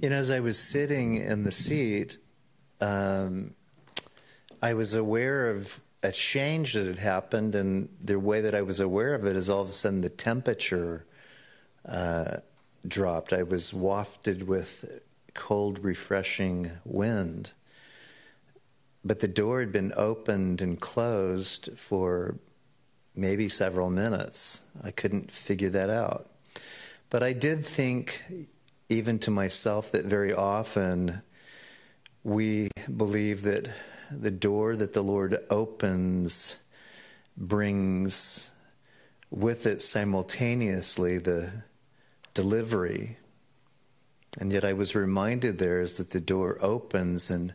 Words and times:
You 0.00 0.10
know, 0.10 0.16
as 0.16 0.30
I 0.30 0.38
was 0.38 0.56
sitting 0.56 1.16
in 1.16 1.42
the 1.42 1.50
seat, 1.50 2.18
um, 2.80 3.54
I 4.62 4.74
was 4.74 4.94
aware 4.94 5.50
of 5.50 5.80
a 6.04 6.12
change 6.12 6.74
that 6.74 6.86
had 6.86 6.98
happened, 6.98 7.56
and 7.56 7.88
the 8.00 8.20
way 8.20 8.40
that 8.40 8.54
I 8.54 8.62
was 8.62 8.78
aware 8.78 9.12
of 9.14 9.26
it 9.26 9.34
is 9.34 9.50
all 9.50 9.60
of 9.60 9.70
a 9.70 9.72
sudden 9.72 10.02
the 10.02 10.08
temperature 10.08 11.04
uh, 11.84 12.36
dropped. 12.86 13.32
I 13.32 13.42
was 13.42 13.74
wafted 13.74 14.46
with 14.46 15.02
cold, 15.34 15.80
refreshing 15.80 16.70
wind. 16.84 17.50
But 19.04 19.18
the 19.18 19.26
door 19.26 19.58
had 19.58 19.72
been 19.72 19.92
opened 19.96 20.62
and 20.62 20.80
closed 20.80 21.70
for 21.76 22.36
maybe 23.16 23.48
several 23.48 23.90
minutes. 23.90 24.62
I 24.80 24.92
couldn't 24.92 25.32
figure 25.32 25.70
that 25.70 25.90
out. 25.90 26.30
But 27.10 27.24
I 27.24 27.32
did 27.32 27.66
think, 27.66 28.22
even 28.88 29.18
to 29.20 29.30
myself, 29.30 29.92
that 29.92 30.04
very 30.04 30.32
often 30.32 31.22
we 32.24 32.68
believe 32.94 33.42
that 33.42 33.68
the 34.10 34.30
door 34.30 34.76
that 34.76 34.92
the 34.94 35.02
Lord 35.02 35.38
opens 35.50 36.56
brings 37.36 38.50
with 39.30 39.66
it 39.66 39.82
simultaneously 39.82 41.18
the 41.18 41.52
delivery. 42.34 43.18
And 44.40 44.52
yet 44.52 44.64
I 44.64 44.72
was 44.72 44.94
reminded 44.94 45.58
there 45.58 45.80
is 45.80 45.96
that 45.96 46.10
the 46.10 46.20
door 46.20 46.58
opens, 46.60 47.30
and 47.30 47.52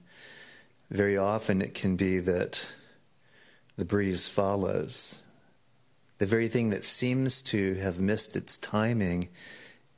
very 0.90 1.18
often 1.18 1.62
it 1.62 1.74
can 1.74 1.96
be 1.96 2.20
that 2.20 2.74
the 3.78 3.86
breeze 3.86 4.28
follows. 4.28 5.22
The 6.20 6.26
very 6.26 6.48
thing 6.48 6.70
that 6.70 6.84
seems 6.84 7.42
to 7.44 7.76
have 7.76 8.00
missed 8.00 8.36
its 8.36 8.58
timing 8.58 9.30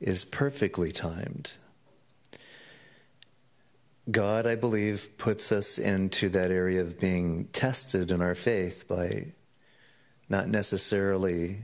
is 0.00 0.24
perfectly 0.24 0.92
timed. 0.92 1.52
God, 4.10 4.46
I 4.46 4.54
believe, 4.54 5.18
puts 5.18 5.50
us 5.50 5.78
into 5.78 6.28
that 6.28 6.50
area 6.50 6.80
of 6.80 7.00
being 7.00 7.46
tested 7.46 8.12
in 8.12 8.20
our 8.22 8.34
faith 8.34 8.86
by 8.86 9.32
not 10.28 10.48
necessarily 10.48 11.62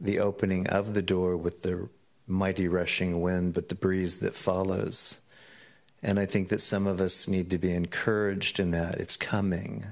the 0.00 0.18
opening 0.18 0.66
of 0.68 0.94
the 0.94 1.02
door 1.02 1.36
with 1.36 1.62
the 1.62 1.88
mighty 2.26 2.68
rushing 2.68 3.20
wind, 3.20 3.52
but 3.52 3.68
the 3.68 3.74
breeze 3.74 4.18
that 4.18 4.34
follows. 4.34 5.20
And 6.02 6.18
I 6.18 6.26
think 6.26 6.48
that 6.48 6.60
some 6.60 6.86
of 6.86 7.00
us 7.00 7.28
need 7.28 7.50
to 7.50 7.58
be 7.58 7.72
encouraged 7.72 8.58
in 8.58 8.70
that. 8.70 8.96
It's 8.96 9.16
coming, 9.16 9.84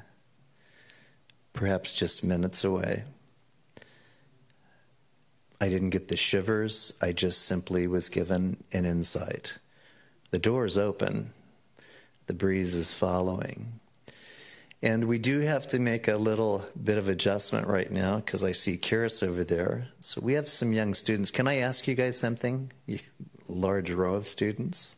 perhaps 1.52 1.92
just 1.92 2.24
minutes 2.24 2.64
away. 2.64 3.04
I 5.62 5.68
didn't 5.68 5.90
get 5.90 6.08
the 6.08 6.16
shivers, 6.16 6.98
I 7.00 7.12
just 7.12 7.42
simply 7.42 7.86
was 7.86 8.08
given 8.08 8.64
an 8.72 8.84
insight. 8.84 9.58
The 10.32 10.40
door 10.40 10.64
is 10.64 10.76
open, 10.76 11.32
the 12.26 12.34
breeze 12.34 12.74
is 12.74 12.92
following. 12.92 13.78
And 14.82 15.04
we 15.04 15.20
do 15.20 15.38
have 15.38 15.68
to 15.68 15.78
make 15.78 16.08
a 16.08 16.16
little 16.16 16.66
bit 16.82 16.98
of 16.98 17.08
adjustment 17.08 17.68
right 17.68 17.92
now 17.92 18.16
because 18.16 18.42
I 18.42 18.50
see 18.50 18.76
Karis 18.76 19.22
over 19.22 19.44
there. 19.44 19.86
So 20.00 20.20
we 20.20 20.32
have 20.32 20.48
some 20.48 20.72
young 20.72 20.94
students. 20.94 21.30
Can 21.30 21.46
I 21.46 21.58
ask 21.58 21.86
you 21.86 21.94
guys 21.94 22.18
something? 22.18 22.72
You 22.86 22.98
large 23.48 23.92
row 23.92 24.14
of 24.14 24.26
students. 24.26 24.96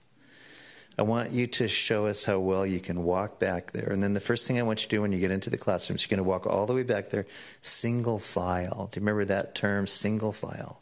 I 0.96 1.02
want 1.02 1.32
you 1.32 1.46
to 1.48 1.66
show 1.66 2.06
us 2.06 2.24
how 2.24 2.38
well 2.38 2.64
you 2.64 2.78
can 2.78 3.02
walk 3.02 3.40
back 3.40 3.72
there. 3.72 3.88
And 3.90 4.02
then 4.02 4.14
the 4.14 4.20
first 4.20 4.46
thing 4.46 4.58
I 4.58 4.62
want 4.62 4.82
you 4.82 4.88
to 4.88 4.96
do 4.96 5.02
when 5.02 5.12
you 5.12 5.18
get 5.18 5.32
into 5.32 5.50
the 5.50 5.58
classroom 5.58 5.96
is 5.96 6.02
you're 6.02 6.16
going 6.16 6.24
to 6.24 6.28
walk 6.28 6.46
all 6.46 6.66
the 6.66 6.74
way 6.74 6.84
back 6.84 7.10
there, 7.10 7.26
single 7.62 8.20
file. 8.20 8.88
Do 8.92 9.00
you 9.00 9.02
remember 9.02 9.24
that 9.24 9.56
term, 9.56 9.88
single 9.88 10.32
file? 10.32 10.80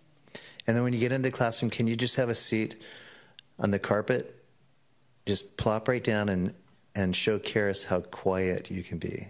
And 0.67 0.77
then 0.77 0.85
when 0.85 0.93
you 0.93 1.01
get 1.01 1.13
into 1.13 1.31
the 1.31 1.37
classroom, 1.37 1.71
can 1.71 1.87
you 1.87 1.97
just 1.97 2.17
have 2.17 2.29
a 2.29 2.35
seat 2.35 2.77
on 3.59 3.71
the 3.71 3.79
carpet? 3.79 4.45
Just 5.25 5.57
plop 5.57 5.89
right 5.89 6.05
down 6.05 6.29
and, 6.29 6.55
and 6.95 7.17
show 7.17 7.39
Karis 7.39 7.87
how 7.87 8.01
quiet 8.01 8.71
you 8.71 8.83
can 8.83 8.99
be. 8.99 9.29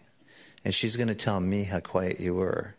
And 0.64 0.75
she's 0.75 0.97
going 0.97 1.08
to 1.08 1.14
tell 1.14 1.38
me 1.38 1.64
how 1.64 1.80
quiet 1.80 2.19
you 2.19 2.34
were. 2.34 2.75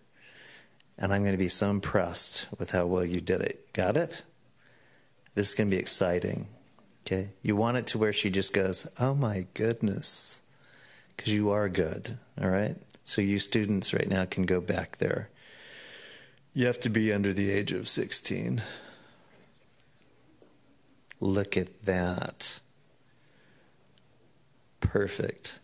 And 0.98 1.14
I'm 1.14 1.22
going 1.22 1.34
to 1.34 1.38
be 1.38 1.50
so 1.50 1.70
impressed 1.70 2.48
with 2.60 2.72
how 2.72 2.86
well 2.86 3.06
you 3.06 3.22
did 3.22 3.42
it. 3.42 3.72
Got 3.74 3.98
it? 3.98 4.24
This 5.36 5.50
is 5.50 5.56
going 5.56 5.70
to 5.70 5.76
be 5.76 5.82
exciting. 5.82 6.48
Okay? 7.14 7.30
You 7.42 7.56
want 7.56 7.78
it 7.78 7.88
to 7.88 7.98
where 7.98 8.14
she 8.14 8.30
just 8.30 8.54
goes, 8.54 8.88
oh 9.00 9.14
my 9.14 9.46
goodness. 9.54 10.42
Because 11.16 11.34
you 11.34 11.52
are 11.52 11.70
good. 11.70 12.18
All 12.42 12.50
right? 12.50 12.76
So 13.06 13.22
you 13.22 13.40
students 13.40 13.94
right 13.94 14.08
now 14.08 14.26
can 14.26 14.46
go 14.46 14.60
back 14.60 14.98
there. 14.98 15.30
You 16.54 16.66
have 16.68 16.80
to 16.82 16.90
be 16.90 17.12
under 17.12 17.34
the 17.34 17.52
age 17.52 17.72
of 17.72 17.88
16. 17.88 18.62
Look 21.20 21.58
at 21.58 21.84
that. 21.84 22.60
Perfect. 24.80 25.60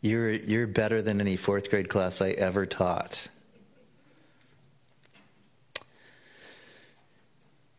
You're, 0.00 0.30
you're 0.30 0.66
better 0.66 1.00
than 1.00 1.20
any 1.20 1.36
fourth 1.36 1.70
grade 1.70 1.88
class 1.88 2.20
I 2.20 2.30
ever 2.30 2.66
taught. 2.66 3.28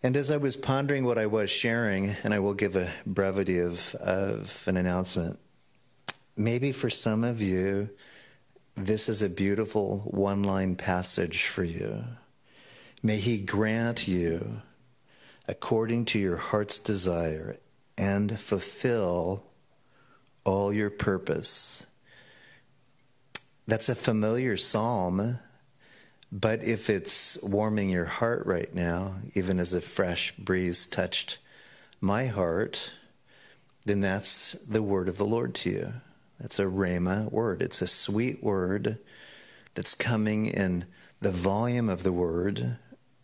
And 0.04 0.16
as 0.16 0.30
I 0.30 0.38
was 0.38 0.56
pondering 0.56 1.06
what 1.06 1.18
I 1.18 1.26
was 1.26 1.50
sharing, 1.50 2.16
and 2.24 2.34
I 2.34 2.40
will 2.40 2.54
give 2.54 2.76
a 2.76 2.92
brevity 3.06 3.60
of, 3.60 3.96
of 3.96 4.64
an 4.68 4.78
announcement, 4.78 5.40
maybe 6.38 6.72
for 6.72 6.90
some 6.90 7.24
of 7.24 7.42
you, 7.42 7.90
this 8.76 9.10
is 9.10 9.22
a 9.22 9.30
beautiful 9.30 10.00
one 10.00 10.44
line 10.44 10.76
passage 10.76 11.46
for 11.46 11.64
you. 11.64 12.04
May 13.02 13.18
He 13.18 13.38
grant 13.38 14.08
you, 14.08 14.62
according 15.48 16.06
to 16.06 16.20
your 16.20 16.38
heart's 16.38 16.78
desire, 16.78 17.58
and 17.98 18.40
fulfill 18.40 19.44
all 20.44 20.74
your 20.74 20.90
purpose. 20.90 21.88
That's 23.68 23.90
a 23.90 23.96
familiar 23.96 24.58
psalm 24.58 25.40
but 26.36 26.62
if 26.66 26.90
it's 26.90 27.42
warming 27.42 27.90
your 27.90 28.04
heart 28.04 28.46
right 28.46 28.76
now, 28.76 29.14
even 29.36 29.58
as 29.58 29.72
a 29.72 29.80
fresh 29.80 30.36
breeze 30.36 30.86
touched 30.86 31.38
my 32.02 32.26
heart, 32.26 32.92
then 33.86 34.02
that's 34.02 34.52
the 34.52 34.84
word 34.84 35.08
of 35.08 35.18
the 35.18 35.26
Lord 35.26 35.56
to 35.56 35.70
you. 35.70 35.94
That's 36.38 36.60
a 36.60 36.66
Rhema 36.66 37.32
word. 37.32 37.62
It's 37.62 37.82
a 37.82 37.88
sweet 37.88 38.44
word 38.44 38.98
that's 39.76 39.96
coming 39.96 40.48
in 40.48 40.84
the 41.22 41.32
volume 41.32 41.88
of 41.88 42.04
the 42.04 42.12
word, 42.12 42.80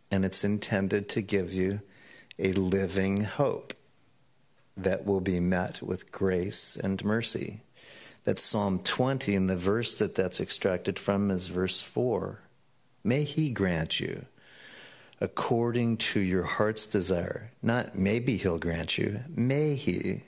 and 0.09 0.23
it's 0.23 0.45
intended 0.45 1.09
to 1.09 1.21
give 1.21 1.51
you 1.51 1.81
a 2.39 2.53
living 2.53 3.25
hope 3.25 3.73
that 4.77 5.05
will 5.05 5.19
be 5.19 5.41
met 5.41 5.81
with 5.81 6.13
grace 6.13 6.77
and 6.77 7.03
mercy. 7.03 7.59
That's 8.23 8.41
Psalm 8.41 8.79
20, 8.79 9.35
and 9.35 9.49
the 9.49 9.57
verse 9.57 9.97
that 9.97 10.15
that's 10.15 10.39
extracted 10.39 10.97
from 10.97 11.29
is 11.29 11.49
verse 11.49 11.81
4. 11.81 12.39
May 13.03 13.23
He 13.23 13.49
grant 13.49 13.99
you 13.99 14.25
according 15.19 15.97
to 15.97 16.19
your 16.19 16.43
heart's 16.43 16.85
desire. 16.85 17.51
Not 17.61 17.97
maybe 17.97 18.37
He'll 18.37 18.59
grant 18.59 18.97
you, 18.97 19.21
may 19.29 19.75
He. 19.75 20.21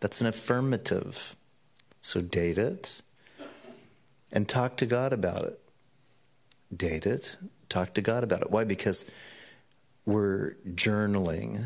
That's 0.00 0.20
an 0.20 0.26
affirmative. 0.26 1.36
So 2.00 2.20
date 2.20 2.58
it 2.58 3.02
and 4.32 4.48
talk 4.48 4.76
to 4.78 4.86
God 4.86 5.12
about 5.12 5.44
it. 5.44 5.60
Date 6.74 7.06
it, 7.06 7.36
talk 7.68 7.94
to 7.94 8.00
God 8.00 8.24
about 8.24 8.42
it. 8.42 8.50
Why? 8.50 8.64
Because 8.64 9.10
we're 10.04 10.54
journaling 10.68 11.64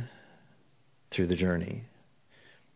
through 1.11 1.27
the 1.27 1.37
journey. 1.37 1.85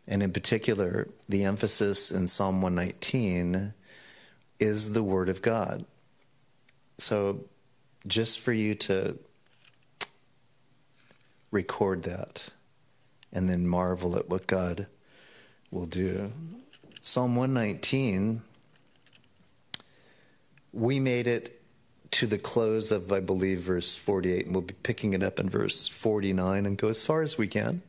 And 0.07 0.23
in 0.23 0.33
particular, 0.33 1.09
the 1.29 1.45
emphasis 1.45 2.11
in 2.11 2.29
Psalm 2.29 2.63
119 2.63 3.75
is 4.59 4.93
the 4.93 5.03
Word 5.03 5.29
of 5.29 5.43
God. 5.43 5.85
So, 7.01 7.45
just 8.07 8.41
for 8.41 8.53
you 8.53 8.75
to 8.75 9.19
record 11.51 12.03
that 12.05 12.51
and 13.33 13.49
then 13.49 13.67
marvel 13.67 14.17
at 14.17 14.29
what 14.29 14.47
God 14.47 14.87
will 15.71 15.87
do. 15.87 16.33
Psalm 17.03 17.37
119, 17.37 18.43
we 20.73 21.01
made 21.01 21.27
it 21.27 21.61
to 22.13 22.27
the 22.27 22.39
close 22.39 22.91
of, 22.91 23.13
I 23.13 23.21
believe, 23.21 23.61
verse 23.61 23.97
48, 23.97 24.47
and 24.47 24.55
we'll 24.55 24.63
be 24.63 24.75
picking 24.83 25.15
it 25.15 25.23
up 25.23 25.39
in 25.39 25.49
verse 25.49 25.89
49 25.89 26.67
and 26.67 26.77
go 26.77 26.89
as 26.89 27.05
far 27.05 27.23
as 27.23 27.39
we 27.39 27.47
can. 27.47 27.83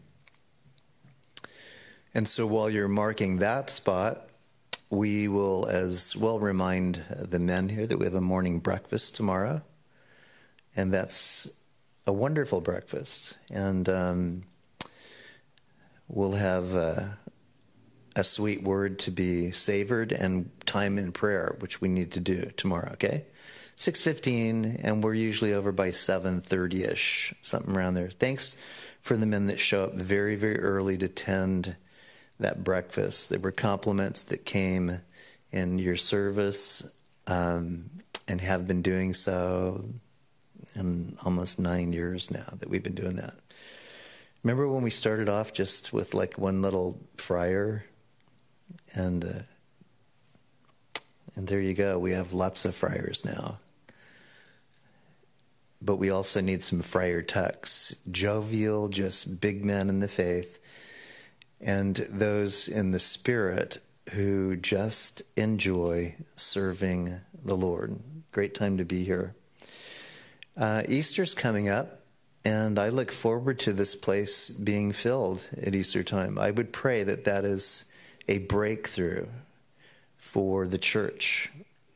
And 2.13 2.27
so 2.27 2.45
while 2.45 2.69
you're 2.69 2.87
marking 2.87 3.37
that 3.37 3.69
spot, 3.69 4.29
we 4.91 5.29
will 5.29 5.65
as 5.67 6.15
well 6.17 6.37
remind 6.37 7.01
the 7.09 7.39
men 7.39 7.69
here 7.69 7.87
that 7.87 7.97
we 7.97 8.05
have 8.05 8.13
a 8.13 8.21
morning 8.21 8.59
breakfast 8.59 9.15
tomorrow. 9.15 9.61
And 10.75 10.91
that's 10.91 11.49
a 12.05 12.11
wonderful 12.11 12.59
breakfast. 12.59 13.37
And 13.49 13.87
um, 13.87 14.43
we'll 16.09 16.33
have 16.33 16.75
a 16.75 18.23
sweet 18.23 18.63
word 18.63 18.99
to 18.99 19.11
be 19.11 19.51
savored 19.51 20.11
and 20.11 20.51
time 20.65 20.97
in 20.97 21.13
prayer, 21.13 21.55
which 21.59 21.79
we 21.79 21.87
need 21.87 22.11
to 22.11 22.19
do 22.19 22.51
tomorrow, 22.57 22.91
okay? 22.93 23.23
6.15 23.77 24.81
and 24.83 25.03
we're 25.03 25.15
usually 25.15 25.53
over 25.53 25.71
by 25.71 25.89
7.30ish 25.89 27.33
something 27.41 27.75
around 27.75 27.95
there 27.95 28.09
thanks 28.09 28.55
for 29.01 29.17
the 29.17 29.25
men 29.25 29.47
that 29.47 29.59
show 29.59 29.85
up 29.85 29.95
very 29.95 30.35
very 30.35 30.59
early 30.59 30.99
to 30.99 31.07
tend 31.07 31.75
that 32.41 32.63
breakfast 32.63 33.29
there 33.29 33.39
were 33.39 33.51
compliments 33.51 34.23
that 34.25 34.45
came 34.45 34.99
in 35.51 35.79
your 35.79 35.95
service 35.95 36.95
um, 37.27 37.89
and 38.27 38.41
have 38.41 38.67
been 38.67 38.81
doing 38.81 39.13
so 39.13 39.85
in 40.75 41.17
almost 41.23 41.59
nine 41.59 41.93
years 41.93 42.31
now 42.31 42.53
that 42.59 42.69
we've 42.69 42.83
been 42.83 42.95
doing 42.95 43.15
that. 43.17 43.35
Remember 44.43 44.67
when 44.67 44.83
we 44.83 44.89
started 44.89 45.29
off 45.29 45.53
just 45.53 45.93
with 45.93 46.13
like 46.13 46.37
one 46.37 46.61
little 46.61 46.99
fryer? 47.17 47.85
And 48.93 49.23
uh, 49.23 51.01
and 51.35 51.47
there 51.47 51.61
you 51.61 51.73
go 51.73 51.97
we 51.99 52.11
have 52.11 52.33
lots 52.33 52.65
of 52.65 52.75
fryers 52.75 53.23
now. 53.23 53.59
But 55.81 55.95
we 55.95 56.11
also 56.11 56.41
need 56.41 56.63
some 56.63 56.81
friar 56.81 57.23
tucks, 57.23 57.95
jovial, 58.09 58.87
just 58.87 59.41
big 59.41 59.65
men 59.65 59.89
in 59.89 59.99
the 59.99 60.07
faith, 60.07 60.59
and 61.61 61.95
those 61.95 62.67
in 62.67 62.91
the 62.91 62.99
spirit 62.99 63.79
who 64.11 64.55
just 64.55 65.21
enjoy 65.37 66.15
serving 66.35 67.21
the 67.43 67.55
Lord. 67.55 67.99
Great 68.31 68.55
time 68.55 68.77
to 68.77 68.85
be 68.85 69.03
here. 69.03 69.35
Uh, 70.57 70.83
Easter's 70.87 71.33
coming 71.33 71.69
up, 71.69 72.01
and 72.43 72.77
I 72.79 72.89
look 72.89 73.11
forward 73.11 73.59
to 73.59 73.73
this 73.73 73.95
place 73.95 74.49
being 74.49 74.91
filled 74.91 75.47
at 75.61 75.75
Easter 75.75 76.03
time. 76.03 76.37
I 76.37 76.51
would 76.51 76.73
pray 76.73 77.03
that 77.03 77.23
that 77.25 77.45
is 77.45 77.85
a 78.27 78.39
breakthrough 78.39 79.27
for 80.17 80.67
the 80.67 80.77
church, 80.77 81.51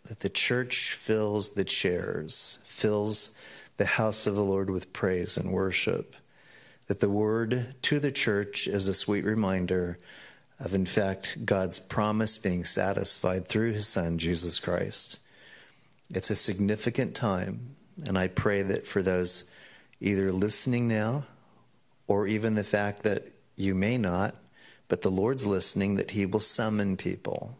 that 0.05 0.19
the 0.19 0.29
church 0.29 0.93
fills 0.93 1.51
the 1.51 1.63
chairs, 1.63 2.63
fills 2.65 3.35
the 3.77 3.85
house 3.85 4.27
of 4.27 4.35
the 4.35 4.43
Lord 4.43 4.69
with 4.69 4.93
praise 4.93 5.37
and 5.37 5.51
worship. 5.51 6.15
That 6.87 6.99
the 6.99 7.09
word 7.09 7.75
to 7.83 7.99
the 7.99 8.11
church 8.11 8.67
is 8.67 8.87
a 8.87 8.93
sweet 8.93 9.25
reminder 9.25 9.97
of, 10.59 10.73
in 10.73 10.85
fact, 10.85 11.45
God's 11.45 11.79
promise 11.79 12.37
being 12.37 12.63
satisfied 12.63 13.47
through 13.47 13.73
his 13.73 13.87
Son, 13.87 14.17
Jesus 14.17 14.59
Christ. 14.59 15.19
It's 16.13 16.29
a 16.29 16.35
significant 16.35 17.15
time, 17.15 17.75
and 18.05 18.17
I 18.17 18.27
pray 18.27 18.61
that 18.61 18.85
for 18.85 19.01
those 19.01 19.49
either 19.99 20.31
listening 20.31 20.87
now 20.87 21.25
or 22.07 22.27
even 22.27 22.53
the 22.53 22.63
fact 22.63 23.03
that 23.03 23.31
you 23.55 23.73
may 23.73 23.97
not, 23.97 24.35
but 24.87 25.01
the 25.01 25.09
Lord's 25.09 25.47
listening, 25.47 25.95
that 25.95 26.11
he 26.11 26.25
will 26.25 26.39
summon 26.39 26.95
people 26.95 27.57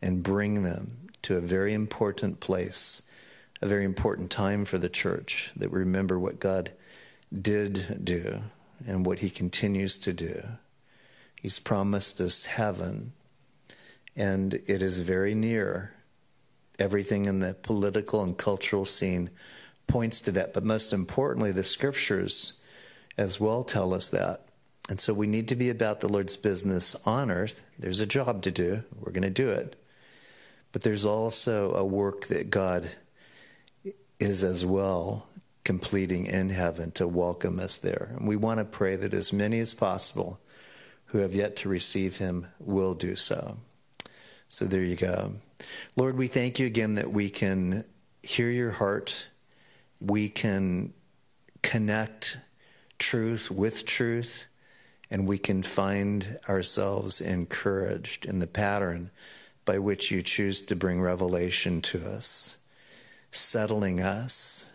and 0.00 0.22
bring 0.22 0.62
them 0.62 1.08
to 1.22 1.36
a 1.36 1.40
very 1.40 1.74
important 1.74 2.40
place 2.40 3.02
a 3.60 3.66
very 3.66 3.84
important 3.84 4.30
time 4.30 4.64
for 4.64 4.78
the 4.78 4.88
church 4.88 5.50
that 5.56 5.70
we 5.70 5.78
remember 5.78 6.18
what 6.18 6.40
God 6.40 6.70
did 7.32 8.04
do 8.04 8.42
and 8.86 9.04
what 9.04 9.18
he 9.20 9.30
continues 9.30 9.98
to 9.98 10.12
do. 10.12 10.42
He's 11.40 11.58
promised 11.58 12.20
us 12.20 12.46
heaven, 12.46 13.12
and 14.16 14.54
it 14.54 14.82
is 14.82 15.00
very 15.00 15.34
near. 15.34 15.92
Everything 16.78 17.26
in 17.26 17.40
the 17.40 17.54
political 17.54 18.22
and 18.22 18.36
cultural 18.36 18.84
scene 18.84 19.30
points 19.86 20.20
to 20.22 20.32
that, 20.32 20.52
but 20.54 20.64
most 20.64 20.92
importantly, 20.92 21.52
the 21.52 21.64
scriptures 21.64 22.62
as 23.16 23.40
well 23.40 23.64
tell 23.64 23.94
us 23.94 24.08
that. 24.10 24.44
And 24.88 25.00
so 25.00 25.12
we 25.12 25.26
need 25.26 25.48
to 25.48 25.56
be 25.56 25.70
about 25.70 26.00
the 26.00 26.08
Lord's 26.08 26.36
business 26.36 26.94
on 27.06 27.30
earth. 27.30 27.64
There's 27.78 28.00
a 28.00 28.06
job 28.06 28.42
to 28.42 28.50
do, 28.50 28.84
we're 28.98 29.12
going 29.12 29.22
to 29.22 29.30
do 29.30 29.50
it. 29.50 29.76
But 30.72 30.82
there's 30.82 31.04
also 31.04 31.74
a 31.74 31.84
work 31.84 32.26
that 32.26 32.50
God 32.50 32.90
is 34.20 34.44
as 34.44 34.64
well 34.64 35.27
completing 35.68 36.24
in 36.24 36.48
heaven 36.48 36.90
to 36.90 37.06
welcome 37.06 37.60
us 37.60 37.76
there. 37.76 38.14
And 38.16 38.26
we 38.26 38.36
want 38.36 38.56
to 38.56 38.64
pray 38.64 38.96
that 38.96 39.12
as 39.12 39.34
many 39.34 39.58
as 39.58 39.74
possible 39.74 40.40
who 41.08 41.18
have 41.18 41.34
yet 41.34 41.56
to 41.56 41.68
receive 41.68 42.16
him 42.16 42.46
will 42.58 42.94
do 42.94 43.14
so. 43.14 43.58
So 44.48 44.64
there 44.64 44.82
you 44.82 44.96
go. 44.96 45.34
Lord, 45.94 46.16
we 46.16 46.26
thank 46.26 46.58
you 46.58 46.66
again 46.66 46.94
that 46.94 47.12
we 47.12 47.28
can 47.28 47.84
hear 48.22 48.48
your 48.48 48.70
heart. 48.70 49.28
We 50.00 50.30
can 50.30 50.94
connect 51.60 52.38
truth 52.98 53.50
with 53.50 53.84
truth, 53.84 54.46
and 55.10 55.26
we 55.26 55.36
can 55.36 55.62
find 55.62 56.38
ourselves 56.48 57.20
encouraged 57.20 58.24
in 58.24 58.38
the 58.38 58.46
pattern 58.46 59.10
by 59.66 59.78
which 59.78 60.10
you 60.10 60.22
choose 60.22 60.62
to 60.62 60.74
bring 60.74 61.02
revelation 61.02 61.82
to 61.82 62.08
us 62.08 62.56
settling 63.30 64.00
us 64.00 64.70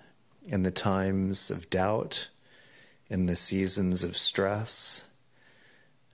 in 0.46 0.64
the 0.64 0.72
times 0.72 1.50
of 1.50 1.70
doubt, 1.70 2.30
in 3.10 3.26
the 3.26 3.36
seasons 3.36 4.04
of 4.04 4.18
stress, 4.18 5.08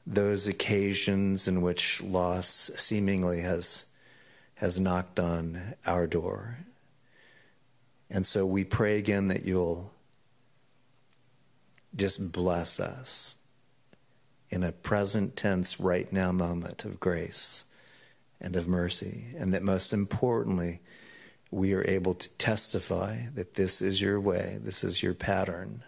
those 0.05 0.47
occasions 0.47 1.47
in 1.47 1.61
which 1.61 2.01
loss 2.01 2.71
seemingly 2.75 3.41
has, 3.41 3.85
has 4.55 4.79
knocked 4.79 5.19
on 5.19 5.75
our 5.85 6.07
door. 6.07 6.59
And 8.09 8.25
so 8.25 8.45
we 8.45 8.63
pray 8.63 8.97
again 8.97 9.27
that 9.27 9.45
you'll 9.45 9.91
just 11.95 12.31
bless 12.31 12.79
us 12.79 13.37
in 14.49 14.63
a 14.63 14.71
present 14.71 15.35
tense, 15.35 15.79
right 15.79 16.11
now 16.11 16.31
moment 16.31 16.85
of 16.85 16.99
grace 16.99 17.65
and 18.41 18.55
of 18.55 18.67
mercy. 18.67 19.25
And 19.37 19.53
that 19.53 19.61
most 19.61 19.93
importantly, 19.93 20.79
we 21.51 21.74
are 21.74 21.88
able 21.88 22.13
to 22.13 22.30
testify 22.38 23.25
that 23.34 23.56
this 23.56 23.81
is 23.81 24.01
your 24.01 24.19
way, 24.19 24.60
this 24.62 24.84
is 24.84 25.01
your 25.01 25.13
pattern. 25.13 25.84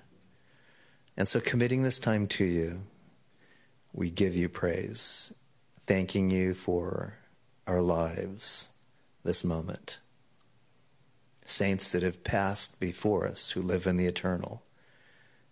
And 1.16 1.28
so, 1.28 1.40
committing 1.40 1.84
this 1.84 2.00
time 2.00 2.28
to 2.28 2.46
you, 2.46 2.82
we 3.94 4.10
give 4.10 4.36
you 4.36 4.50
praise, 4.50 5.36
thanking 5.82 6.32
you 6.32 6.54
for 6.54 7.16
our 7.68 7.82
lives 7.82 8.70
this 9.24 9.44
moment. 9.44 10.00
Saints 11.46 11.92
that 11.92 12.02
have 12.02 12.24
passed 12.24 12.80
before 12.80 13.28
us 13.28 13.52
who 13.52 13.62
live 13.62 13.86
in 13.86 13.98
the 13.98 14.06
eternal, 14.06 14.64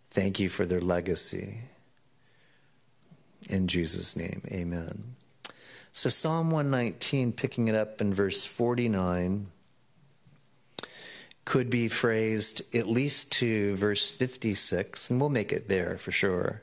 thank 0.09 0.39
you 0.39 0.49
for 0.49 0.65
their 0.65 0.79
legacy. 0.79 1.61
In 3.47 3.67
Jesus' 3.67 4.15
name, 4.15 4.41
amen. 4.47 5.15
So, 5.91 6.09
Psalm 6.09 6.51
119, 6.51 7.33
picking 7.33 7.67
it 7.67 7.75
up 7.75 8.01
in 8.01 8.13
verse 8.13 8.45
49 8.45 9.51
could 11.49 11.71
be 11.71 11.87
phrased 11.87 12.61
at 12.75 12.87
least 12.87 13.31
to 13.31 13.75
verse 13.75 14.11
56, 14.11 15.09
and 15.09 15.19
we'll 15.19 15.31
make 15.31 15.51
it 15.51 15.67
there 15.67 15.97
for 15.97 16.11
sure, 16.11 16.61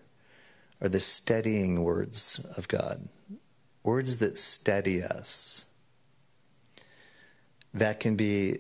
are 0.81 0.89
the 0.89 1.01
steadying 1.01 1.83
words 1.83 2.47
of 2.57 2.69
God. 2.69 3.09
Words 3.83 4.19
that 4.19 4.39
steady 4.39 5.03
us. 5.03 5.67
That 7.75 7.99
can 7.99 8.15
be 8.15 8.59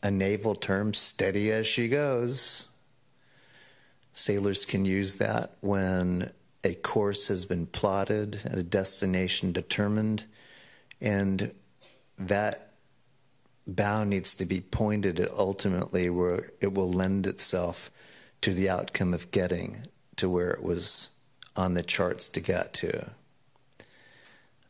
a 0.00 0.12
naval 0.12 0.54
term, 0.54 0.94
steady 0.94 1.50
as 1.50 1.66
she 1.66 1.88
goes. 1.88 2.68
Sailors 4.12 4.64
can 4.64 4.84
use 4.84 5.16
that 5.16 5.56
when 5.60 6.30
a 6.62 6.74
course 6.74 7.26
has 7.26 7.44
been 7.46 7.66
plotted 7.66 8.42
and 8.44 8.60
a 8.60 8.62
destination 8.62 9.50
determined, 9.50 10.22
and 11.00 11.52
that 12.16 12.73
bow 13.66 14.04
needs 14.04 14.34
to 14.34 14.44
be 14.44 14.60
pointed 14.60 15.18
at 15.20 15.30
ultimately 15.32 16.10
where 16.10 16.50
it 16.60 16.74
will 16.74 16.90
lend 16.90 17.26
itself 17.26 17.90
to 18.40 18.52
the 18.52 18.68
outcome 18.68 19.14
of 19.14 19.30
getting 19.30 19.86
to 20.16 20.28
where 20.28 20.50
it 20.50 20.62
was 20.62 21.16
on 21.56 21.74
the 21.74 21.82
charts 21.82 22.28
to 22.28 22.40
get 22.40 22.74
to. 22.74 23.10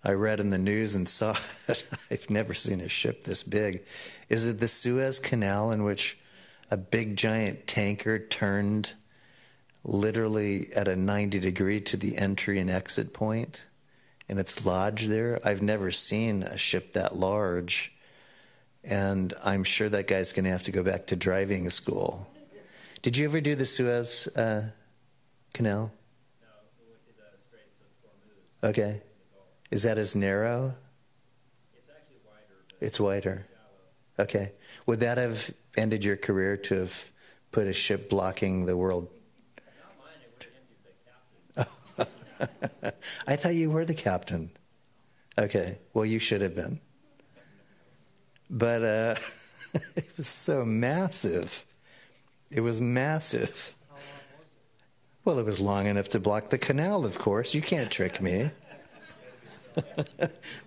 I 0.04 0.12
read 0.12 0.38
in 0.38 0.50
the 0.50 0.58
news 0.58 0.94
and 0.94 1.08
saw 1.08 1.36
it. 1.66 1.88
I've 2.10 2.28
never 2.28 2.52
seen 2.52 2.80
a 2.80 2.88
ship 2.88 3.24
this 3.24 3.42
big. 3.42 3.84
Is 4.28 4.46
it 4.46 4.60
the 4.60 4.68
Suez 4.68 5.18
Canal 5.18 5.72
in 5.72 5.82
which 5.82 6.18
a 6.70 6.76
big 6.76 7.16
giant 7.16 7.66
tanker 7.66 8.18
turned 8.18 8.92
literally 9.82 10.70
at 10.74 10.88
a 10.88 10.96
90 10.96 11.38
degree 11.38 11.80
to 11.80 11.96
the 11.96 12.18
entry 12.18 12.58
and 12.58 12.70
exit 12.70 13.14
point 13.14 13.64
and 14.28 14.38
it's 14.38 14.66
lodged 14.66 15.08
there? 15.08 15.40
I've 15.42 15.62
never 15.62 15.90
seen 15.90 16.42
a 16.42 16.58
ship 16.58 16.92
that 16.92 17.16
large 17.16 17.93
and 18.84 19.32
I'm 19.42 19.64
sure 19.64 19.88
that 19.88 20.06
guy's 20.06 20.32
going 20.32 20.44
to 20.44 20.50
have 20.50 20.62
to 20.64 20.72
go 20.72 20.82
back 20.82 21.06
to 21.06 21.16
driving 21.16 21.68
school. 21.70 22.26
Did 23.02 23.16
you 23.16 23.24
ever 23.26 23.40
do 23.40 23.54
the 23.54 23.66
Suez 23.66 24.28
uh, 24.36 24.70
Canal? 25.52 25.92
No, 26.40 26.48
we 26.78 26.86
went 26.88 27.04
to 27.06 27.12
the 27.12 27.42
Straits 27.42 27.80
of 27.80 28.66
Hormuz. 28.66 28.70
Okay. 28.70 29.02
Is 29.70 29.82
that 29.82 29.98
as 29.98 30.14
narrow? 30.14 30.74
It's 31.76 31.90
actually 31.90 32.16
wider. 32.24 32.76
It's 32.80 33.00
wider. 33.00 33.46
Okay. 34.18 34.52
Would 34.86 35.00
that 35.00 35.18
have 35.18 35.52
ended 35.76 36.04
your 36.04 36.16
career 36.16 36.56
to 36.58 36.76
have 36.76 37.10
put 37.52 37.66
a 37.66 37.72
ship 37.72 38.08
blocking 38.08 38.66
the 38.66 38.76
world? 38.76 39.08
Not 39.56 39.96
mine. 39.98 40.08
It 40.22 40.30
would 40.32 40.44
have 40.44 41.66
ended 41.66 41.76
the 41.96 42.06
captain. 42.46 43.12
I 43.26 43.36
thought 43.36 43.54
you 43.54 43.70
were 43.70 43.84
the 43.84 43.94
captain. 43.94 44.50
Okay. 45.36 45.78
Well, 45.92 46.04
you 46.04 46.18
should 46.18 46.42
have 46.42 46.54
been. 46.54 46.80
But 48.50 48.82
uh, 48.82 49.14
it 49.96 50.16
was 50.16 50.28
so 50.28 50.64
massive. 50.64 51.64
It 52.50 52.60
was 52.60 52.80
massive. 52.80 53.74
Well, 55.24 55.38
it 55.38 55.46
was 55.46 55.58
long 55.58 55.86
enough 55.86 56.10
to 56.10 56.20
block 56.20 56.50
the 56.50 56.58
canal, 56.58 57.04
of 57.04 57.18
course. 57.18 57.54
You 57.54 57.62
can't 57.62 57.90
trick 57.90 58.20
me. 58.20 58.50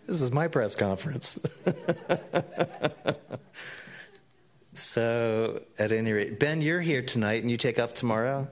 this 0.08 0.22
is 0.22 0.32
my 0.32 0.48
press 0.48 0.76
conference. 0.76 1.40
so, 4.74 5.62
at 5.78 5.92
any 5.92 6.12
rate, 6.12 6.40
Ben, 6.40 6.62
you're 6.62 6.82
here 6.82 7.04
tonight 7.04 7.44
and 7.44 7.52
you 7.52 7.58
take 7.58 7.80
off 7.80 7.94
tomorrow? 7.94 8.48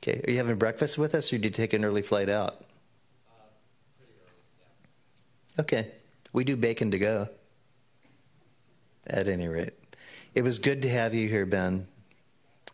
Okay. 0.00 0.22
Are 0.26 0.30
you 0.30 0.36
having 0.36 0.56
breakfast 0.56 0.96
with 0.96 1.14
us 1.14 1.32
or 1.32 1.38
do 1.38 1.44
you 1.44 1.50
take 1.50 1.72
an 1.72 1.84
early 1.84 2.02
flight 2.02 2.28
out? 2.28 2.64
Okay. 5.58 5.90
We 6.32 6.44
do 6.44 6.56
bacon 6.56 6.92
to 6.92 6.98
go. 6.98 7.28
At 9.06 9.28
any 9.28 9.46
rate, 9.46 9.74
it 10.34 10.42
was 10.42 10.58
good 10.58 10.82
to 10.82 10.90
have 10.90 11.14
you 11.14 11.28
here, 11.28 11.46
Ben. 11.46 11.86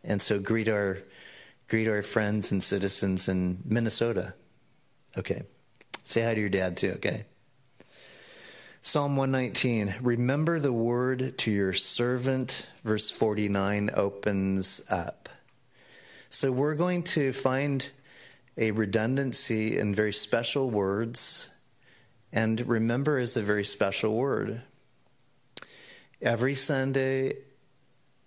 And 0.03 0.23
so 0.23 0.39
greet 0.39 0.69
our 0.69 0.99
greet 1.69 1.89
our 1.89 2.03
friends 2.03 2.53
and 2.53 2.63
citizens 2.63 3.29
in 3.29 3.59
Minnesota. 3.65 4.35
Okay. 5.17 5.43
Say 6.05 6.23
hi 6.23 6.35
to 6.35 6.41
your 6.41 6.51
dad 6.51 6.77
too, 6.77 6.93
okay? 6.97 7.25
Psalm 8.83 9.17
119. 9.17 9.95
Remember 10.03 10.59
the 10.59 10.73
word 10.73 11.39
to 11.39 11.51
your 11.51 11.73
servant, 11.73 12.67
verse 12.83 13.11
49 13.11 13.91
opens 13.95 14.83
up. 14.91 15.29
So 16.29 16.51
we're 16.51 16.75
going 16.75 17.05
to 17.05 17.33
find 17.33 17.89
a 18.57 18.73
redundancy 18.73 19.79
in 19.79 19.95
very 19.95 20.13
special 20.13 20.69
words, 20.69 21.55
and 22.33 22.61
remember 22.67 23.19
is 23.19 23.37
a 23.37 23.43
very 23.43 23.65
special 23.65 24.15
word. 24.15 24.63
Every 26.23 26.55
Sunday, 26.55 27.39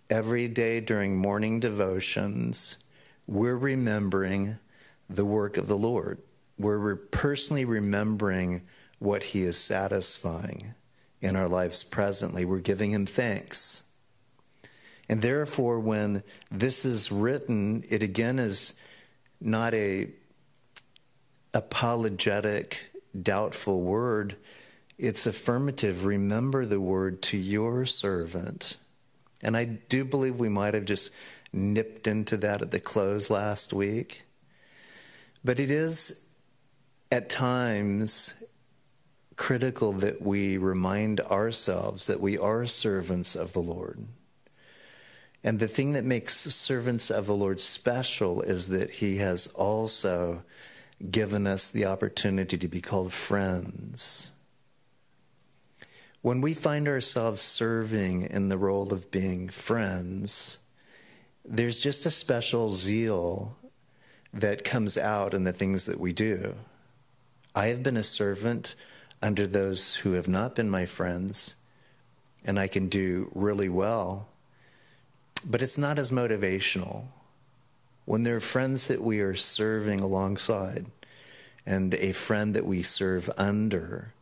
every 0.10 0.50
day 0.50 0.82
during 0.82 1.16
morning 1.16 1.62
devotions, 1.62 2.84
we're 3.26 3.56
remembering 3.56 4.58
the 5.10 5.24
work 5.24 5.56
of 5.56 5.68
the 5.68 5.78
Lord. 5.78 6.18
We're 6.60 6.98
personally 6.98 7.64
remembering 7.64 8.64
what 9.00 9.24
He 9.24 9.44
is 9.44 9.58
satisfying 9.58 10.74
in 11.22 11.38
our 11.38 11.48
lives 11.48 11.86
presently. 11.86 12.44
We're 12.44 12.60
giving 12.60 12.92
Him 12.92 13.06
thanks. 13.06 13.84
And 15.08 15.22
therefore, 15.22 15.80
when 15.80 16.22
this 16.52 16.84
is 16.84 17.14
written, 17.14 17.86
it 17.90 18.04
again 18.04 18.40
is 18.40 18.74
not 19.40 19.74
a 19.74 20.10
apologetic, 21.54 22.92
doubtful 23.18 23.84
word. 23.84 24.36
It's 24.98 25.28
affirmative. 25.28 26.06
Remember 26.06 26.66
the 26.66 26.80
word 26.80 27.22
to 27.24 27.38
your 27.38 27.86
servant. 27.86 28.78
And 29.42 29.58
I 29.58 29.66
do 29.66 30.06
believe 30.06 30.40
we 30.40 30.50
might 30.50 30.74
have 30.74 30.86
just 30.86 31.12
nipped 31.52 32.08
into 32.08 32.38
that 32.38 32.62
at 32.62 32.72
the 32.72 32.80
close 32.80 33.30
last 33.30 33.74
week. 33.74 34.24
But 35.44 35.60
it 35.60 35.70
is 35.70 36.28
at 37.12 37.30
times 37.30 38.44
critical 39.36 39.92
that 39.94 40.22
we 40.22 40.58
remind 40.58 41.20
ourselves 41.22 42.08
that 42.08 42.22
we 42.22 42.38
are 42.38 42.66
servants 42.66 43.36
of 43.36 43.54
the 43.54 43.62
Lord. 43.62 44.08
And 45.44 45.60
the 45.60 45.68
thing 45.68 45.92
that 45.92 46.06
makes 46.06 46.34
servants 46.34 47.12
of 47.12 47.28
the 47.28 47.36
Lord 47.36 47.60
special 47.60 48.42
is 48.42 48.70
that 48.70 48.90
He 48.90 49.18
has 49.18 49.48
also 49.48 50.44
given 51.12 51.46
us 51.46 51.70
the 51.70 51.86
opportunity 51.86 52.58
to 52.58 52.68
be 52.68 52.82
called 52.82 53.14
friends. 53.14 54.32
When 56.26 56.42
we 56.42 56.56
find 56.56 56.88
ourselves 56.88 57.44
serving 57.44 58.24
in 58.24 58.50
the 58.50 58.58
role 58.58 58.92
of 58.92 59.12
being 59.12 59.48
friends, 59.48 60.58
there's 61.48 61.84
just 61.84 62.08
a 62.08 62.10
special 62.10 62.70
zeal 62.70 63.56
that 64.34 64.64
comes 64.64 64.98
out 64.98 65.36
in 65.36 65.44
the 65.44 65.54
things 65.54 65.86
that 65.86 66.00
we 66.00 66.14
do. 66.14 66.56
I 67.54 67.68
have 67.68 67.84
been 67.84 67.96
a 67.96 68.02
servant 68.02 68.74
under 69.22 69.46
those 69.46 69.98
who 69.98 70.14
have 70.14 70.28
not 70.28 70.56
been 70.56 70.68
my 70.68 70.88
friends, 70.88 71.58
and 72.44 72.60
I 72.60 72.70
can 72.70 72.90
do 72.90 73.30
really 73.36 73.70
well 73.70 74.28
but 75.48 75.62
it's 75.62 75.78
not 75.78 76.00
as 76.00 76.10
motivational. 76.10 77.04
When 78.06 78.24
there 78.24 78.38
are 78.38 78.42
friends 78.42 78.88
that 78.88 79.04
we 79.04 79.20
are 79.20 79.36
serving 79.36 80.00
alongside 80.00 80.88
and 81.68 81.94
a 81.94 82.14
friend 82.14 82.56
that 82.56 82.66
we 82.66 82.82
serve 82.82 83.30
under, 83.38 84.15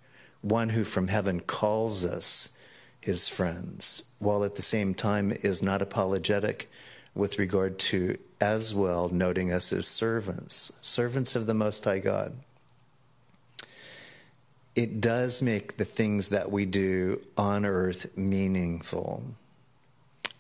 one 0.43 0.69
who 0.69 0.83
from 0.83 1.07
heaven 1.07 1.39
calls 1.39 2.05
us 2.05 2.55
his 2.99 3.27
friends, 3.27 4.03
while 4.19 4.43
at 4.43 4.55
the 4.55 4.61
same 4.61 4.93
time 4.93 5.31
is 5.31 5.63
not 5.63 5.81
apologetic 5.81 6.69
with 7.15 7.39
regard 7.39 7.79
to 7.79 8.17
as 8.39 8.73
well 8.73 9.09
noting 9.09 9.51
us 9.51 9.71
as 9.71 9.87
servants, 9.87 10.71
servants 10.81 11.35
of 11.35 11.45
the 11.45 11.53
Most 11.53 11.85
High 11.85 11.99
God. 11.99 12.33
It 14.75 14.99
does 14.99 15.41
make 15.41 15.77
the 15.77 15.85
things 15.85 16.29
that 16.29 16.51
we 16.51 16.65
do 16.65 17.21
on 17.37 17.65
earth 17.65 18.17
meaningful. 18.17 19.23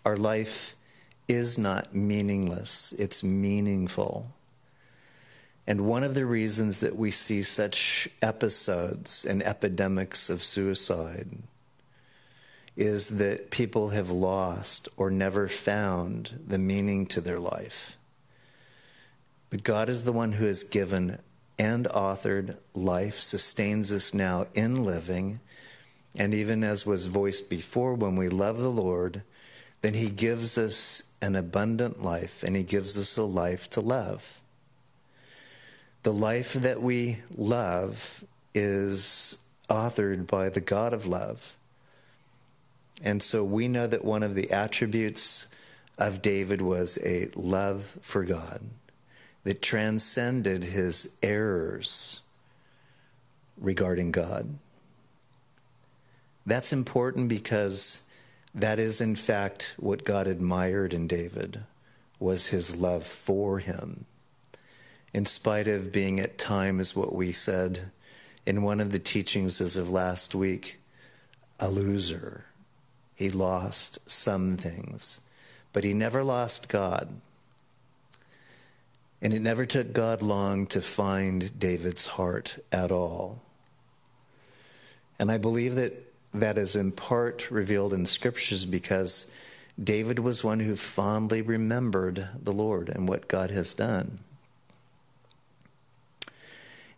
Our 0.03 0.17
life 0.17 0.75
is 1.27 1.57
not 1.57 1.95
meaningless, 1.95 2.93
it's 2.93 3.23
meaningful. 3.23 4.33
And 5.65 5.81
one 5.81 6.03
of 6.03 6.13
the 6.13 6.25
reasons 6.25 6.79
that 6.81 6.95
we 6.95 7.11
see 7.11 7.41
such 7.41 8.09
episodes 8.21 9.23
and 9.23 9.41
epidemics 9.41 10.29
of 10.29 10.43
suicide 10.43 11.29
is 12.75 13.17
that 13.17 13.51
people 13.51 13.89
have 13.89 14.09
lost 14.09 14.89
or 14.97 15.09
never 15.09 15.47
found 15.47 16.39
the 16.45 16.57
meaning 16.57 17.05
to 17.05 17.21
their 17.21 17.39
life. 17.39 17.97
But 19.49 19.63
God 19.63 19.87
is 19.87 20.03
the 20.03 20.11
one 20.11 20.33
who 20.33 20.45
has 20.45 20.63
given 20.63 21.19
and 21.59 21.85
authored 21.85 22.57
life, 22.73 23.19
sustains 23.19 23.93
us 23.93 24.13
now 24.13 24.47
in 24.53 24.83
living. 24.83 25.39
And 26.15 26.33
even 26.33 26.63
as 26.63 26.85
was 26.85 27.05
voiced 27.05 27.49
before, 27.49 27.93
when 27.93 28.15
we 28.15 28.27
love 28.27 28.57
the 28.57 28.71
Lord, 28.71 29.21
then 29.81 29.93
He 29.93 30.09
gives 30.09 30.57
us 30.57 31.03
an 31.21 31.35
abundant 31.35 32.03
life 32.03 32.43
and 32.43 32.55
He 32.55 32.63
gives 32.63 32.97
us 32.97 33.15
a 33.17 33.23
life 33.23 33.69
to 33.71 33.81
love. 33.81 34.41
The 36.03 36.13
life 36.13 36.53
that 36.53 36.81
we 36.81 37.19
love 37.35 38.25
is 38.53 39.37
authored 39.69 40.27
by 40.27 40.49
the 40.49 40.61
God 40.61 40.93
of 40.93 41.07
love. 41.07 41.55
And 43.01 43.23
so 43.23 43.43
we 43.43 43.67
know 43.67 43.87
that 43.87 44.05
one 44.05 44.21
of 44.21 44.35
the 44.35 44.51
attributes 44.51 45.47
of 45.97 46.21
David 46.21 46.61
was 46.61 46.99
a 47.03 47.29
love 47.35 47.97
for 48.01 48.23
God 48.23 48.61
that 49.43 49.61
transcended 49.61 50.63
his 50.63 51.17
errors 51.21 52.21
regarding 53.57 54.11
God. 54.11 54.57
That's 56.45 56.73
important 56.73 57.29
because 57.29 58.03
that 58.53 58.77
is, 58.77 58.99
in 58.99 59.15
fact, 59.15 59.73
what 59.77 60.03
God 60.03 60.27
admired 60.27 60.93
in 60.93 61.07
David 61.07 61.61
was 62.19 62.47
his 62.47 62.75
love 62.75 63.05
for 63.05 63.59
him. 63.59 64.05
In 65.13 65.25
spite 65.25 65.67
of 65.67 65.91
being 65.91 66.19
at 66.19 66.37
times 66.37 66.95
what 66.95 67.13
we 67.13 67.31
said 67.31 67.91
in 68.45 68.63
one 68.63 68.79
of 68.79 68.91
the 68.91 68.99
teachings 68.99 69.61
as 69.61 69.77
of 69.77 69.89
last 69.89 70.33
week, 70.35 70.79
a 71.59 71.69
loser. 71.69 72.45
He 73.15 73.29
lost 73.29 74.09
some 74.09 74.57
things, 74.57 75.21
but 75.71 75.83
he 75.83 75.93
never 75.93 76.23
lost 76.23 76.67
God. 76.67 77.21
And 79.21 79.33
it 79.33 79.41
never 79.41 79.65
took 79.65 79.93
God 79.93 80.21
long 80.21 80.67
to 80.67 80.81
find 80.81 81.57
David's 81.57 82.07
heart 82.07 82.59
at 82.71 82.91
all. 82.91 83.41
And 85.17 85.31
I 85.31 85.37
believe 85.37 85.75
that 85.75 86.11
that 86.33 86.57
is 86.57 86.75
in 86.75 86.91
part 86.91 87.49
revealed 87.51 87.93
in 87.93 88.05
scriptures 88.05 88.65
because 88.65 89.31
David 89.81 90.19
was 90.19 90.43
one 90.43 90.59
who 90.59 90.75
fondly 90.75 91.41
remembered 91.41 92.27
the 92.41 92.51
Lord 92.51 92.89
and 92.89 93.07
what 93.07 93.27
God 93.27 93.51
has 93.51 93.73
done. 93.73 94.19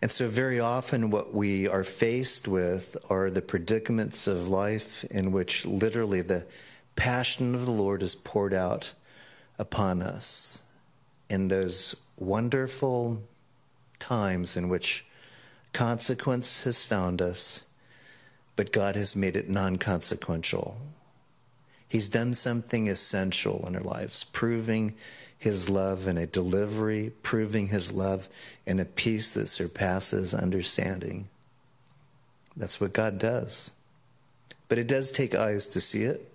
And 0.06 0.12
so, 0.12 0.28
very 0.28 0.60
often, 0.60 1.10
what 1.10 1.34
we 1.34 1.68
are 1.68 1.84
faced 1.84 2.48
with 2.48 2.96
are 3.10 3.32
the 3.32 3.42
predicaments 3.42 4.28
of 4.28 4.48
life 4.48 5.04
in 5.06 5.32
which 5.32 5.66
literally 5.66 6.22
the 6.22 6.46
passion 6.96 7.56
of 7.56 7.66
the 7.66 7.72
Lord 7.72 8.04
is 8.04 8.14
poured 8.14 8.54
out 8.54 8.94
upon 9.58 10.04
us 10.04 10.62
in 11.28 11.48
those 11.48 11.96
wonderful 12.18 13.24
times 13.98 14.56
in 14.56 14.70
which 14.70 15.06
consequence 15.74 16.66
has 16.66 16.86
found 16.86 17.20
us 17.20 17.64
but 18.56 18.72
God 18.72 18.96
has 18.96 19.16
made 19.16 19.36
it 19.36 19.50
non 19.50 19.78
consequential. 19.78 20.78
He's 21.90 22.10
done 22.10 22.36
something 22.36 22.88
essential 22.88 23.66
in 23.68 23.76
our 23.76 23.82
lives, 23.82 24.24
proving 24.24 24.94
his 25.40 25.70
love 25.70 26.08
in 26.08 26.18
a 26.18 26.26
delivery, 26.26 27.12
proving 27.22 27.68
his 27.68 27.92
love 27.92 28.28
in 28.66 28.80
a 28.80 28.86
peace 28.86 29.34
that 29.34 29.48
surpasses 29.48 30.34
understanding. 30.34 31.28
That's 32.58 32.80
what 32.80 32.94
God 32.94 33.20
does. 33.20 33.74
But 34.68 34.78
it 34.78 34.88
does 34.88 35.12
take 35.12 35.36
eyes 35.36 35.68
to 35.70 35.82
see 35.82 36.04
it. 36.04 36.32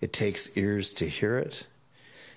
It 0.00 0.12
takes 0.12 0.56
ears 0.56 0.92
to 0.94 1.08
hear 1.08 1.38
it. 1.38 1.66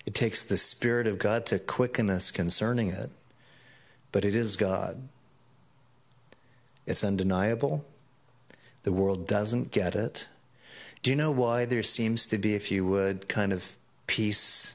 It 0.06 0.13
takes 0.13 0.44
the 0.44 0.58
Spirit 0.58 1.08
of 1.08 1.18
God 1.18 1.46
to 1.48 1.60
quicken 1.60 2.10
us 2.10 2.32
concerning 2.32 2.89
it. 2.89 3.10
But 4.12 4.25
it 4.25 4.36
is 4.36 4.56
God. 4.56 5.08
It's 6.86 7.04
undeniable. 7.04 7.86
The 8.84 8.92
world 8.92 9.27
doesn't 9.27 9.72
get 9.72 9.96
it. 9.96 10.27
Do 11.01 11.10
you 11.10 11.15
know 11.15 11.32
why 11.32 11.65
there 11.65 11.84
seems 11.84 12.25
to 12.27 12.38
be, 12.38 12.54
if 12.54 12.72
you 12.72 12.86
would, 12.86 13.27
kind 13.27 13.51
of 13.51 13.77
peace 14.08 14.75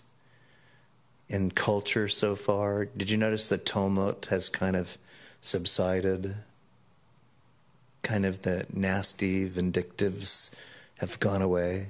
in 1.30 1.52
culture 1.52 2.08
so 2.08 2.34
far? 2.34 2.84
Did 2.84 3.10
you 3.10 3.16
notice 3.16 3.46
the 3.46 3.56
tumult 3.56 4.26
has 4.26 4.48
kind 4.48 4.76
of 4.76 4.98
subsided? 5.40 6.34
Kind 8.02 8.26
of 8.26 8.42
the 8.42 8.66
nasty 8.72 9.48
vindictives 9.48 10.54
have 10.98 11.20
gone 11.20 11.40
away, 11.40 11.86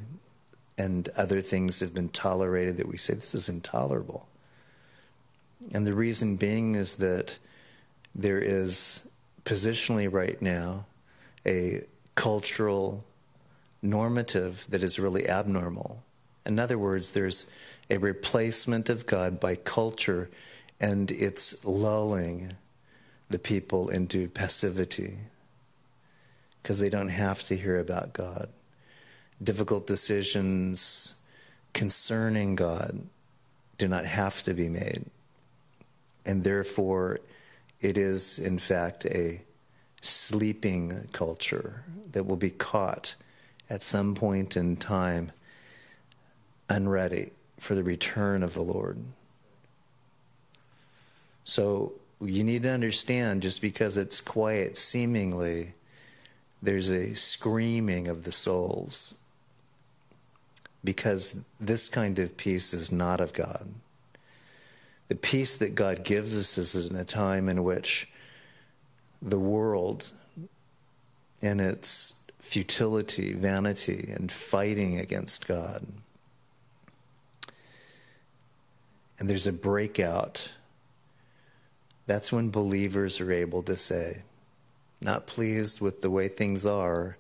and 0.78 1.08
other 1.16 1.40
things 1.40 1.80
have 1.80 1.94
been 1.94 2.10
tolerated 2.10 2.76
that 2.76 2.86
we 2.86 2.96
say 2.96 3.14
this 3.14 3.34
is 3.34 3.48
intolerable. 3.48 4.28
And 5.72 5.86
the 5.86 5.94
reason 5.94 6.36
being 6.36 6.74
is 6.74 6.96
that 6.96 7.38
there 8.14 8.38
is 8.38 9.08
positionally 9.44 10.12
right 10.12 10.40
now 10.40 10.84
a 11.46 11.82
cultural 12.14 13.04
normative 13.82 14.66
that 14.68 14.82
is 14.82 14.98
really 14.98 15.28
abnormal. 15.28 16.02
In 16.44 16.58
other 16.58 16.78
words, 16.78 17.12
there's 17.12 17.50
a 17.90 17.98
replacement 17.98 18.88
of 18.88 19.06
God 19.06 19.40
by 19.40 19.56
culture, 19.56 20.30
and 20.80 21.10
it's 21.10 21.64
lulling 21.64 22.52
the 23.28 23.38
people 23.38 23.88
into 23.88 24.28
passivity 24.28 25.18
because 26.62 26.78
they 26.78 26.88
don't 26.88 27.08
have 27.08 27.42
to 27.44 27.56
hear 27.56 27.78
about 27.78 28.12
God. 28.12 28.48
Difficult 29.42 29.86
decisions 29.86 31.20
concerning 31.72 32.54
God 32.54 33.02
do 33.78 33.88
not 33.88 34.04
have 34.04 34.42
to 34.42 34.54
be 34.54 34.68
made. 34.68 35.06
And 36.26 36.44
therefore, 36.44 37.20
it 37.80 37.96
is, 37.96 38.38
in 38.38 38.58
fact, 38.58 39.06
a 39.06 39.40
sleeping 40.02 41.08
culture 41.12 41.82
that 42.12 42.26
will 42.26 42.36
be 42.36 42.50
caught 42.50 43.16
at 43.68 43.82
some 43.82 44.14
point 44.14 44.56
in 44.56 44.76
time 44.76 45.32
unready 46.68 47.32
for 47.60 47.74
the 47.74 47.84
return 47.84 48.42
of 48.42 48.54
the 48.54 48.62
Lord. 48.62 48.98
So 51.44 51.92
you 52.20 52.42
need 52.42 52.62
to 52.62 52.70
understand 52.70 53.42
just 53.42 53.60
because 53.60 53.96
it's 53.96 54.20
quiet 54.22 54.76
seemingly, 54.76 55.74
there's 56.62 56.90
a 56.90 57.14
screaming 57.14 58.08
of 58.08 58.24
the 58.24 58.32
souls. 58.32 59.18
Because 60.82 61.44
this 61.60 61.90
kind 61.90 62.18
of 62.18 62.38
peace 62.38 62.72
is 62.72 62.90
not 62.90 63.20
of 63.20 63.34
God. 63.34 63.68
The 65.08 65.14
peace 65.14 65.54
that 65.56 65.74
God 65.74 66.02
gives 66.02 66.34
us 66.38 66.56
is 66.56 66.90
in 66.90 66.96
a 66.96 67.04
time 67.04 67.50
in 67.50 67.62
which 67.62 68.08
the 69.20 69.38
world 69.38 70.12
in 71.42 71.60
its 71.60 72.22
futility, 72.38 73.34
vanity, 73.34 74.10
and 74.16 74.32
fighting 74.32 74.98
against 74.98 75.46
God. 75.46 75.86
And 79.20 79.28
there's 79.28 79.46
a 79.46 79.52
breakout. 79.52 80.54
That's 82.06 82.32
when 82.32 82.50
believers 82.50 83.20
are 83.20 83.30
able 83.30 83.62
to 83.64 83.76
say, 83.76 84.22
Not 85.00 85.26
pleased 85.26 85.80
with 85.80 86.00
the 86.00 86.10
way 86.10 86.26
things 86.26 86.64
are, 86.66 87.18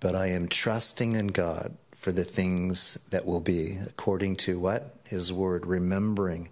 but 0.00 0.16
I 0.16 0.26
am 0.26 0.48
trusting 0.48 1.14
in 1.14 1.28
God 1.28 1.76
for 1.94 2.10
the 2.10 2.24
things 2.24 2.94
that 3.10 3.24
will 3.24 3.40
be, 3.40 3.78
according 3.86 4.36
to 4.36 4.58
what? 4.58 4.96
His 5.04 5.32
word, 5.32 5.64
remembering 5.64 6.48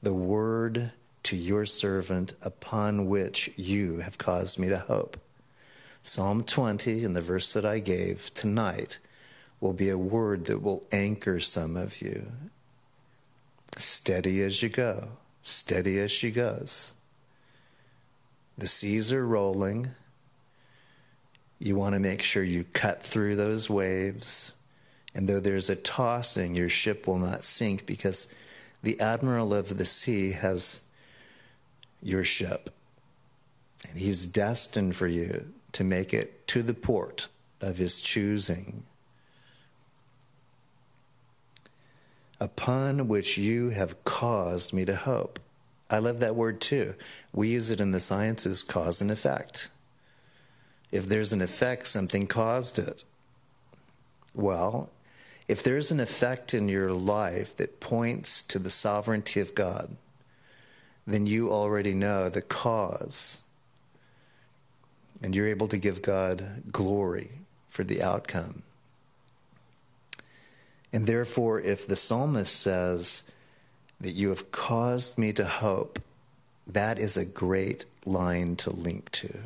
the 0.00 0.14
word 0.14 0.92
to 1.24 1.36
your 1.36 1.66
servant 1.66 2.34
upon 2.40 3.08
which 3.08 3.50
you 3.56 3.98
have 3.98 4.18
caused 4.18 4.58
me 4.58 4.68
to 4.68 4.78
hope. 4.78 5.16
Psalm 6.02 6.44
20, 6.44 7.04
in 7.04 7.14
the 7.14 7.20
verse 7.20 7.52
that 7.52 7.64
I 7.64 7.78
gave 7.78 8.32
tonight, 8.34 8.98
will 9.60 9.72
be 9.72 9.88
a 9.88 9.98
word 9.98 10.46
that 10.46 10.62
will 10.62 10.84
anchor 10.92 11.40
some 11.40 11.76
of 11.76 12.00
you. 12.00 12.32
Steady 13.76 14.42
as 14.42 14.62
you 14.62 14.68
go, 14.68 15.08
steady 15.42 15.98
as 15.98 16.10
she 16.10 16.30
goes. 16.30 16.92
The 18.58 18.66
seas 18.66 19.12
are 19.12 19.26
rolling. 19.26 19.88
You 21.58 21.76
want 21.76 21.94
to 21.94 22.00
make 22.00 22.22
sure 22.22 22.42
you 22.42 22.64
cut 22.72 23.02
through 23.02 23.36
those 23.36 23.70
waves. 23.70 24.54
And 25.14 25.28
though 25.28 25.40
there's 25.40 25.70
a 25.70 25.76
tossing, 25.76 26.54
your 26.54 26.68
ship 26.68 27.06
will 27.06 27.18
not 27.18 27.44
sink 27.44 27.86
because 27.86 28.32
the 28.82 29.00
admiral 29.00 29.54
of 29.54 29.78
the 29.78 29.84
sea 29.84 30.32
has 30.32 30.82
your 32.02 32.24
ship. 32.24 32.70
And 33.88 33.98
he's 33.98 34.26
destined 34.26 34.96
for 34.96 35.06
you 35.06 35.52
to 35.72 35.84
make 35.84 36.12
it 36.12 36.46
to 36.48 36.62
the 36.62 36.74
port 36.74 37.28
of 37.60 37.78
his 37.78 38.00
choosing, 38.00 38.84
upon 42.42 43.06
which 43.06 43.38
you 43.38 43.70
have 43.70 44.02
caused 44.02 44.72
me 44.72 44.84
to 44.84 44.96
hope. 44.96 45.38
I 45.88 45.98
love 46.00 46.18
that 46.18 46.34
word 46.34 46.60
too. 46.60 46.96
We 47.32 47.50
use 47.50 47.70
it 47.70 47.80
in 47.80 47.92
the 47.92 48.00
sciences 48.00 48.64
cause 48.64 49.00
and 49.00 49.12
effect. 49.12 49.68
If 50.90 51.06
there's 51.06 51.32
an 51.32 51.40
effect, 51.40 51.86
something 51.86 52.26
caused 52.26 52.80
it. 52.80 53.04
Well, 54.34 54.90
if 55.46 55.62
there's 55.62 55.92
an 55.92 56.00
effect 56.00 56.52
in 56.52 56.68
your 56.68 56.90
life 56.90 57.56
that 57.58 57.78
points 57.78 58.42
to 58.42 58.58
the 58.58 58.70
sovereignty 58.70 59.38
of 59.38 59.54
God, 59.54 59.96
then 61.06 61.26
you 61.26 61.52
already 61.52 61.94
know 61.94 62.28
the 62.28 62.42
cause. 62.42 63.42
And 65.22 65.36
you're 65.36 65.46
able 65.46 65.68
to 65.68 65.78
give 65.78 66.02
God 66.02 66.64
glory 66.72 67.30
for 67.68 67.84
the 67.84 68.02
outcome. 68.02 68.64
And 70.92 71.06
therefore, 71.06 71.60
if 71.60 71.86
the 71.86 71.96
psalmist 71.96 72.54
says 72.54 73.24
that 74.00 74.12
you 74.12 74.28
have 74.28 74.52
caused 74.52 75.16
me 75.16 75.32
to 75.32 75.44
hope, 75.44 75.98
that 76.66 76.98
is 76.98 77.16
a 77.16 77.24
great 77.24 77.84
line 78.04 78.56
to 78.56 78.70
link 78.70 79.10
to. 79.12 79.38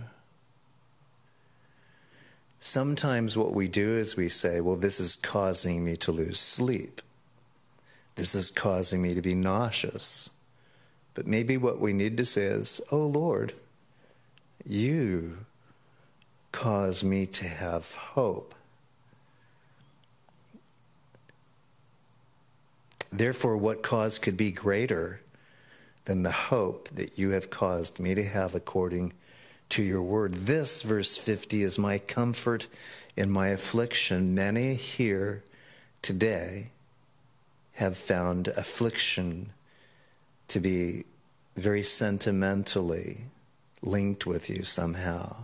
Sometimes 2.58 3.36
what 3.36 3.52
we 3.52 3.68
do 3.68 3.96
is 3.96 4.16
we 4.16 4.28
say, 4.28 4.60
well, 4.60 4.76
this 4.76 4.98
is 4.98 5.14
causing 5.14 5.84
me 5.84 5.96
to 5.98 6.10
lose 6.10 6.40
sleep. 6.40 7.00
This 8.16 8.34
is 8.34 8.50
causing 8.50 9.02
me 9.02 9.14
to 9.14 9.22
be 9.22 9.34
nauseous. 9.34 10.30
But 11.14 11.26
maybe 11.26 11.56
what 11.56 11.80
we 11.80 11.92
need 11.92 12.16
to 12.16 12.26
say 12.26 12.44
is, 12.44 12.80
Oh 12.90 13.06
Lord, 13.06 13.52
you 14.66 15.38
cause 16.50 17.04
me 17.04 17.26
to 17.26 17.46
have 17.46 17.94
hope. 17.94 18.54
Therefore, 23.12 23.56
what 23.56 23.82
cause 23.82 24.18
could 24.18 24.36
be 24.36 24.52
greater 24.52 25.20
than 26.04 26.22
the 26.22 26.30
hope 26.30 26.88
that 26.90 27.18
you 27.18 27.30
have 27.30 27.50
caused 27.50 27.98
me 27.98 28.14
to 28.14 28.24
have 28.24 28.54
according 28.54 29.12
to 29.70 29.82
your 29.82 30.02
word? 30.02 30.34
This, 30.34 30.82
verse 30.82 31.16
50, 31.16 31.62
is 31.62 31.78
my 31.78 31.98
comfort 31.98 32.66
in 33.16 33.30
my 33.30 33.48
affliction. 33.48 34.34
Many 34.34 34.74
here 34.74 35.42
today 36.02 36.70
have 37.74 37.96
found 37.96 38.48
affliction 38.48 39.50
to 40.48 40.60
be 40.60 41.04
very 41.56 41.82
sentimentally 41.82 43.18
linked 43.82 44.26
with 44.26 44.48
you 44.48 44.62
somehow. 44.62 45.36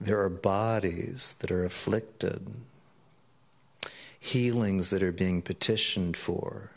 There 0.00 0.20
are 0.22 0.30
bodies 0.30 1.34
that 1.40 1.50
are 1.50 1.64
afflicted, 1.64 2.46
healings 4.20 4.90
that 4.90 5.02
are 5.02 5.12
being 5.12 5.42
petitioned 5.42 6.16
for, 6.16 6.70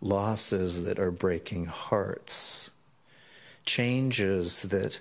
losses 0.00 0.84
that 0.84 1.00
are 1.00 1.10
breaking 1.10 1.66
hearts, 1.66 2.70
changes 3.64 4.62
that 4.62 5.00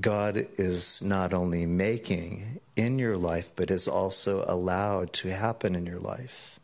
God 0.00 0.46
is 0.56 1.00
not 1.02 1.32
only 1.32 1.66
making 1.66 2.60
in 2.76 2.98
your 2.98 3.16
life, 3.16 3.52
but 3.56 3.70
is 3.70 3.88
also 3.88 4.44
allowed 4.46 5.12
to 5.14 5.28
happen 5.28 5.74
in 5.74 5.86
your 5.86 5.98
life. 5.98 6.58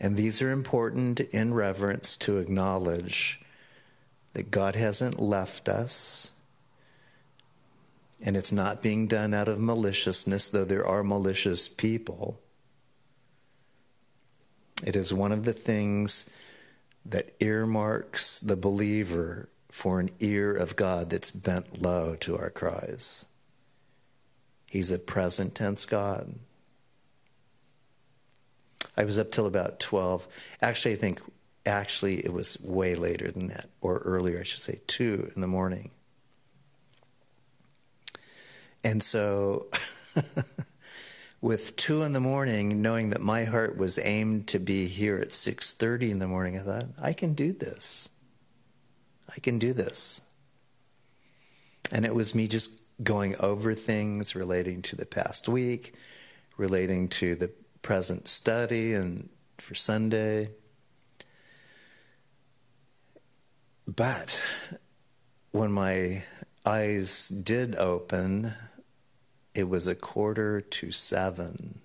And 0.00 0.16
these 0.16 0.42
are 0.42 0.50
important 0.50 1.20
in 1.20 1.54
reverence 1.54 2.16
to 2.18 2.38
acknowledge 2.38 3.40
that 4.32 4.50
God 4.50 4.74
hasn't 4.74 5.20
left 5.20 5.68
us. 5.68 6.32
And 8.22 8.36
it's 8.36 8.52
not 8.52 8.82
being 8.82 9.08
done 9.08 9.34
out 9.34 9.48
of 9.48 9.58
maliciousness, 9.58 10.48
though 10.48 10.64
there 10.64 10.86
are 10.86 11.02
malicious 11.02 11.68
people. 11.68 12.40
It 14.86 14.94
is 14.94 15.12
one 15.12 15.32
of 15.32 15.44
the 15.44 15.52
things 15.52 16.30
that 17.04 17.34
earmarks 17.40 18.38
the 18.38 18.56
believer 18.56 19.48
for 19.70 19.98
an 19.98 20.10
ear 20.20 20.54
of 20.54 20.76
God 20.76 21.10
that's 21.10 21.32
bent 21.32 21.82
low 21.82 22.14
to 22.16 22.38
our 22.38 22.50
cries. 22.50 23.26
He's 24.70 24.92
a 24.92 24.98
present 24.98 25.54
tense 25.54 25.84
God. 25.84 26.36
I 28.96 29.04
was 29.04 29.18
up 29.18 29.32
till 29.32 29.46
about 29.46 29.80
12. 29.80 30.28
Actually, 30.60 30.94
I 30.94 30.98
think 30.98 31.20
actually 31.66 32.24
it 32.24 32.32
was 32.32 32.60
way 32.62 32.94
later 32.94 33.30
than 33.30 33.46
that, 33.46 33.68
or 33.80 33.98
earlier, 33.98 34.38
I 34.38 34.44
should 34.44 34.60
say, 34.60 34.80
2 34.86 35.32
in 35.34 35.40
the 35.40 35.46
morning. 35.46 35.90
And 38.84 39.02
so, 39.02 39.68
with 41.40 41.76
2 41.76 42.02
in 42.02 42.12
the 42.12 42.20
morning, 42.20 42.82
knowing 42.82 43.10
that 43.10 43.20
my 43.20 43.44
heart 43.44 43.76
was 43.76 43.98
aimed 43.98 44.48
to 44.48 44.58
be 44.58 44.86
here 44.86 45.16
at 45.18 45.28
6.30 45.28 46.10
in 46.10 46.18
the 46.18 46.26
morning, 46.26 46.58
I 46.58 46.62
thought, 46.62 46.86
I 47.00 47.12
can 47.12 47.34
do 47.34 47.52
this. 47.52 48.08
I 49.28 49.40
can 49.40 49.58
do 49.58 49.72
this. 49.72 50.22
And 51.90 52.04
it 52.04 52.14
was 52.14 52.34
me 52.34 52.48
just 52.48 52.80
going 53.02 53.36
over 53.40 53.74
things 53.74 54.34
relating 54.34 54.82
to 54.82 54.96
the 54.96 55.06
past 55.06 55.48
week, 55.48 55.94
relating 56.56 57.08
to 57.08 57.34
the 57.34 57.50
present 57.82 58.28
study 58.28 58.94
and 58.94 59.28
for 59.58 59.74
Sunday. 59.74 60.50
But 63.86 64.42
when 65.50 65.72
my 65.72 66.22
eyes 66.64 67.28
did 67.28 67.76
open, 67.76 68.54
it 69.54 69.68
was 69.68 69.86
a 69.86 69.94
quarter 69.94 70.60
to 70.60 70.92
seven. 70.92 71.80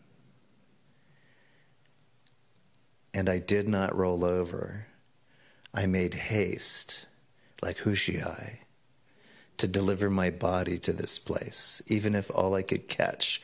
And 3.14 3.30
I 3.30 3.40
did 3.40 3.68
not 3.68 3.96
roll 3.96 4.24
over. 4.24 4.88
I 5.74 5.86
made 5.86 6.14
haste, 6.14 7.08
like 7.62 7.80
Hushai, 7.80 8.62
to 9.58 9.68
deliver 9.68 10.10
my 10.10 10.30
body 10.30 10.78
to 10.80 10.94
this 10.94 11.20
place, 11.20 11.82
even 11.88 12.16
if 12.16 12.32
all 12.32 12.54
I 12.56 12.62
could 12.62 12.88
catch 12.88 13.42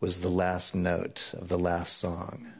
was 0.00 0.20
the 0.20 0.28
last 0.28 0.74
note 0.74 1.32
of 1.34 1.48
the 1.48 1.58
last 1.58 1.96
song. 1.96 2.52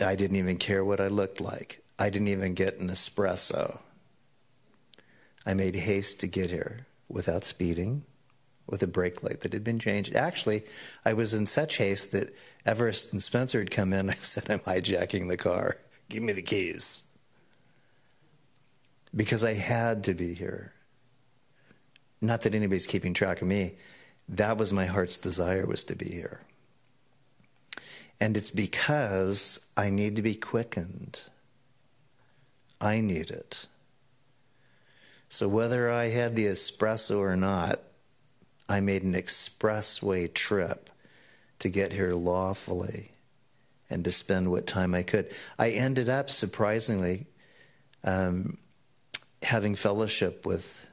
I 0.00 0.14
didn't 0.14 0.36
even 0.36 0.58
care 0.58 0.84
what 0.84 1.00
I 1.00 1.08
looked 1.08 1.40
like. 1.40 1.82
I 1.98 2.10
didn't 2.10 2.28
even 2.28 2.54
get 2.54 2.78
an 2.78 2.88
espresso. 2.88 3.80
I 5.44 5.54
made 5.54 5.74
haste 5.74 6.20
to 6.20 6.28
get 6.28 6.50
here 6.50 6.86
without 7.08 7.44
speeding, 7.44 8.04
with 8.66 8.82
a 8.82 8.86
brake 8.86 9.22
light 9.22 9.40
that 9.40 9.52
had 9.52 9.64
been 9.64 9.78
changed. 9.78 10.14
Actually, 10.14 10.64
I 11.04 11.12
was 11.14 11.34
in 11.34 11.46
such 11.46 11.76
haste 11.78 12.12
that 12.12 12.34
Everest 12.66 13.12
and 13.12 13.22
Spencer 13.22 13.58
had 13.58 13.70
come 13.70 13.92
in. 13.92 14.10
I 14.10 14.14
said, 14.14 14.50
I'm 14.50 14.60
hijacking 14.60 15.28
the 15.28 15.36
car. 15.36 15.78
Give 16.08 16.22
me 16.22 16.32
the 16.32 16.42
keys. 16.42 17.04
Because 19.14 19.42
I 19.42 19.54
had 19.54 20.04
to 20.04 20.14
be 20.14 20.34
here. 20.34 20.72
Not 22.20 22.42
that 22.42 22.54
anybody's 22.54 22.86
keeping 22.86 23.14
track 23.14 23.40
of 23.40 23.48
me. 23.48 23.76
That 24.28 24.58
was 24.58 24.72
my 24.72 24.86
heart's 24.86 25.16
desire 25.16 25.64
was 25.64 25.84
to 25.84 25.94
be 25.94 26.10
here. 26.10 26.42
And 28.20 28.36
it's 28.36 28.50
because 28.50 29.66
I 29.76 29.90
need 29.90 30.16
to 30.16 30.22
be 30.22 30.34
quickened. 30.34 31.20
I 32.80 33.00
need 33.00 33.30
it. 33.30 33.66
So 35.28 35.48
whether 35.48 35.90
I 35.90 36.08
had 36.08 36.36
the 36.36 36.46
espresso 36.46 37.18
or 37.18 37.36
not, 37.36 37.80
I 38.68 38.80
made 38.80 39.02
an 39.02 39.14
expressway 39.14 40.32
trip 40.32 40.90
to 41.58 41.68
get 41.68 41.92
here 41.92 42.12
lawfully 42.12 43.12
and 43.90 44.04
to 44.04 44.12
spend 44.12 44.50
what 44.50 44.66
time 44.66 44.94
I 44.94 45.02
could. 45.02 45.30
I 45.58 45.70
ended 45.70 46.08
up 46.08 46.30
surprisingly 46.30 47.26
um, 48.04 48.58
having 49.42 49.74
fellowship 49.74 50.44
with 50.46 50.86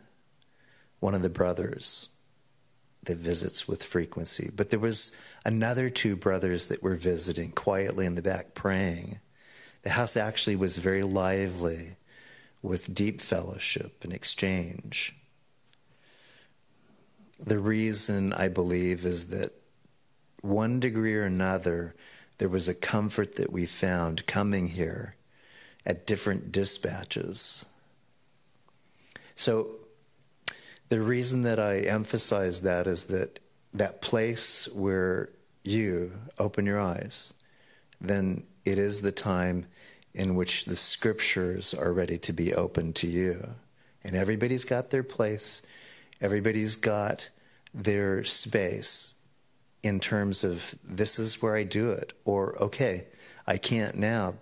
one 1.00 1.14
of 1.14 1.22
the 1.22 1.30
brothers 1.30 2.10
that 3.04 3.18
visits 3.18 3.68
with 3.68 3.84
frequency. 3.84 4.50
But 4.56 4.70
there 4.70 4.80
was 4.80 5.16
another 5.46 5.90
two 5.90 6.16
brothers 6.16 6.68
that 6.68 6.82
were 6.82 6.96
visiting 6.96 7.52
quietly 7.52 8.06
in 8.06 8.16
the 8.16 8.22
back 8.22 8.54
praying. 8.54 9.20
The 9.84 9.92
house 9.92 10.18
actually 10.18 10.56
was 10.56 10.78
very 10.78 11.04
lively 11.04 11.98
with 12.66 12.94
deep 12.94 13.22
fellowship 13.22 14.04
and 14.04 14.12
exchange. 14.12 15.16
The 17.40 17.60
reason 17.60 18.34
I 18.34 18.48
believe 18.48 19.06
is 19.06 19.28
that 19.28 19.54
one 20.42 20.80
degree 20.80 21.16
or 21.16 21.24
another, 21.24 21.96
there 22.38 22.50
was 22.50 22.68
a 22.68 22.74
comfort 22.74 23.36
that 23.36 23.52
we 23.52 23.66
found 23.66 24.26
coming 24.26 24.68
here 24.68 25.16
at 25.86 26.08
different 26.08 26.52
dispatches. 26.52 27.66
So 29.36 29.68
the 30.90 31.02
reason 31.02 31.44
that 31.44 31.60
I 31.60 31.80
emphasize 31.80 32.62
that 32.62 32.88
is 32.88 33.06
that 33.06 33.40
that 33.74 34.02
place 34.02 34.68
where 34.74 35.30
you 35.64 36.14
open 36.40 36.66
your 36.66 36.80
eyes, 36.80 37.34
then 38.00 38.44
it 38.64 38.78
is 38.78 39.02
the 39.02 39.12
time 39.12 39.66
in 40.16 40.34
which 40.36 40.66
the 40.66 40.78
scriptures 40.78 41.74
are 41.74 41.94
ready 41.94 42.18
to 42.18 42.34
be 42.34 42.54
opened 42.54 42.96
to 42.96 43.08
you. 43.08 43.50
And 44.04 44.16
everybody's 44.16 44.64
got 44.64 44.90
their 44.90 45.04
place, 45.04 45.62
everybody's 46.22 46.78
got 46.78 47.30
their 47.74 48.24
space 48.24 49.16
in 49.84 50.00
terms 50.00 50.44
of 50.44 50.74
this 50.84 51.20
is 51.20 51.42
where 51.42 51.56
I 51.56 51.64
do 51.64 51.92
it, 51.92 52.14
or 52.24 52.58
okay, 52.60 53.06
I 53.46 53.58
can't 53.58 53.98
now, 53.98 54.36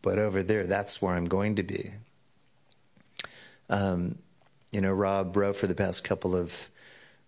but 0.00 0.18
over 0.18 0.42
there, 0.42 0.64
that's 0.64 1.02
where 1.02 1.14
I'm 1.14 1.26
going 1.26 1.56
to 1.56 1.62
be. 1.62 1.90
Um, 3.68 4.18
you 4.70 4.80
know, 4.80 4.92
Rob 4.92 5.36
Rowe 5.36 5.52
for 5.52 5.66
the 5.66 5.74
past 5.74 6.04
couple 6.04 6.34
of 6.34 6.70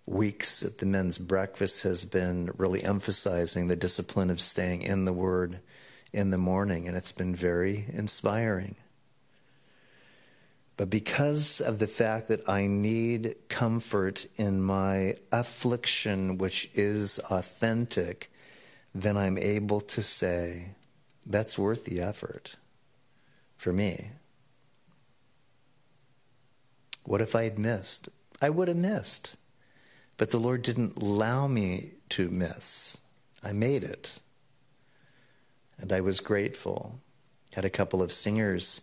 weeks 0.06 0.62
at 0.62 0.78
the 0.78 0.86
men's 0.86 1.18
breakfast 1.18 1.82
has 1.82 2.04
been 2.04 2.50
really 2.56 2.82
emphasizing 2.82 3.66
the 3.66 3.76
discipline 3.76 4.30
of 4.30 4.40
staying 4.40 4.82
in 4.82 5.04
the 5.04 5.12
Word 5.12 5.60
in 6.14 6.30
the 6.30 6.38
morning, 6.38 6.86
and 6.86 6.96
it's 6.96 7.12
been 7.12 7.34
very 7.34 7.86
inspiring. 7.92 8.76
But 10.76 10.88
because 10.88 11.60
of 11.60 11.78
the 11.78 11.86
fact 11.86 12.28
that 12.28 12.48
I 12.48 12.66
need 12.66 13.36
comfort 13.48 14.26
in 14.36 14.62
my 14.62 15.16
affliction, 15.32 16.38
which 16.38 16.70
is 16.74 17.18
authentic, 17.30 18.30
then 18.94 19.16
I'm 19.16 19.38
able 19.38 19.80
to 19.80 20.02
say, 20.02 20.70
that's 21.26 21.58
worth 21.58 21.84
the 21.84 22.00
effort 22.00 22.56
for 23.56 23.72
me. 23.72 24.10
What 27.04 27.20
if 27.20 27.34
I 27.34 27.44
had 27.44 27.58
missed? 27.58 28.08
I 28.40 28.50
would 28.50 28.68
have 28.68 28.76
missed. 28.76 29.36
But 30.16 30.30
the 30.30 30.38
Lord 30.38 30.62
didn't 30.62 30.96
allow 30.96 31.48
me 31.48 31.92
to 32.10 32.30
miss. 32.30 32.98
I 33.42 33.52
made 33.52 33.82
it. 33.82 34.20
And 35.78 35.92
I 35.92 36.00
was 36.00 36.20
grateful. 36.20 37.00
Had 37.52 37.64
a 37.64 37.70
couple 37.70 38.02
of 38.02 38.12
singers 38.12 38.82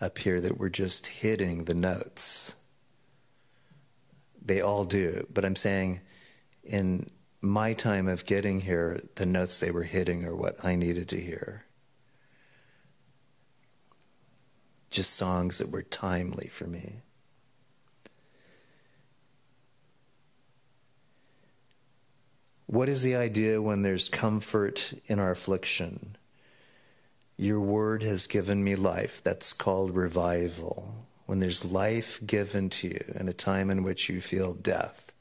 up 0.00 0.18
here 0.18 0.40
that 0.40 0.58
were 0.58 0.70
just 0.70 1.06
hitting 1.06 1.64
the 1.64 1.74
notes. 1.74 2.56
They 4.44 4.60
all 4.60 4.84
do. 4.84 5.26
But 5.32 5.44
I'm 5.44 5.56
saying 5.56 6.00
in 6.64 7.10
my 7.40 7.72
time 7.72 8.08
of 8.08 8.24
getting 8.24 8.60
here, 8.60 9.00
the 9.16 9.26
notes 9.26 9.58
they 9.58 9.70
were 9.70 9.82
hitting 9.82 10.24
are 10.24 10.34
what 10.34 10.64
I 10.64 10.76
needed 10.76 11.08
to 11.08 11.20
hear. 11.20 11.64
Just 14.90 15.14
songs 15.14 15.58
that 15.58 15.70
were 15.70 15.82
timely 15.82 16.48
for 16.48 16.66
me. 16.66 17.00
What 22.66 22.88
is 22.88 23.02
the 23.02 23.16
idea 23.16 23.60
when 23.60 23.82
there's 23.82 24.08
comfort 24.08 24.94
in 25.06 25.18
our 25.18 25.30
affliction? 25.30 26.16
Your 27.42 27.58
word 27.58 28.04
has 28.04 28.28
given 28.28 28.62
me 28.62 28.76
life. 28.76 29.20
That's 29.20 29.52
called 29.52 29.96
revival. 29.96 30.94
When 31.26 31.40
there's 31.40 31.64
life 31.64 32.24
given 32.24 32.70
to 32.70 32.86
you 32.86 33.14
in 33.18 33.28
a 33.28 33.32
time 33.32 33.68
in 33.68 33.82
which 33.82 34.08
you 34.08 34.20
feel 34.20 34.52
death, 34.52 35.12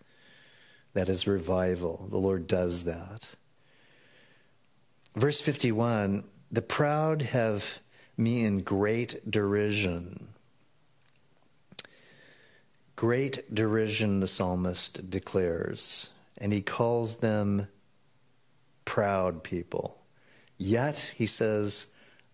that 0.93 1.10
is 1.10 1.25
revival. 1.25 2.07
The 2.12 2.19
Lord 2.19 2.45
does 2.45 2.84
that. 2.84 3.29
Verse 5.15 5.41
51 5.41 6.23
The 6.51 6.62
proud 6.62 7.23
have 7.23 7.79
me 8.15 8.45
in 8.45 8.60
great 8.60 9.31
derision. 9.31 10.27
Great 12.95 13.51
derision, 13.51 14.19
the 14.19 14.27
psalmist 14.27 15.10
declares 15.10 16.12
and 16.38 16.53
he 16.53 16.62
calls 16.62 17.17
them 17.17 17.67
proud 18.86 19.43
people. 19.43 19.97
Yet, 20.60 21.13
he 21.15 21.25
says, 21.25 21.88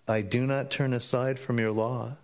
I 0.07 0.21
do 0.21 0.45
not 0.45 0.71
turn 0.71 0.93
aside 0.93 1.37
from 1.37 1.59
your 1.59 1.71
law. 1.71 2.15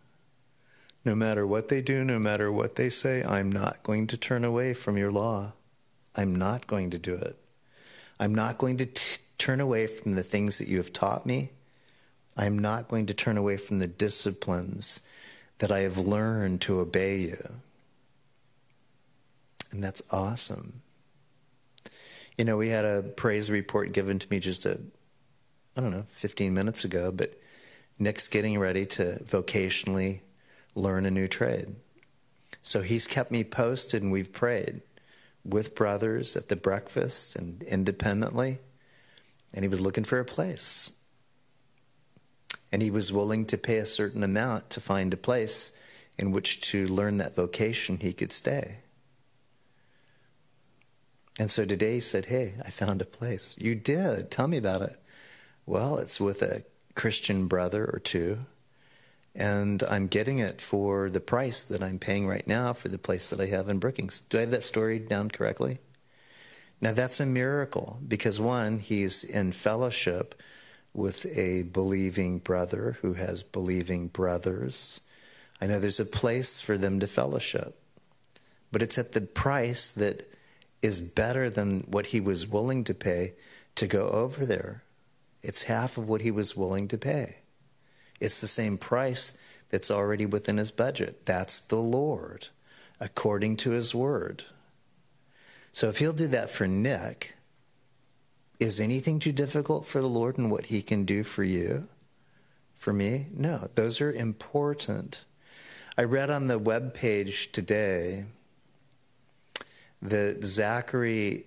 No 1.04 1.16
matter 1.16 1.46
what 1.46 1.68
they 1.68 1.82
do, 1.82 2.06
no 2.06 2.18
matter 2.18 2.52
what 2.52 2.76
they 2.76 2.90
say, 2.90 3.24
I'm 3.24 3.52
not 3.52 3.84
going 3.84 4.08
to 4.08 4.18
turn 4.18 4.46
away 4.46 4.74
from 4.74 4.98
your 4.98 5.12
law. 5.12 5.52
I'm 6.16 6.36
not 6.36 6.66
going 6.66 6.92
to 6.92 6.98
do 6.98 7.16
it. 7.16 7.38
I'm 8.20 8.34
not 8.34 8.58
going 8.58 8.78
to 8.78 8.86
t- 8.86 9.22
turn 9.38 9.60
away 9.60 9.88
from 9.88 10.14
the 10.14 10.24
things 10.24 10.60
that 10.60 10.70
you 10.70 10.78
have 10.78 10.94
taught 10.94 11.26
me. 11.26 11.50
I'm 12.38 12.58
not 12.58 12.88
going 12.88 13.06
to 13.08 13.14
turn 13.14 13.38
away 13.38 13.58
from 13.58 13.80
the 13.80 13.88
disciplines 13.88 15.02
that 15.58 15.72
I 15.72 15.80
have 15.80 15.98
learned 15.98 16.62
to 16.62 16.80
obey 16.80 17.18
you. 17.18 17.56
And 19.72 19.84
that's 19.84 20.02
awesome. 20.10 20.82
You 22.38 22.46
know, 22.46 22.58
we 22.58 22.70
had 22.70 22.86
a 22.86 23.04
praise 23.04 23.52
report 23.52 23.92
given 23.92 24.20
to 24.20 24.28
me 24.30 24.40
just 24.40 24.66
a, 24.66 24.80
I 25.76 25.82
don't 25.82 25.92
know, 25.92 26.06
15 26.12 26.54
minutes 26.54 26.86
ago, 26.86 27.12
but 27.12 27.40
Nick's 28.04 28.28
getting 28.28 28.60
ready 28.60 28.86
to 28.86 29.20
vocationally 29.24 30.20
learn 30.76 31.06
a 31.06 31.12
new 31.12 31.28
trade. 31.28 31.76
So 32.62 32.82
he's 32.82 33.08
kept 33.08 33.32
me 33.32 33.44
posted 33.44 34.04
and 34.04 34.12
we've 34.12 34.32
prayed 34.32 34.82
with 35.44 35.76
brothers 35.76 36.36
at 36.36 36.50
the 36.50 36.56
breakfast 36.56 37.36
and 37.36 37.64
independently. 37.64 38.60
And 39.54 39.64
he 39.64 39.70
was 39.70 39.82
looking 39.82 40.04
for 40.04 40.20
a 40.20 40.26
place. 40.26 40.92
And 42.72 42.82
he 42.82 42.90
was 42.90 43.14
willing 43.14 43.46
to 43.46 43.58
pay 43.58 43.78
a 43.78 43.86
certain 43.86 44.24
amount 44.24 44.70
to 44.72 44.82
find 44.82 45.14
a 45.14 45.18
place 45.18 45.74
in 46.18 46.32
which 46.32 46.62
to 46.62 46.88
learn 46.88 47.18
that 47.18 47.36
vocation 47.36 47.98
he 48.00 48.14
could 48.14 48.32
stay. 48.32 48.78
And 51.40 51.50
so 51.50 51.66
today 51.66 51.96
he 51.96 52.00
said, 52.00 52.26
Hey, 52.26 52.56
I 52.64 52.70
found 52.70 53.02
a 53.02 53.06
place. 53.06 53.56
You 53.60 53.76
did. 53.76 54.30
Tell 54.32 54.48
me 54.48 54.58
about 54.58 54.82
it. 54.82 55.00
Well, 55.66 55.98
it's 55.98 56.20
with 56.20 56.42
a 56.42 56.64
Christian 56.96 57.48
brother 57.48 57.86
or 57.86 58.00
two. 58.00 58.40
And 59.36 59.82
I'm 59.84 60.08
getting 60.08 60.40
it 60.40 60.62
for 60.62 61.10
the 61.10 61.20
price 61.20 61.64
that 61.64 61.82
I'm 61.82 61.98
paying 61.98 62.28
right 62.28 62.46
now 62.46 62.74
for 62.74 62.90
the 62.90 63.00
place 63.00 63.30
that 63.30 63.42
I 63.42 63.48
have 63.48 63.68
in 63.68 63.80
Brookings. 63.80 64.22
Do 64.22 64.38
I 64.38 64.42
have 64.42 64.52
that 64.52 64.64
story 64.64 65.00
down 65.00 65.30
correctly? 65.30 65.80
Now, 66.80 66.92
that's 66.92 67.20
a 67.20 67.26
miracle 67.26 68.00
because 68.08 68.40
one, 68.40 68.80
he's 68.80 69.24
in 69.24 69.54
fellowship 69.54 70.36
with 70.94 71.26
a 71.36 71.64
believing 71.64 72.40
brother 72.40 72.98
who 73.02 73.14
has 73.14 73.42
believing 73.42 74.08
brothers. 74.08 75.02
I 75.60 75.68
know 75.68 75.80
there's 75.80 76.00
a 76.00 76.06
place 76.06 76.62
for 76.62 76.78
them 76.78 77.00
to 77.00 77.08
fellowship, 77.08 77.80
but 78.72 78.82
it's 78.82 78.98
at 78.98 79.14
the 79.14 79.22
price 79.22 79.92
that 79.92 80.30
is 80.82 81.00
better 81.00 81.50
than 81.50 81.86
what 81.88 82.08
he 82.08 82.20
was 82.20 82.48
willing 82.48 82.84
to 82.84 82.94
pay 82.94 83.34
to 83.76 83.88
go 83.88 84.10
over 84.10 84.46
there. 84.46 84.83
It's 85.44 85.66
half 85.66 85.98
of 85.98 86.08
what 86.08 86.22
he 86.22 86.32
was 86.32 86.58
willing 86.58 86.88
to 86.88 86.98
pay. 86.98 87.38
It's 88.20 88.40
the 88.40 88.48
same 88.48 88.78
price 88.78 89.38
that's 89.70 89.92
already 89.92 90.26
within 90.26 90.58
his 90.58 90.72
budget. 90.72 91.26
That's 91.26 91.60
the 91.60 91.82
Lord, 91.82 92.48
according 93.00 93.58
to 93.58 93.72
his 93.72 93.94
word. 93.94 94.44
So 95.74 95.90
if 95.90 95.98
he'll 95.98 96.14
do 96.14 96.28
that 96.28 96.50
for 96.50 96.68
Nick, 96.68 97.36
is 98.60 98.80
anything 98.80 99.20
too 99.20 99.32
difficult 99.34 99.86
for 99.86 100.00
the 100.00 100.08
Lord 100.08 100.38
and 100.38 100.50
what 100.50 100.68
he 100.68 100.82
can 100.82 101.04
do 101.04 101.24
for 101.24 101.44
you? 101.44 101.88
For 102.76 102.94
me? 102.94 103.28
No, 103.34 103.70
those 103.76 104.00
are 104.00 104.12
important. 104.12 105.26
I 105.98 106.04
read 106.04 106.30
on 106.30 106.48
the 106.48 106.60
web 106.60 106.94
page 106.94 107.52
today 107.52 108.26
that 110.02 110.44
Zachary 110.44 111.46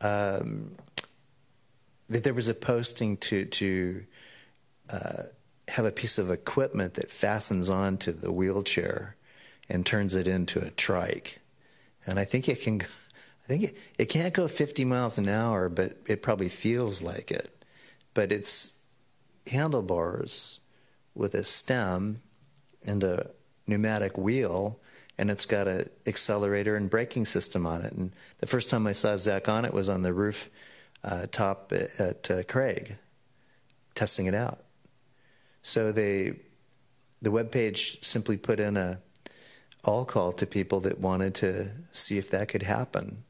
um, 0.00 0.72
that 2.08 2.24
there 2.24 2.34
was 2.34 2.48
a 2.48 2.54
posting 2.54 3.16
to 3.18 3.44
to 3.44 4.04
uh, 4.90 5.22
have 5.68 5.84
a 5.84 5.90
piece 5.90 6.18
of 6.18 6.30
equipment 6.30 6.94
that 6.94 7.10
fastens 7.10 7.68
onto 7.68 8.12
the 8.12 8.32
wheelchair 8.32 9.16
and 9.68 9.84
turns 9.84 10.14
it 10.14 10.28
into 10.28 10.60
a 10.60 10.70
trike, 10.70 11.40
and 12.06 12.18
I 12.18 12.24
think 12.24 12.48
it 12.48 12.62
can. 12.62 12.82
I 12.82 13.48
think 13.48 13.62
it, 13.62 13.76
it 13.96 14.06
can't 14.06 14.34
go 14.34 14.48
50 14.48 14.84
miles 14.84 15.18
an 15.18 15.28
hour, 15.28 15.68
but 15.68 15.98
it 16.06 16.20
probably 16.20 16.48
feels 16.48 17.00
like 17.00 17.30
it. 17.30 17.48
But 18.12 18.32
it's 18.32 18.80
handlebars 19.46 20.60
with 21.14 21.32
a 21.34 21.44
stem 21.44 22.22
and 22.84 23.04
a 23.04 23.30
pneumatic 23.66 24.18
wheel, 24.18 24.80
and 25.18 25.30
it's 25.30 25.46
got 25.46 25.68
an 25.68 25.88
accelerator 26.06 26.76
and 26.76 26.90
braking 26.90 27.24
system 27.24 27.66
on 27.66 27.82
it. 27.82 27.92
And 27.92 28.12
the 28.38 28.46
first 28.46 28.68
time 28.68 28.86
I 28.86 28.92
saw 28.92 29.16
Zach 29.16 29.48
on 29.48 29.64
it 29.64 29.72
was 29.72 29.88
on 29.88 30.02
the 30.02 30.12
roof 30.12 30.50
uh, 31.04 31.26
top 31.30 31.72
at 31.72 32.30
uh, 32.30 32.42
Craig, 32.44 32.96
testing 33.94 34.26
it 34.26 34.34
out. 34.34 34.64
So 35.62 35.92
they, 35.92 36.34
the 37.20 37.30
web 37.30 37.50
page 37.50 38.02
simply 38.02 38.36
put 38.36 38.60
in 38.60 38.76
a 38.76 39.00
all 39.84 40.04
call 40.04 40.32
to 40.32 40.46
people 40.46 40.80
that 40.80 41.00
wanted 41.00 41.34
to 41.36 41.70
see 41.92 42.18
if 42.18 42.30
that 42.30 42.48
could 42.48 42.64
happen, 42.64 43.24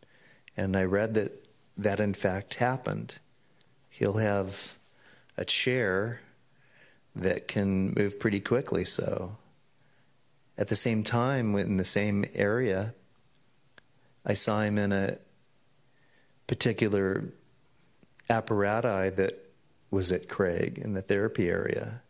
and 0.57 0.77
I 0.77 0.85
read 0.85 1.15
that 1.15 1.47
that 1.77 2.01
in 2.01 2.15
fact 2.15 2.55
happened. 2.55 3.19
He'll 3.91 4.15
have 4.15 4.79
a 5.37 5.45
chair 5.45 6.21
that 7.15 7.49
can 7.49 7.93
move 7.95 8.19
pretty 8.19 8.41
quickly. 8.41 8.85
So, 8.85 9.37
at 10.59 10.69
the 10.69 10.77
same 10.77 11.03
time, 11.03 11.57
in 11.57 11.77
the 11.77 11.85
same 11.85 12.25
area, 12.35 12.95
I 14.25 14.35
saw 14.35 14.61
him 14.61 14.79
in 14.79 14.93
a 14.93 15.19
particular 16.47 17.25
apparatus 18.29 19.17
that 19.17 19.53
was 19.91 20.13
at 20.13 20.29
Craig 20.29 20.79
in 20.79 20.95
the 20.95 21.03
therapy 21.03 21.49
area. 21.49 22.03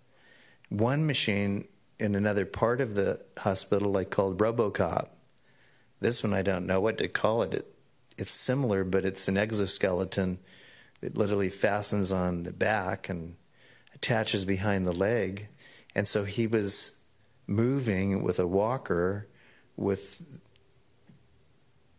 One 0.69 1.07
machine 1.07 1.69
in 1.99 2.15
another 2.15 2.45
part 2.45 2.81
of 2.81 2.95
the 2.95 3.21
hospital 3.39 3.97
I 3.97 4.05
called 4.05 4.39
Robocop. 4.39 5.09
This 6.01 6.23
one 6.23 6.35
I 6.35 6.43
don't 6.43 6.67
know 6.67 6.81
what 6.81 6.99
to 6.99 7.09
call 7.09 7.43
it. 7.43 7.55
it 7.55 7.73
it's 8.19 8.31
similar, 8.31 8.85
but 8.85 9.05
it's 9.05 9.29
an 9.29 9.37
exoskeleton. 9.37 10.39
It 11.03 11.17
literally 11.17 11.51
fastens 11.51 12.11
on 12.11 12.45
the 12.45 12.53
back 12.53 13.09
and 13.09 13.37
attaches 13.95 14.45
behind 14.45 14.87
the 14.87 14.93
leg. 14.93 15.49
And 15.95 16.09
so 16.09 16.25
he 16.25 16.47
was 16.47 16.99
moving 17.47 18.23
with 18.23 18.39
a 18.39 18.47
walker 18.47 19.29
with 19.77 20.41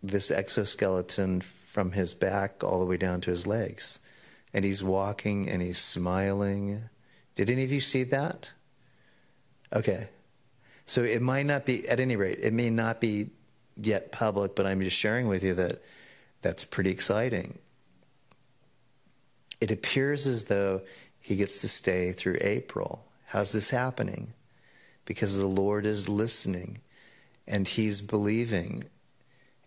this 0.10 0.32
exoskeleton 0.32 1.42
from 1.42 1.92
his 1.92 2.14
back 2.14 2.64
all 2.64 2.80
the 2.80 2.86
way 2.86 2.98
down 2.98 3.22
to 3.22 3.30
his 3.30 3.46
legs 3.46 4.00
and 4.54 4.66
he's 4.66 4.84
walking 4.84 5.50
and 5.50 5.62
he's 5.62 5.78
smiling. 5.78 6.82
Did 7.36 7.50
any 7.50 7.64
of 7.64 7.72
you 7.72 7.80
see 7.82 8.04
that? 8.04 8.54
Okay. 9.74 10.08
So 10.86 11.04
it 11.04 11.22
might 11.22 11.46
not 11.46 11.66
be, 11.66 11.88
at 11.88 12.00
any 12.00 12.16
rate, 12.16 12.40
it 12.42 12.54
may 12.54 12.70
not 12.70 13.02
be 13.02 13.30
yet 13.76 14.12
public, 14.12 14.56
but 14.56 14.66
I'm 14.66 14.82
just 14.82 14.98
sharing 14.98 15.28
with 15.28 15.44
you 15.44 15.54
that 15.56 15.82
that's 16.42 16.64
pretty 16.64 16.90
exciting. 16.90 17.60
It 19.60 19.72
appears 19.72 20.26
as 20.26 20.46
though 20.46 20.82
he 21.20 21.36
gets 21.36 21.62
to 21.62 21.68
stay 21.68 22.12
through 22.12 22.38
April. 22.42 23.06
How's 23.26 23.52
this 23.52 23.70
happening? 23.70 24.34
Because 25.06 25.38
the 25.38 25.48
Lord 25.48 25.86
is 25.86 26.08
listening 26.08 26.80
and 27.46 27.68
he's 27.68 28.02
believing 28.02 28.86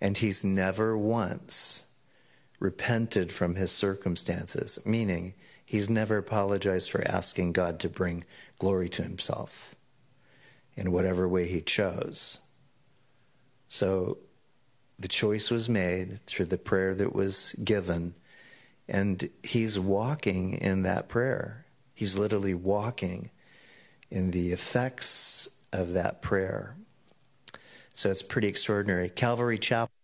and 0.01 0.19
he's 0.19 0.45
never 0.45 0.97
once 0.97 1.87
repented 2.59 3.33
from 3.33 3.55
his 3.55 3.71
circumstances, 3.71 4.79
meaning 4.85 5.35
he's 5.65 5.91
never 5.91 6.19
apologized 6.19 6.91
for 6.91 7.07
asking 7.07 7.53
God 7.53 7.81
to 7.81 7.89
bring 7.89 8.25
glory 8.59 8.89
to 8.91 9.03
himself 9.03 9.75
in 10.77 10.93
whatever 10.93 11.29
way 11.29 11.47
he 11.47 11.61
chose. 11.61 12.41
So 13.69 14.19
the 14.99 15.09
choice 15.09 15.51
was 15.51 15.69
made 15.69 16.25
through 16.27 16.47
the 16.47 16.59
prayer 16.59 16.95
that 16.95 17.15
was 17.15 17.55
given, 17.65 18.15
and 18.89 19.31
he's 19.43 19.79
walking 19.79 20.53
in 20.53 20.83
that 20.83 21.09
prayer. 21.09 21.67
He's 21.95 22.19
literally 22.19 22.55
walking 22.55 23.31
in 24.11 24.33
the 24.33 24.53
effects 24.53 25.49
of 25.73 25.93
that 25.93 26.21
prayer. 26.21 26.77
So 27.95 28.11
it's 28.11 28.23
pretty 28.23 28.49
extraordinary. 28.49 29.09
Calvary 29.09 29.59
Chapel. 29.59 30.00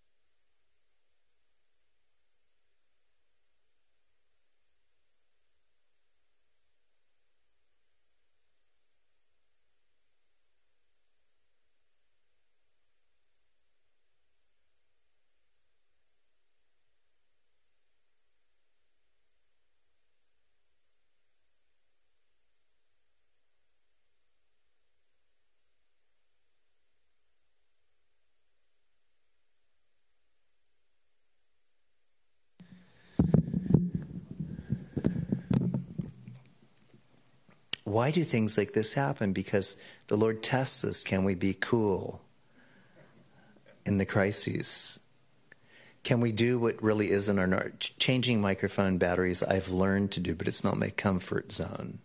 Why 37.96 38.10
do 38.10 38.24
things 38.24 38.58
like 38.58 38.74
this 38.74 38.92
happen? 38.92 39.32
Because 39.32 39.80
the 40.08 40.18
Lord 40.18 40.42
tests 40.42 40.84
us. 40.84 41.02
Can 41.02 41.24
we 41.24 41.34
be 41.34 41.54
cool 41.54 42.20
in 43.86 43.96
the 43.96 44.04
crises? 44.04 45.00
Can 46.04 46.20
we 46.20 46.30
do 46.30 46.58
what 46.58 46.82
really 46.82 47.10
is 47.10 47.30
in 47.30 47.38
our 47.38 47.72
changing 47.78 48.38
microphone 48.38 48.98
batteries? 48.98 49.42
I've 49.42 49.70
learned 49.70 50.12
to 50.12 50.20
do, 50.20 50.34
but 50.34 50.46
it's 50.46 50.62
not 50.62 50.76
my 50.76 50.90
comfort 50.90 51.52
zone. 51.52 52.00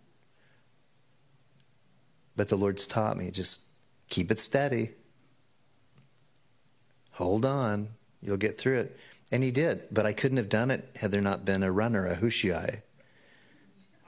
But 2.37 2.47
the 2.47 2.55
Lord's 2.55 2.87
taught 2.87 3.17
me 3.17 3.29
just 3.29 3.65
keep 4.07 4.31
it 4.31 4.39
steady. 4.39 4.91
Hold 7.15 7.45
on. 7.45 7.89
You'll 8.21 8.37
get 8.37 8.57
through 8.57 8.79
it. 8.79 8.97
And 9.29 9.43
he 9.43 9.51
did. 9.51 9.89
But 9.91 10.05
I 10.05 10.13
couldn't 10.13 10.37
have 10.37 10.47
done 10.47 10.71
it 10.71 10.89
had 11.01 11.11
there 11.11 11.19
not 11.19 11.43
been 11.43 11.63
a 11.63 11.69
runner, 11.69 12.07
a 12.07 12.15
Hushai, 12.15 12.81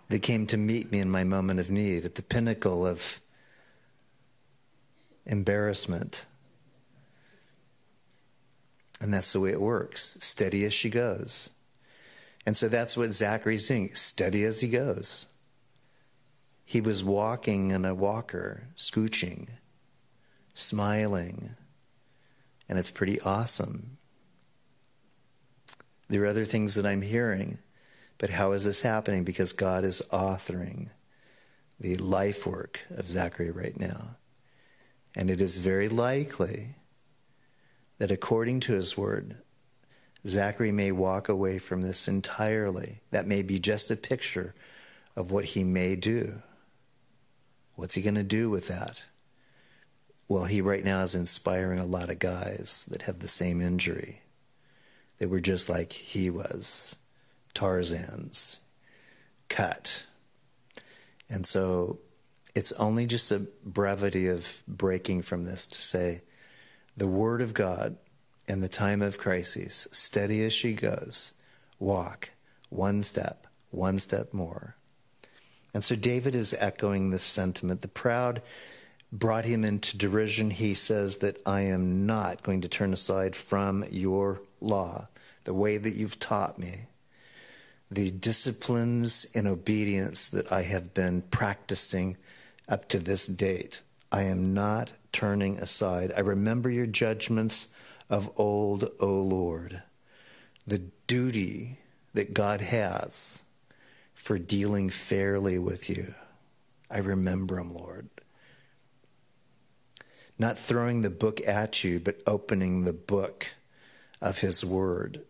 that 0.09 0.21
came 0.21 0.45
to 0.47 0.57
meet 0.57 0.91
me 0.91 0.99
in 0.99 1.09
my 1.09 1.23
moment 1.23 1.59
of 1.59 1.71
need 1.71 2.05
at 2.05 2.15
the 2.15 2.21
pinnacle 2.21 2.85
of 2.85 3.19
embarrassment. 5.25 6.25
And 9.01 9.13
that's 9.13 9.33
the 9.33 9.39
way 9.39 9.51
it 9.51 9.61
works. 9.61 10.17
Steady 10.21 10.63
as 10.65 10.73
she 10.73 10.89
goes. 10.89 11.49
And 12.45 12.55
so 12.55 12.67
that's 12.67 12.97
what 12.97 13.11
Zachary's 13.11 13.67
doing, 13.67 13.93
steady 13.95 14.43
as 14.43 14.61
he 14.61 14.69
goes. 14.69 15.27
He 16.65 16.81
was 16.81 17.03
walking 17.03 17.71
in 17.71 17.85
a 17.85 17.95
walker, 17.95 18.67
scooching, 18.75 19.47
smiling, 20.53 21.51
and 22.67 22.79
it's 22.79 22.89
pretty 22.89 23.19
awesome. 23.21 23.97
There 26.07 26.23
are 26.23 26.27
other 26.27 26.45
things 26.45 26.75
that 26.75 26.85
I'm 26.85 27.01
hearing, 27.01 27.59
but 28.17 28.31
how 28.31 28.51
is 28.51 28.65
this 28.65 28.81
happening? 28.81 29.23
Because 29.23 29.53
God 29.53 29.83
is 29.83 30.01
authoring 30.11 30.89
the 31.79 31.97
life 31.97 32.47
work 32.47 32.81
of 32.89 33.07
Zachary 33.09 33.51
right 33.51 33.77
now. 33.79 34.15
And 35.15 35.29
it 35.29 35.41
is 35.41 35.57
very 35.57 35.89
likely 35.89 36.75
that 37.97 38.11
according 38.11 38.61
to 38.61 38.73
his 38.73 38.97
word, 38.97 39.37
Zachary 40.25 40.71
may 40.71 40.91
walk 40.91 41.27
away 41.27 41.59
from 41.59 41.81
this 41.81 42.07
entirely. 42.07 43.01
That 43.11 43.27
may 43.27 43.41
be 43.41 43.59
just 43.59 43.91
a 43.91 43.95
picture 43.95 44.55
of 45.15 45.31
what 45.31 45.45
he 45.45 45.63
may 45.63 45.95
do. 45.95 46.41
What's 47.75 47.95
he 47.95 48.01
going 48.01 48.15
to 48.15 48.23
do 48.23 48.49
with 48.49 48.67
that? 48.67 49.03
Well, 50.27 50.45
he 50.45 50.61
right 50.61 50.85
now 50.85 51.01
is 51.01 51.15
inspiring 51.15 51.79
a 51.79 51.85
lot 51.85 52.09
of 52.09 52.19
guys 52.19 52.87
that 52.89 53.03
have 53.03 53.19
the 53.19 53.27
same 53.27 53.61
injury. 53.61 54.21
They 55.17 55.25
were 55.25 55.41
just 55.41 55.69
like 55.69 55.91
he 55.91 56.29
was 56.29 56.95
Tarzan's 57.53 58.59
cut. 59.49 60.05
And 61.29 61.45
so 61.45 61.99
it's 62.55 62.71
only 62.73 63.05
just 63.05 63.31
a 63.31 63.47
brevity 63.65 64.27
of 64.27 64.61
breaking 64.67 65.23
from 65.23 65.45
this 65.45 65.67
to 65.67 65.81
say 65.81 66.21
the 66.95 67.07
Word 67.07 67.41
of 67.41 67.53
God 67.53 67.97
in 68.47 68.61
the 68.61 68.67
time 68.67 69.01
of 69.01 69.17
crises, 69.17 69.87
steady 69.91 70.43
as 70.43 70.53
she 70.53 70.73
goes, 70.73 71.33
walk 71.79 72.29
one 72.69 73.01
step, 73.03 73.47
one 73.71 73.99
step 73.99 74.33
more. 74.33 74.75
And 75.73 75.83
so 75.83 75.95
David 75.95 76.35
is 76.35 76.55
echoing 76.59 77.09
this 77.09 77.23
sentiment. 77.23 77.81
The 77.81 77.87
proud 77.87 78.41
brought 79.11 79.45
him 79.45 79.63
into 79.63 79.97
derision. 79.97 80.49
He 80.51 80.73
says 80.73 81.17
that 81.17 81.37
I 81.45 81.61
am 81.61 82.05
not 82.05 82.43
going 82.43 82.61
to 82.61 82.67
turn 82.67 82.93
aside 82.93 83.35
from 83.35 83.85
your 83.89 84.41
law, 84.59 85.07
the 85.45 85.53
way 85.53 85.77
that 85.77 85.95
you've 85.95 86.19
taught 86.19 86.59
me, 86.59 86.87
the 87.93 88.11
disciplines 88.11 89.25
and 89.35 89.47
obedience 89.47 90.29
that 90.29 90.51
I 90.51 90.63
have 90.63 90.93
been 90.93 91.21
practicing 91.21 92.17
up 92.67 92.87
to 92.89 92.99
this 92.99 93.27
date. 93.27 93.81
I 94.11 94.23
am 94.23 94.53
not 94.53 94.93
turning 95.11 95.57
aside. 95.59 96.11
I 96.15 96.21
remember 96.21 96.69
your 96.69 96.87
judgments 96.87 97.73
of 98.09 98.31
old, 98.35 98.89
O 98.99 99.07
Lord, 99.07 99.83
the 100.65 100.83
duty 101.07 101.79
that 102.13 102.33
God 102.33 102.61
has 102.61 103.43
for 104.13 104.39
dealing 104.39 104.89
fairly 104.89 105.57
with 105.59 105.89
you. 105.89 106.15
I 106.89 106.99
remember 106.99 107.55
them, 107.55 107.73
Lord. 107.73 108.09
Not 110.39 110.57
throwing 110.57 111.01
the 111.01 111.09
book 111.09 111.41
at 111.45 111.83
you, 111.83 111.99
but 111.99 112.21
opening 112.25 112.83
the 112.83 112.93
book 112.93 113.53
of 114.21 114.39
His 114.39 114.63
Word 114.65 115.23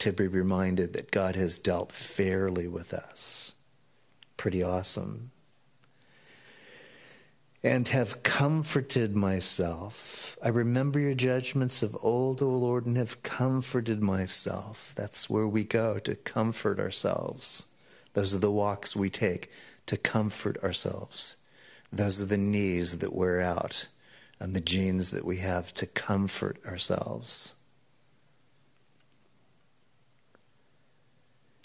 to 0.00 0.12
be 0.12 0.26
reminded 0.26 0.92
that 0.92 1.10
God 1.10 1.36
has 1.36 1.58
dealt 1.58 1.92
fairly 1.92 2.66
with 2.66 2.92
us. 2.92 3.54
Pretty 4.36 4.62
awesome 4.62 5.30
and 7.62 7.88
have 7.88 8.22
comforted 8.22 9.14
myself. 9.14 10.38
I 10.42 10.48
remember 10.48 10.98
your 10.98 11.14
judgments 11.14 11.82
of 11.82 11.96
old, 12.02 12.42
O 12.42 12.48
Lord, 12.48 12.86
and 12.86 12.96
have 12.96 13.22
comforted 13.22 14.00
myself. 14.02 14.94
That's 14.96 15.28
where 15.28 15.46
we 15.46 15.64
go 15.64 15.98
to 15.98 16.14
comfort 16.14 16.80
ourselves. 16.80 17.66
Those 18.14 18.34
are 18.34 18.38
the 18.38 18.50
walks 18.50 18.96
we 18.96 19.10
take 19.10 19.50
to 19.86 19.98
comfort 19.98 20.56
ourselves. 20.64 21.36
Those 21.92 22.22
are 22.22 22.26
the 22.26 22.38
knees 22.38 22.98
that 22.98 23.12
wear 23.12 23.40
out 23.40 23.88
and 24.38 24.54
the 24.54 24.60
jeans 24.60 25.10
that 25.10 25.24
we 25.24 25.36
have 25.38 25.74
to 25.74 25.86
comfort 25.86 26.56
ourselves. 26.66 27.56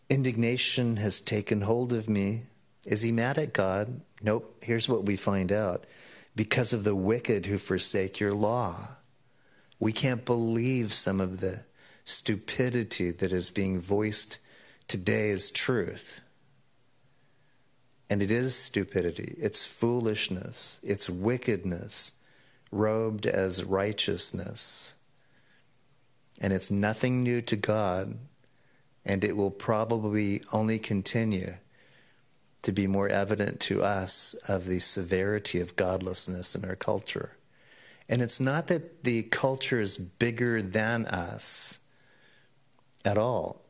Indignation 0.10 0.98
has 0.98 1.22
taken 1.22 1.62
hold 1.62 1.94
of 1.94 2.10
me. 2.10 2.44
Is 2.86 3.02
he 3.02 3.12
mad 3.12 3.38
at 3.38 3.54
God? 3.54 4.02
Nope. 4.22 4.64
Here's 4.64 4.88
what 4.88 5.06
we 5.06 5.16
find 5.16 5.52
out 5.52 5.86
because 6.36 6.74
of 6.74 6.84
the 6.84 6.96
wicked 6.96 7.46
who 7.46 7.58
forsake 7.58 8.20
your 8.20 8.34
law. 8.34 8.90
We 9.80 9.92
can't 9.92 10.26
believe 10.26 10.94
some 10.94 11.20
of 11.20 11.40
the 11.40 11.66
stupidity 12.04 13.12
that 13.12 13.32
is 13.32 13.50
being 13.50 13.80
voiced 13.80 14.38
today 14.88 15.32
as 15.32 15.50
truth. 15.50 16.22
And 18.10 18.22
it 18.22 18.30
is 18.30 18.56
stupidity, 18.56 19.36
it's 19.40 19.66
foolishness, 19.66 20.80
it's 20.84 21.10
wickedness 21.10 22.12
robed 22.72 23.26
as 23.26 23.64
righteousness. 23.64 24.96
And 26.40 26.54
it's 26.54 26.70
nothing 26.70 27.24
new 27.24 27.42
to 27.42 27.56
God, 27.56 28.18
and 29.06 29.24
it 29.24 29.38
will 29.38 29.52
probably 29.52 30.42
only 30.52 30.80
continue 30.80 31.56
to 32.64 32.72
be 32.72 32.88
more 32.88 33.08
evident 33.08 33.60
to 33.60 33.84
us 33.84 34.34
of 34.48 34.66
the 34.66 34.80
severity 34.80 35.60
of 35.60 35.76
godlessness 35.76 36.56
in 36.56 36.68
our 36.68 36.76
culture. 36.76 37.38
And 38.10 38.22
it's 38.22 38.40
not 38.40 38.68
that 38.68 39.04
the 39.04 39.24
culture 39.24 39.80
is 39.80 39.98
bigger 39.98 40.62
than 40.62 41.06
us 41.06 41.80
at 43.04 43.18
all. 43.18 43.62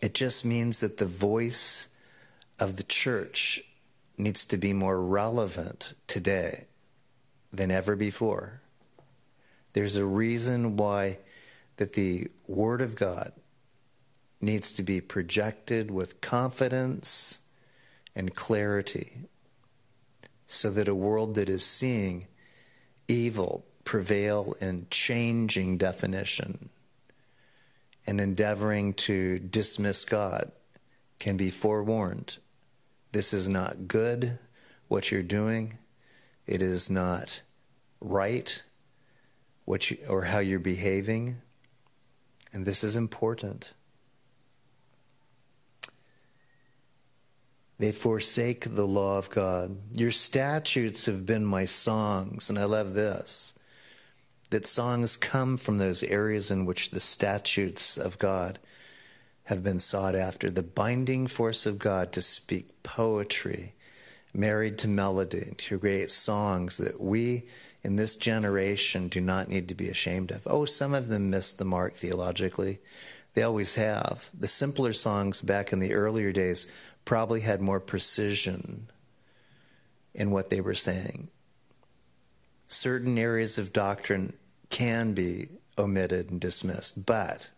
It 0.00 0.14
just 0.14 0.44
means 0.44 0.80
that 0.80 0.96
the 0.96 1.06
voice 1.06 1.94
of 2.58 2.76
the 2.76 2.82
church 2.82 3.62
needs 4.16 4.46
to 4.46 4.56
be 4.56 4.72
more 4.72 5.02
relevant 5.02 5.92
today 6.06 6.64
than 7.52 7.70
ever 7.70 7.96
before. 7.96 8.60
There's 9.74 9.96
a 9.96 10.06
reason 10.06 10.76
why 10.76 11.18
that 11.76 11.94
the 11.94 12.28
word 12.46 12.80
of 12.80 12.96
God 12.96 13.32
needs 14.40 14.72
to 14.72 14.82
be 14.82 15.00
projected 15.00 15.90
with 15.90 16.20
confidence 16.20 17.40
and 18.14 18.34
clarity 18.34 19.28
so 20.46 20.70
that 20.70 20.88
a 20.88 20.94
world 20.94 21.34
that 21.34 21.48
is 21.48 21.64
seeing 21.64 22.26
evil 23.06 23.64
prevail 23.84 24.54
in 24.60 24.86
changing 24.90 25.76
definition 25.76 26.70
and 28.06 28.20
endeavoring 28.20 28.94
to 28.94 29.38
dismiss 29.38 30.04
God 30.04 30.50
can 31.18 31.36
be 31.36 31.50
forewarned. 31.50 32.38
This 33.12 33.32
is 33.32 33.48
not 33.48 33.88
good, 33.88 34.38
what 34.88 35.10
you're 35.10 35.22
doing. 35.22 35.78
It 36.46 36.62
is 36.62 36.90
not 36.90 37.42
right, 38.00 38.62
what 39.64 39.90
you, 39.90 39.98
or 40.08 40.24
how 40.24 40.38
you're 40.38 40.58
behaving. 40.58 41.36
And 42.52 42.66
this 42.66 42.82
is 42.82 42.96
important. 42.96 43.72
They 47.80 47.92
forsake 47.92 48.74
the 48.74 48.86
law 48.86 49.16
of 49.16 49.30
God. 49.30 49.78
Your 49.96 50.10
statutes 50.10 51.06
have 51.06 51.24
been 51.24 51.46
my 51.46 51.64
songs, 51.64 52.50
and 52.50 52.58
I 52.58 52.64
love 52.64 52.92
this 52.92 53.58
that 54.50 54.66
songs 54.66 55.16
come 55.16 55.56
from 55.56 55.78
those 55.78 56.02
areas 56.02 56.50
in 56.50 56.66
which 56.66 56.90
the 56.90 57.00
statutes 57.00 57.96
of 57.96 58.18
God 58.18 58.58
have 59.44 59.62
been 59.62 59.78
sought 59.78 60.14
after. 60.14 60.50
The 60.50 60.62
binding 60.62 61.26
force 61.26 61.64
of 61.64 61.78
God 61.78 62.12
to 62.12 62.20
speak 62.20 62.82
poetry, 62.82 63.72
married 64.34 64.76
to 64.78 64.88
melody, 64.88 65.54
to 65.56 65.78
create 65.78 66.10
songs 66.10 66.76
that 66.76 67.00
we 67.00 67.44
in 67.82 67.96
this 67.96 68.14
generation 68.14 69.08
do 69.08 69.22
not 69.22 69.48
need 69.48 69.68
to 69.68 69.74
be 69.74 69.88
ashamed 69.88 70.32
of. 70.32 70.46
Oh, 70.46 70.66
some 70.66 70.92
of 70.92 71.08
them 71.08 71.30
missed 71.30 71.56
the 71.56 71.64
mark 71.64 71.94
theologically. 71.94 72.80
They 73.32 73.42
always 73.42 73.76
have. 73.76 74.30
The 74.38 74.48
simpler 74.48 74.92
songs 74.92 75.40
back 75.40 75.72
in 75.72 75.78
the 75.78 75.94
earlier 75.94 76.32
days 76.32 76.70
probably 77.04 77.40
had 77.40 77.60
more 77.60 77.80
precision 77.80 78.88
in 80.14 80.30
what 80.30 80.50
they 80.50 80.60
were 80.60 80.74
saying. 80.74 81.28
Certain 82.66 83.18
areas 83.18 83.58
of 83.58 83.72
doctrine 83.72 84.34
can 84.68 85.12
be 85.12 85.48
omitted 85.76 86.30
and 86.30 86.40
dismissed, 86.40 87.06
but 87.06 87.50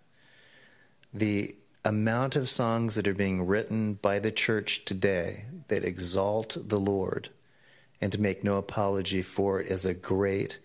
the 1.13 1.55
amount 1.85 2.37
of 2.37 2.49
songs 2.49 2.95
that 2.95 3.09
are 3.09 3.15
being 3.15 3.47
written 3.47 3.95
by 3.95 4.19
the 4.19 4.31
church 4.31 4.85
today 4.85 5.45
that 5.69 5.85
exalt 5.85 6.57
the 6.61 6.79
Lord 6.79 7.29
and 8.01 8.13
to 8.13 8.21
make 8.21 8.45
no 8.45 8.57
apology 8.57 9.23
for 9.23 9.61
it 9.61 9.69
is 9.69 9.85
a 9.85 9.95
great 9.95 10.59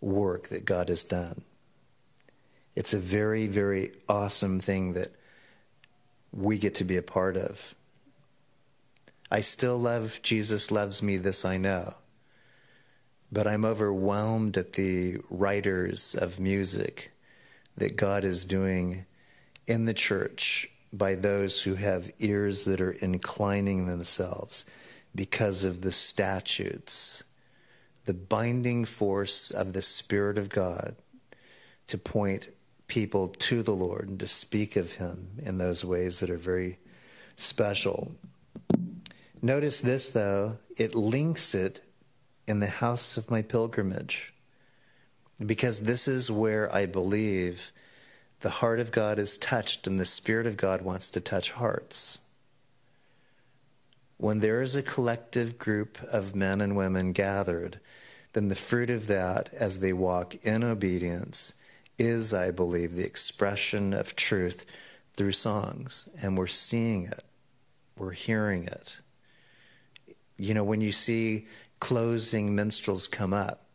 work 0.00 0.48
that 0.48 0.64
God 0.64 0.88
has 0.88 1.04
done. 1.04 1.42
It's 2.74 2.94
a 2.94 2.98
very, 2.98 3.46
very 3.46 3.92
awesome 4.08 4.60
thing 4.60 4.94
that 4.94 5.10
we 6.32 6.58
get 6.58 6.76
to 6.76 6.84
be 6.84 6.96
a 6.96 7.02
part 7.02 7.36
of. 7.36 7.74
I 9.30 9.40
still 9.40 9.78
love 9.78 10.20
Jesus 10.22 10.70
loves 10.70 11.02
me, 11.02 11.16
this 11.16 11.44
I 11.44 11.56
know. 11.56 11.94
But 13.30 13.46
I'm 13.46 13.64
overwhelmed 13.64 14.58
at 14.58 14.72
the 14.72 15.18
writers 15.30 16.16
of 16.16 16.40
music 16.40 17.12
that 17.76 17.96
God 17.96 18.24
is 18.24 18.44
doing 18.44 19.06
in 19.68 19.84
the 19.84 19.94
church 19.94 20.68
by 20.92 21.14
those 21.14 21.62
who 21.62 21.76
have 21.76 22.10
ears 22.18 22.64
that 22.64 22.80
are 22.80 22.90
inclining 22.90 23.86
themselves 23.86 24.64
because 25.14 25.64
of 25.64 25.82
the 25.82 25.92
statutes, 25.92 27.22
the 28.04 28.14
binding 28.14 28.84
force 28.84 29.52
of 29.52 29.72
the 29.72 29.82
Spirit 29.82 30.38
of 30.38 30.48
God 30.48 30.96
to 31.86 31.98
point 31.98 32.48
people 32.88 33.28
to 33.28 33.62
the 33.62 33.74
Lord 33.74 34.08
and 34.08 34.20
to 34.20 34.26
speak 34.26 34.74
of 34.74 34.94
Him 34.94 35.30
in 35.40 35.58
those 35.58 35.84
ways 35.84 36.18
that 36.18 36.30
are 36.30 36.36
very 36.36 36.78
special. 37.36 38.16
Notice 39.42 39.80
this, 39.80 40.10
though, 40.10 40.58
it 40.76 40.94
links 40.94 41.54
it 41.54 41.82
in 42.46 42.60
the 42.60 42.66
house 42.66 43.16
of 43.16 43.30
my 43.30 43.42
pilgrimage. 43.42 44.34
Because 45.44 45.80
this 45.80 46.06
is 46.06 46.30
where 46.30 46.72
I 46.74 46.84
believe 46.84 47.72
the 48.40 48.50
heart 48.50 48.80
of 48.80 48.92
God 48.92 49.18
is 49.18 49.38
touched 49.38 49.86
and 49.86 49.98
the 49.98 50.04
Spirit 50.04 50.46
of 50.46 50.56
God 50.56 50.82
wants 50.82 51.08
to 51.10 51.20
touch 51.20 51.52
hearts. 51.52 52.20
When 54.18 54.40
there 54.40 54.60
is 54.60 54.76
a 54.76 54.82
collective 54.82 55.58
group 55.58 55.98
of 56.12 56.34
men 56.34 56.60
and 56.60 56.76
women 56.76 57.12
gathered, 57.12 57.80
then 58.34 58.48
the 58.48 58.54
fruit 58.54 58.90
of 58.90 59.06
that, 59.06 59.48
as 59.54 59.78
they 59.78 59.94
walk 59.94 60.34
in 60.44 60.62
obedience, 60.62 61.54
is, 61.98 62.34
I 62.34 62.50
believe, 62.50 62.94
the 62.94 63.06
expression 63.06 63.94
of 63.94 64.16
truth 64.16 64.66
through 65.14 65.32
songs. 65.32 66.10
And 66.22 66.36
we're 66.36 66.46
seeing 66.46 67.04
it, 67.04 67.24
we're 67.96 68.12
hearing 68.12 68.64
it. 68.66 69.00
You 70.40 70.54
know, 70.54 70.64
when 70.64 70.80
you 70.80 70.90
see 70.90 71.46
closing 71.80 72.54
minstrels 72.54 73.08
come 73.08 73.34
up, 73.34 73.66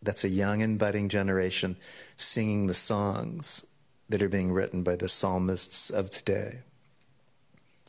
that's 0.00 0.22
a 0.22 0.28
young 0.28 0.62
and 0.62 0.78
budding 0.78 1.08
generation 1.08 1.76
singing 2.16 2.68
the 2.68 2.74
songs 2.74 3.66
that 4.08 4.22
are 4.22 4.28
being 4.28 4.52
written 4.52 4.84
by 4.84 4.94
the 4.94 5.08
psalmists 5.08 5.90
of 5.90 6.10
today. 6.10 6.60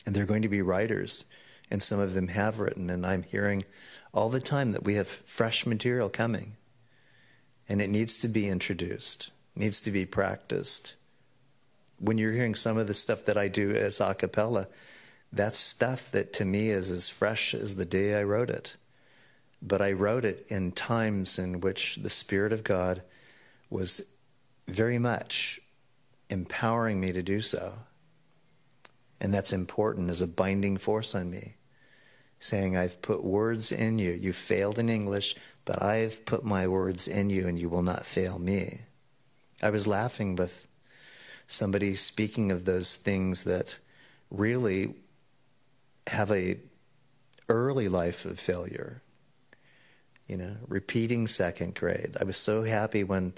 And 0.03 0.15
they're 0.15 0.25
going 0.25 0.41
to 0.41 0.49
be 0.49 0.63
writers, 0.63 1.25
and 1.69 1.83
some 1.83 1.99
of 1.99 2.15
them 2.15 2.29
have 2.29 2.59
written, 2.59 2.89
and 2.89 3.05
I'm 3.05 3.21
hearing 3.21 3.65
all 4.15 4.29
the 4.29 4.41
time 4.41 4.71
that 4.71 4.83
we 4.83 4.95
have 4.95 5.07
fresh 5.07 5.67
material 5.67 6.09
coming. 6.09 6.55
And 7.69 7.83
it 7.83 7.89
needs 7.89 8.17
to 8.21 8.27
be 8.27 8.49
introduced, 8.49 9.29
needs 9.55 9.79
to 9.81 9.91
be 9.91 10.07
practiced. 10.07 10.95
When 11.99 12.17
you're 12.17 12.31
hearing 12.31 12.55
some 12.55 12.79
of 12.79 12.87
the 12.87 12.95
stuff 12.95 13.25
that 13.25 13.37
I 13.37 13.47
do 13.47 13.75
as 13.75 13.99
a 13.99 14.15
cappella, 14.15 14.69
that's 15.31 15.57
stuff 15.57 16.11
that 16.11 16.33
to 16.33 16.45
me 16.45 16.69
is 16.69 16.91
as 16.91 17.09
fresh 17.09 17.53
as 17.53 17.75
the 17.75 17.85
day 17.85 18.15
I 18.15 18.23
wrote 18.23 18.49
it. 18.49 18.77
But 19.61 19.81
I 19.81 19.91
wrote 19.91 20.23
it 20.23 20.45
in 20.49 20.71
times 20.71 21.39
in 21.39 21.61
which 21.61 21.97
the 21.97 22.09
Spirit 22.09 22.53
of 22.53 22.63
God 22.63 23.01
was 23.69 24.01
very 24.67 24.99
much 24.99 25.59
empowering 26.29 26.99
me 26.99 27.11
to 27.11 27.23
do 27.23 27.41
so. 27.41 27.73
And 29.19 29.33
that's 29.33 29.53
important 29.53 30.09
as 30.09 30.21
a 30.21 30.27
binding 30.27 30.77
force 30.77 31.15
on 31.15 31.31
me, 31.31 31.55
saying, 32.39 32.77
I've 32.77 33.01
put 33.01 33.23
words 33.23 33.71
in 33.71 33.97
you. 33.97 34.11
You 34.11 34.31
failed 34.31 34.77
in 34.77 34.89
English, 34.89 35.35
but 35.65 35.81
I've 35.81 36.23
put 36.25 36.43
my 36.43 36.67
words 36.67 37.07
in 37.07 37.31
you, 37.31 37.47
and 37.47 37.57
you 37.57 37.67
will 37.67 37.81
not 37.81 38.05
fail 38.05 38.37
me. 38.37 38.81
I 39.61 39.71
was 39.71 39.87
laughing 39.87 40.35
with 40.35 40.67
somebody 41.47 41.95
speaking 41.95 42.51
of 42.51 42.65
those 42.65 42.95
things 42.95 43.43
that 43.45 43.79
really 44.29 44.93
have 46.07 46.31
a 46.31 46.57
early 47.49 47.87
life 47.87 48.25
of 48.25 48.39
failure. 48.39 49.01
You 50.27 50.37
know, 50.37 50.55
repeating 50.67 51.27
second 51.27 51.75
grade. 51.75 52.17
I 52.19 52.25
was 52.25 52.37
so 52.37 52.63
happy 52.63 53.03
when 53.03 53.33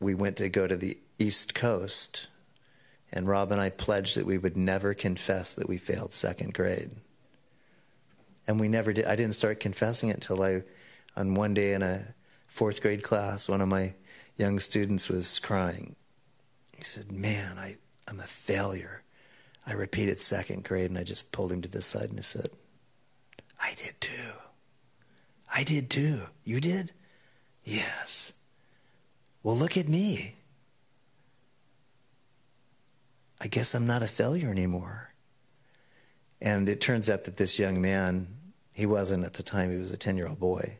we 0.00 0.14
went 0.14 0.36
to 0.38 0.48
go 0.48 0.66
to 0.66 0.76
the 0.76 0.98
East 1.18 1.54
Coast, 1.54 2.26
and 3.12 3.26
Rob 3.26 3.52
and 3.52 3.60
I 3.60 3.70
pledged 3.70 4.16
that 4.16 4.26
we 4.26 4.38
would 4.38 4.56
never 4.56 4.94
confess 4.94 5.54
that 5.54 5.68
we 5.68 5.76
failed 5.76 6.12
second 6.12 6.54
grade. 6.54 6.90
And 8.46 8.58
we 8.58 8.68
never 8.68 8.92
did. 8.92 9.04
I 9.04 9.14
didn't 9.14 9.34
start 9.34 9.60
confessing 9.60 10.08
it 10.08 10.14
until 10.14 10.42
I, 10.42 10.62
on 11.16 11.34
one 11.34 11.54
day 11.54 11.74
in 11.74 11.82
a 11.82 12.14
fourth 12.46 12.80
grade 12.80 13.02
class, 13.02 13.48
one 13.48 13.60
of 13.60 13.68
my 13.68 13.94
young 14.36 14.58
students 14.58 15.08
was 15.08 15.38
crying. 15.38 15.96
He 16.76 16.82
said, 16.82 17.12
Man, 17.12 17.58
I, 17.58 17.76
I'm 18.08 18.20
a 18.20 18.24
failure. 18.24 19.02
I 19.68 19.74
repeated 19.74 20.18
second 20.18 20.64
grade, 20.64 20.88
and 20.88 20.98
I 20.98 21.04
just 21.04 21.30
pulled 21.30 21.52
him 21.52 21.60
to 21.60 21.68
the 21.68 21.82
side 21.82 22.08
and 22.08 22.18
I 22.18 22.22
said, 22.22 22.48
I 23.62 23.74
did 23.74 24.00
too. 24.00 24.32
I 25.54 25.62
did 25.62 25.90
too. 25.90 26.22
You 26.42 26.58
did? 26.58 26.92
Yes. 27.64 28.32
Well, 29.42 29.54
look 29.54 29.76
at 29.76 29.86
me. 29.86 30.36
I 33.42 33.46
guess 33.46 33.74
I'm 33.74 33.86
not 33.86 34.02
a 34.02 34.06
failure 34.06 34.50
anymore. 34.50 35.12
And 36.40 36.66
it 36.68 36.80
turns 36.80 37.10
out 37.10 37.24
that 37.24 37.36
this 37.36 37.58
young 37.58 37.78
man, 37.78 38.28
he 38.72 38.86
wasn't 38.86 39.26
at 39.26 39.34
the 39.34 39.42
time, 39.42 39.70
he 39.70 39.76
was 39.76 39.92
a 39.92 39.98
10 39.98 40.16
year 40.16 40.28
old 40.28 40.40
boy, 40.40 40.78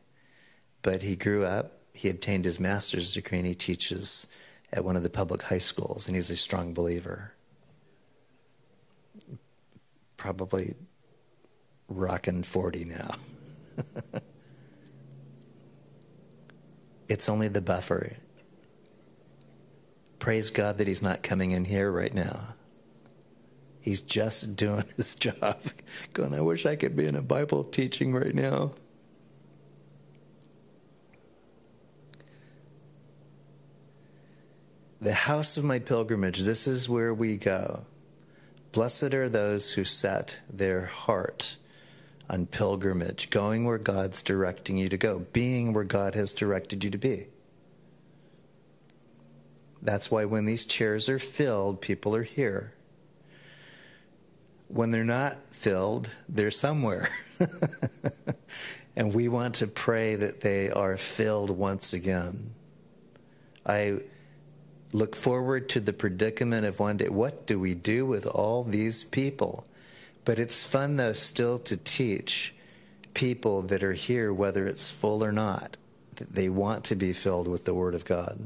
but 0.80 1.02
he 1.02 1.14
grew 1.14 1.44
up, 1.44 1.82
he 1.92 2.08
obtained 2.08 2.46
his 2.46 2.58
master's 2.58 3.12
degree, 3.12 3.38
and 3.38 3.46
he 3.46 3.54
teaches 3.54 4.28
at 4.72 4.84
one 4.84 4.96
of 4.96 5.02
the 5.02 5.10
public 5.10 5.42
high 5.42 5.58
schools, 5.58 6.06
and 6.06 6.16
he's 6.16 6.30
a 6.30 6.36
strong 6.36 6.72
believer. 6.72 7.34
Probably 10.18 10.74
rocking 11.88 12.42
40 12.42 12.84
now. 12.84 13.14
it's 17.08 17.30
only 17.30 17.48
the 17.48 17.62
buffer 17.62 18.16
praise 20.18 20.50
God 20.50 20.76
that 20.76 20.86
he's 20.86 21.00
not 21.00 21.22
coming 21.22 21.52
in 21.52 21.64
here 21.64 21.90
right 21.90 22.12
now. 22.12 22.54
He's 23.80 24.02
just 24.02 24.56
doing 24.56 24.84
his 24.98 25.14
job. 25.14 25.62
Going, 26.12 26.34
I 26.34 26.42
wish 26.42 26.66
I 26.66 26.76
could 26.76 26.94
be 26.94 27.06
in 27.06 27.16
a 27.16 27.22
Bible 27.22 27.64
teaching 27.64 28.12
right 28.12 28.34
now. 28.34 28.72
The 35.00 35.14
house 35.14 35.56
of 35.56 35.64
my 35.64 35.78
pilgrimage, 35.78 36.40
this 36.40 36.66
is 36.66 36.90
where 36.90 37.14
we 37.14 37.36
go. 37.38 37.86
Blessed 38.78 39.12
are 39.12 39.28
those 39.28 39.72
who 39.72 39.82
set 39.82 40.38
their 40.48 40.86
heart 40.86 41.56
on 42.30 42.46
pilgrimage, 42.46 43.28
going 43.28 43.64
where 43.64 43.76
God's 43.76 44.22
directing 44.22 44.78
you 44.78 44.88
to 44.88 44.96
go, 44.96 45.26
being 45.32 45.72
where 45.72 45.82
God 45.82 46.14
has 46.14 46.32
directed 46.32 46.84
you 46.84 46.90
to 46.90 46.96
be. 46.96 47.26
That's 49.82 50.12
why 50.12 50.26
when 50.26 50.44
these 50.44 50.64
chairs 50.64 51.08
are 51.08 51.18
filled, 51.18 51.80
people 51.80 52.14
are 52.14 52.22
here. 52.22 52.72
When 54.68 54.92
they're 54.92 55.02
not 55.02 55.38
filled, 55.50 56.10
they're 56.28 56.52
somewhere. 56.52 57.08
and 58.94 59.12
we 59.12 59.26
want 59.26 59.56
to 59.56 59.66
pray 59.66 60.14
that 60.14 60.42
they 60.42 60.70
are 60.70 60.96
filled 60.96 61.50
once 61.50 61.92
again. 61.92 62.54
I 63.66 64.02
look 64.92 65.14
forward 65.14 65.68
to 65.68 65.80
the 65.80 65.92
predicament 65.92 66.64
of 66.64 66.80
one 66.80 66.96
day 66.96 67.08
what 67.08 67.46
do 67.46 67.58
we 67.58 67.74
do 67.74 68.06
with 68.06 68.26
all 68.26 68.64
these 68.64 69.04
people? 69.04 69.64
But 70.24 70.38
it's 70.38 70.66
fun, 70.66 70.96
though, 70.96 71.14
still 71.14 71.58
to 71.60 71.76
teach 71.76 72.54
people 73.14 73.62
that 73.62 73.82
are 73.82 73.94
here, 73.94 74.32
whether 74.32 74.66
it's 74.66 74.90
full 74.90 75.24
or 75.24 75.32
not, 75.32 75.76
that 76.16 76.34
they 76.34 76.48
want 76.48 76.84
to 76.84 76.94
be 76.94 77.12
filled 77.12 77.48
with 77.48 77.64
the 77.64 77.74
Word 77.74 77.94
of 77.94 78.04
God. 78.04 78.38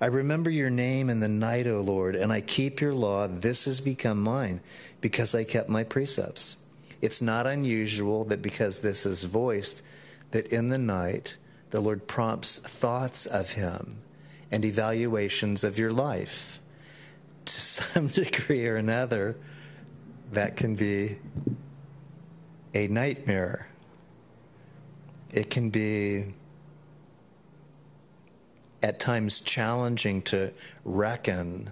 I 0.00 0.06
remember 0.06 0.48
your 0.48 0.70
name 0.70 1.10
in 1.10 1.20
the 1.20 1.28
night, 1.28 1.66
O 1.66 1.80
Lord, 1.80 2.16
and 2.16 2.32
I 2.32 2.40
keep 2.40 2.80
your 2.80 2.94
law. 2.94 3.26
This 3.26 3.66
has 3.66 3.82
become 3.82 4.22
mine 4.22 4.60
because 5.02 5.34
I 5.34 5.44
kept 5.44 5.68
my 5.68 5.84
precepts. 5.84 6.56
It's 7.02 7.20
not 7.20 7.46
unusual 7.46 8.24
that 8.24 8.40
because 8.40 8.80
this 8.80 9.04
is 9.04 9.24
voiced, 9.24 9.82
that 10.30 10.46
in 10.46 10.68
the 10.68 10.78
night 10.78 11.36
the 11.68 11.80
Lord 11.80 12.06
prompts 12.06 12.58
thoughts 12.58 13.26
of 13.26 13.52
Him 13.52 13.98
and 14.50 14.64
evaluations 14.64 15.64
of 15.64 15.78
your 15.78 15.92
life. 15.92 16.60
To 17.44 17.52
some 17.52 18.06
degree 18.08 18.66
or 18.66 18.76
another, 18.76 19.36
that 20.32 20.56
can 20.56 20.74
be 20.74 21.18
a 22.74 22.86
nightmare. 22.88 23.68
It 25.30 25.50
can 25.50 25.70
be 25.70 26.34
at 28.82 28.98
times 28.98 29.40
challenging 29.40 30.22
to 30.22 30.52
reckon 30.84 31.70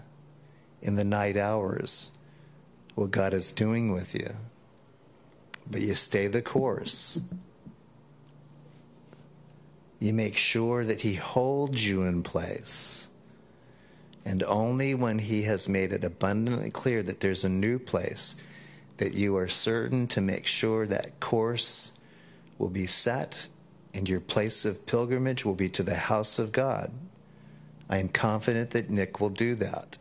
in 0.83 0.95
the 0.95 1.05
night 1.05 1.37
hours 1.37 2.13
what 2.95 3.11
God 3.11 3.33
is 3.33 3.51
doing 3.51 3.93
with 3.93 4.15
you. 4.15 4.35
But 5.71 5.81
you 5.81 5.95
stay 5.95 6.27
the 6.27 6.43
course. 6.43 7.21
You 10.01 10.13
make 10.13 10.37
sure 10.37 10.85
that 10.85 11.01
He 11.01 11.15
holds 11.15 11.87
you 11.89 12.05
in 12.05 12.23
place 12.23 13.09
And 14.25 14.43
only 14.43 14.95
when 14.95 15.21
He 15.21 15.43
has 15.43 15.69
made 15.69 15.93
it 15.93 16.05
abundantly 16.05 16.71
clear 16.71 17.03
that 17.03 17.21
there's 17.21 17.45
a 17.45 17.49
new 17.49 17.79
place, 17.79 18.37
that 18.99 19.15
you 19.15 19.37
are 19.37 19.49
certain 19.49 20.07
to 20.09 20.21
make 20.21 20.47
sure 20.47 20.87
that 20.87 21.21
course 21.21 22.01
will 22.59 22.69
be 22.69 22.87
set 22.87 23.49
and 23.95 24.09
your 24.09 24.21
place 24.21 24.65
of 24.65 24.87
pilgrimage 24.87 25.45
will 25.45 25.55
be 25.55 25.69
to 25.71 25.83
the 25.83 25.95
house 25.95 26.39
of 26.39 26.53
God. 26.53 26.93
I 27.89 27.99
am 27.99 28.09
confident 28.09 28.71
that 28.71 28.91
Nick 28.91 29.21
will 29.21 29.31
do 29.31 29.55
that. 29.57 29.99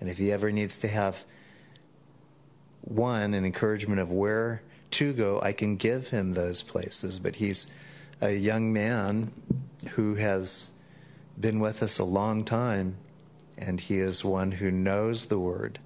And 0.00 0.08
if 0.08 0.18
he 0.18 0.32
ever 0.32 0.50
needs 0.50 0.78
to 0.80 0.88
have 0.88 1.24
one, 2.80 3.34
an 3.34 3.44
encouragement 3.44 4.00
of 4.00 4.10
where 4.10 4.62
to 4.92 5.12
go, 5.12 5.40
I 5.42 5.52
can 5.52 5.76
give 5.76 6.08
him 6.08 6.32
those 6.32 6.62
places. 6.62 7.18
But 7.18 7.36
he's 7.36 7.72
a 8.20 8.32
young 8.32 8.72
man 8.72 9.32
who 9.92 10.14
has 10.14 10.72
been 11.38 11.60
with 11.60 11.82
us 11.82 11.98
a 11.98 12.04
long 12.04 12.44
time, 12.44 12.96
and 13.56 13.80
he 13.80 13.98
is 13.98 14.24
one 14.24 14.52
who 14.52 14.70
knows 14.70 15.26
the 15.26 15.38
word 15.38 15.78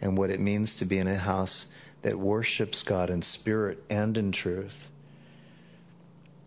and 0.00 0.16
what 0.16 0.30
it 0.30 0.40
means 0.40 0.74
to 0.76 0.84
be 0.84 0.98
in 0.98 1.06
a 1.06 1.16
house 1.16 1.68
that 2.02 2.18
worships 2.18 2.82
God 2.82 3.10
in 3.10 3.22
spirit 3.22 3.82
and 3.88 4.16
in 4.16 4.32
truth. 4.32 4.90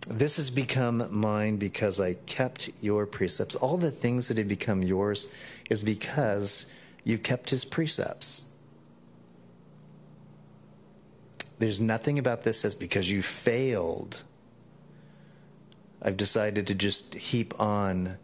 This 0.07 0.35
has 0.35 0.51
become 0.51 1.07
mine 1.11 1.57
because 1.57 1.99
I 1.99 2.13
kept 2.13 2.69
your 2.81 3.05
precepts. 3.05 3.55
All 3.55 3.77
the 3.77 3.91
things 3.91 4.27
that 4.27 4.37
have 4.37 4.47
become 4.47 4.83
yours 4.83 5.31
is 5.69 5.81
because 5.81 6.71
you 7.03 7.17
kept 7.17 7.51
his 7.51 7.63
precepts. 7.63 8.45
There's 11.59 11.79
nothing 11.79 12.19
about 12.19 12.43
this 12.43 12.65
as 12.65 12.75
because 12.75 13.09
you 13.09 13.21
failed. 13.21 14.23
I've 16.03 16.17
decided 16.17 16.67
to 16.67 16.75
just 16.75 17.15
heap 17.15 17.57
on 17.59 18.17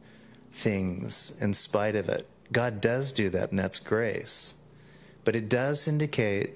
things 0.51 1.35
in 1.39 1.53
spite 1.53 1.95
of 1.95 2.09
it. 2.09 2.27
God 2.51 2.81
does 2.81 3.11
do 3.11 3.29
that, 3.29 3.51
and 3.51 3.59
that's 3.59 3.79
grace. 3.79 4.55
But 5.23 5.35
it 5.35 5.47
does 5.47 5.87
indicate 5.87 6.55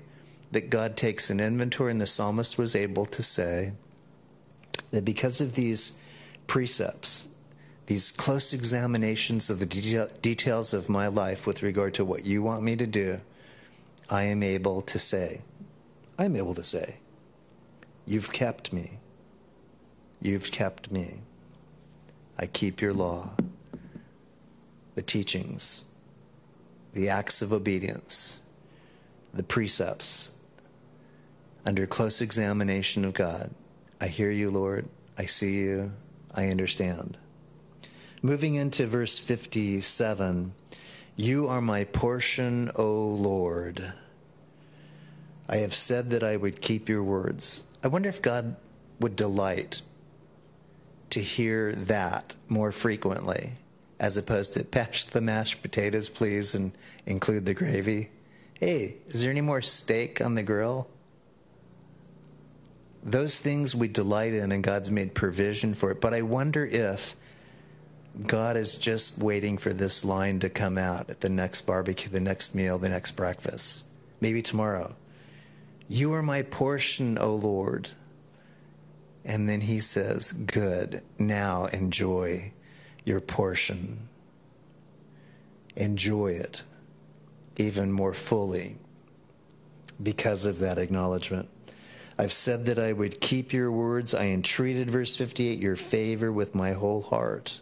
that 0.52 0.70
God 0.70 0.98
takes 0.98 1.30
an 1.30 1.40
inventory, 1.40 1.92
and 1.92 2.02
the 2.02 2.08
psalmist 2.08 2.58
was 2.58 2.76
able 2.76 3.06
to 3.06 3.24
say 3.24 3.74
that 4.92 5.06
because 5.06 5.40
of 5.40 5.56
these 5.56 5.94
precepts, 6.48 7.30
these 7.88 8.12
close 8.12 8.54
examinations 8.54 9.50
of 9.50 9.60
the 9.60 9.66
detail, 9.66 10.10
details 10.22 10.74
of 10.74 10.90
my 10.90 11.08
life 11.08 11.48
with 11.48 11.64
regard 11.64 11.94
to 11.96 12.06
what 12.06 12.26
you 12.26 12.42
want 12.44 12.64
me 12.64 12.76
to 12.76 12.88
do, 12.88 13.20
I 14.10 14.24
am 14.24 14.44
able 14.44 14.82
to 14.84 15.00
say, 15.00 15.42
I 16.18 16.26
am 16.26 16.36
able 16.36 16.56
to 16.56 16.64
say, 16.64 16.96
You've 18.06 18.34
kept 18.34 18.74
me. 18.74 19.00
You've 20.24 20.52
kept 20.52 20.90
me. 20.90 21.20
I 22.40 22.46
keep 22.46 22.80
your 22.80 22.94
law, 22.94 23.32
the 24.96 25.02
teachings, 25.02 25.84
the 26.94 27.10
acts 27.10 27.42
of 27.42 27.52
obedience, 27.52 28.40
the 29.34 29.44
precepts, 29.44 30.40
under 31.66 31.86
close 31.86 32.22
examination 32.22 33.04
of 33.04 33.14
God. 33.14 33.52
I 34.00 34.08
hear 34.08 34.32
you, 34.32 34.50
Lord. 34.50 34.88
I 35.18 35.26
see 35.26 35.56
you. 35.56 35.92
I 36.34 36.48
understand. 36.48 37.18
Moving 38.22 38.56
into 38.56 38.88
verse 38.88 39.20
57 39.20 40.54
You 41.18 41.50
are 41.50 41.60
my 41.60 41.84
portion, 41.84 42.72
O 42.78 43.08
Lord. 43.08 43.92
I 45.50 45.58
have 45.58 45.74
said 45.74 46.12
that 46.12 46.24
I 46.24 46.38
would 46.38 46.62
keep 46.62 46.88
your 46.88 47.04
words. 47.04 47.66
I 47.84 47.90
wonder 47.90 48.08
if 48.08 48.22
God 48.22 48.56
would 49.02 49.18
delight 49.18 49.82
to 51.14 51.22
hear 51.22 51.74
that 51.74 52.36
more 52.50 52.72
frequently 52.72 53.52
as 54.00 54.18
opposed 54.18 54.54
to 54.54 54.64
patch 54.64 55.06
the 55.08 55.22
mashed 55.22 55.62
potatoes, 55.62 56.10
please, 56.10 56.56
and 56.56 56.74
include 57.06 57.46
the 57.46 57.54
gravy. 57.54 58.10
Hey, 58.60 58.96
is 59.08 59.22
there 59.22 59.32
any 59.32 59.42
more 59.42 59.62
steak 59.62 60.20
on 60.20 60.36
the 60.36 60.44
grill? 60.44 60.88
Those 63.04 63.40
things 63.40 63.76
we 63.76 63.88
delight 63.88 64.34
in, 64.34 64.52
and 64.52 64.64
God's 64.64 64.90
made 64.90 65.14
provision 65.14 65.74
for 65.74 65.92
it. 65.92 66.02
But 66.02 66.14
I 66.14 66.24
wonder 66.24 66.66
if 66.66 67.16
God 68.26 68.58
is 68.58 68.76
just 68.76 69.20
waiting 69.20 69.58
for 69.58 69.72
this 69.72 70.04
line 70.04 70.40
to 70.40 70.50
come 70.50 70.78
out 70.78 71.10
at 71.10 71.22
the 71.22 71.30
next 71.30 71.62
barbecue, 71.62 72.10
the 72.10 72.20
next 72.20 72.56
meal, 72.56 72.78
the 72.80 72.90
next 72.90 73.12
breakfast, 73.12 73.86
maybe 74.20 74.42
tomorrow. 74.42 74.96
You 75.88 76.14
are 76.14 76.24
my 76.24 76.42
portion, 76.42 77.18
O 77.18 77.36
Lord. 77.36 77.90
And 79.26 79.48
then 79.48 79.62
he 79.62 79.80
says, 79.80 80.32
Good, 80.32 81.02
now 81.18 81.66
enjoy 81.68 82.54
your 83.04 83.22
portion. 83.22 84.10
Enjoy 85.76 86.28
it 86.28 86.64
even 87.58 87.92
more 87.92 88.14
fully 88.14 88.78
because 90.02 90.46
of 90.46 90.60
that 90.60 90.78
acknowledgement. 90.78 91.50
I've 92.18 92.34
said 92.34 92.66
that 92.66 92.78
I 92.78 92.94
would 92.94 93.22
keep 93.22 93.54
your 93.54 93.72
words. 93.72 94.14
I 94.14 94.26
entreated, 94.26 94.92
verse 94.92 95.18
58, 95.18 95.58
your 95.60 95.76
favor 95.76 96.32
with 96.32 96.54
my 96.54 96.74
whole 96.74 97.02
heart. 97.02 97.62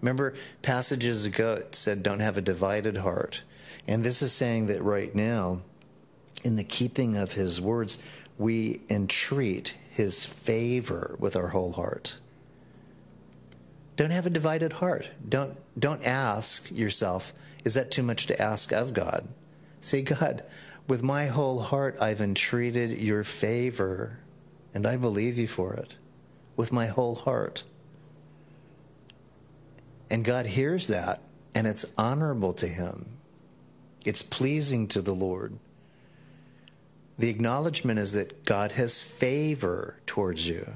Remember, 0.00 0.34
passages 0.62 1.26
ago 1.26 1.62
said, 1.72 2.02
don't 2.02 2.20
have 2.20 2.36
a 2.36 2.42
divided 2.42 2.98
heart. 2.98 3.42
And 3.86 4.04
this 4.04 4.22
is 4.22 4.32
saying 4.32 4.66
that 4.66 4.82
right 4.82 5.14
now, 5.14 5.62
in 6.44 6.56
the 6.56 6.64
keeping 6.64 7.16
of 7.16 7.32
his 7.32 7.60
words, 7.60 7.98
we 8.38 8.80
entreat 8.88 9.74
his 9.92 10.24
favor 10.24 11.16
with 11.18 11.36
our 11.36 11.48
whole 11.48 11.72
heart. 11.72 12.18
Don't 13.96 14.10
have 14.10 14.26
a 14.26 14.30
divided 14.30 14.74
heart. 14.74 15.10
Don't, 15.28 15.54
don't 15.78 16.02
ask 16.02 16.70
yourself, 16.70 17.34
is 17.62 17.74
that 17.74 17.90
too 17.90 18.02
much 18.02 18.26
to 18.26 18.40
ask 18.40 18.72
of 18.72 18.94
God? 18.94 19.28
Say, 19.80 20.00
God, 20.00 20.44
with 20.88 21.02
my 21.02 21.26
whole 21.26 21.60
heart 21.60 21.98
I've 22.00 22.22
entreated 22.22 22.98
your 22.98 23.22
favor, 23.22 24.18
and 24.72 24.86
I 24.86 24.96
believe 24.96 25.36
you 25.36 25.46
for 25.46 25.74
it. 25.74 25.96
With 26.56 26.72
my 26.72 26.86
whole 26.86 27.14
heart. 27.14 27.64
And 30.08 30.24
God 30.24 30.46
hears 30.46 30.86
that, 30.86 31.20
and 31.54 31.66
it's 31.66 31.84
honorable 31.98 32.54
to 32.54 32.66
Him. 32.66 33.18
It's 34.06 34.22
pleasing 34.22 34.88
to 34.88 35.02
the 35.02 35.14
Lord. 35.14 35.58
The 37.18 37.28
acknowledgement 37.28 37.98
is 37.98 38.12
that 38.14 38.44
God 38.44 38.72
has 38.72 39.02
favor 39.02 39.96
towards 40.06 40.48
you. 40.48 40.72